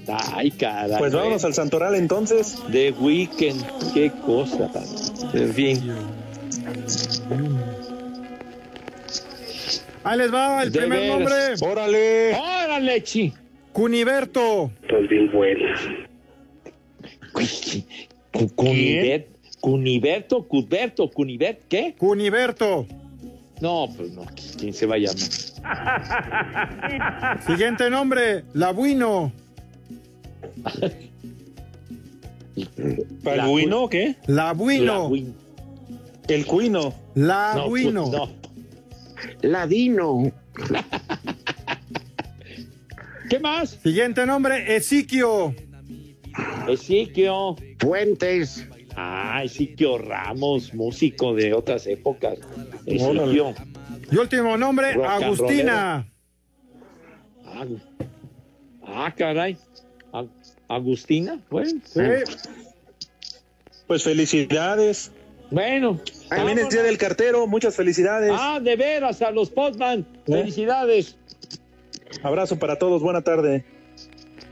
Ay, 0.07 0.51
caray. 0.51 0.97
Pues 0.97 1.13
vámonos 1.13 1.45
al 1.45 1.53
Santoral 1.53 1.95
entonces. 1.95 2.57
The 2.71 2.91
Weekend, 2.91 3.63
qué 3.93 4.11
cosa. 4.25 4.69
En 5.33 5.53
fin. 5.53 5.93
Ahí 10.03 10.17
les 10.17 10.33
va 10.33 10.63
el 10.63 10.71
De 10.71 10.79
primer 10.79 10.99
veras. 10.99 11.15
nombre. 11.15 11.71
¡Órale! 11.71 12.33
¡Órale, 12.35 13.03
chi! 13.03 13.33
Cuniberto. 13.71 14.71
Pues 14.89 15.07
bien 15.07 15.31
buenas. 15.31 15.79
Cunibert, 18.55 19.27
Cuniberto, 19.61 20.45
Cudberto, 20.47 21.09
Cunibert, 21.09 21.61
¿qué? 21.69 21.95
Cuniberto. 21.97 22.85
No, 23.61 23.87
pues 23.95 24.11
no, 24.11 24.25
¿quién 24.57 24.73
se 24.73 24.87
va 24.87 24.95
a 24.95 24.97
llamar? 24.97 25.19
Siguiente 27.45 27.89
nombre. 27.91 28.43
Labuino. 28.53 29.31
¿Para 33.23 33.37
La 33.37 33.43
el 33.43 33.49
Buino 33.49 33.83
o 33.83 33.89
qué? 33.89 34.15
Labuino. 34.25 34.93
Labuino. 34.93 35.33
El 36.27 36.45
Cuino. 36.45 36.93
Labuino. 37.13 38.05
No, 38.05 38.09
pues, 38.09 38.29
no. 39.43 39.49
Ladino. 39.49 40.31
¿Qué 43.29 43.39
más? 43.39 43.77
Siguiente 43.83 44.25
nombre. 44.25 44.75
Ezequio. 44.75 45.53
Ezequio. 46.67 47.55
Puentes. 47.77 48.67
Ah, 48.95 49.41
Ezequio 49.43 49.97
Ramos, 49.97 50.73
músico 50.73 51.33
de 51.33 51.53
otras 51.53 51.87
épocas. 51.87 52.39
Y 52.85 53.01
último 54.17 54.57
nombre. 54.57 54.93
Rock 54.93 55.05
Agustina. 55.05 56.07
Ah, 57.45 57.65
ah, 58.85 59.13
caray. 59.15 59.57
Agustina, 60.67 61.39
bueno. 61.49 61.81
Sí. 61.85 62.01
Pues 63.87 64.03
felicidades. 64.03 65.11
Bueno. 65.49 65.99
También 66.29 66.59
es 66.59 66.69
Día 66.69 66.83
del 66.83 66.97
Cartero. 66.97 67.45
Muchas 67.45 67.75
felicidades. 67.75 68.31
Ah, 68.33 68.59
de 68.61 68.75
veras, 68.77 69.21
a 69.21 69.31
los 69.31 69.49
Postman. 69.49 70.07
¿Eh? 70.27 70.31
Felicidades. 70.31 71.17
Abrazo 72.23 72.57
para 72.57 72.77
todos. 72.77 73.01
Buena 73.01 73.21
tarde. 73.21 73.65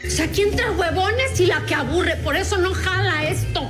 O 0.05 0.09
sea, 0.09 0.25
aquí 0.25 0.41
entre 0.41 0.69
huevones 0.71 1.39
y 1.39 1.45
la 1.45 1.65
que 1.65 1.75
aburre, 1.75 2.15
por 2.17 2.35
eso 2.35 2.57
no 2.57 2.73
jala 2.73 3.29
esto. 3.29 3.69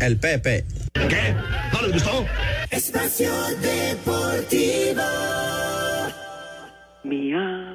El 0.00 0.16
Pepe. 0.16 0.64
¿Qué? 0.94 1.34
¿No 1.72 1.82
les 1.82 1.92
gustó? 1.92 2.26
Espacio 2.70 3.30
Deportivo. 3.60 5.02
Mía. 7.04 7.70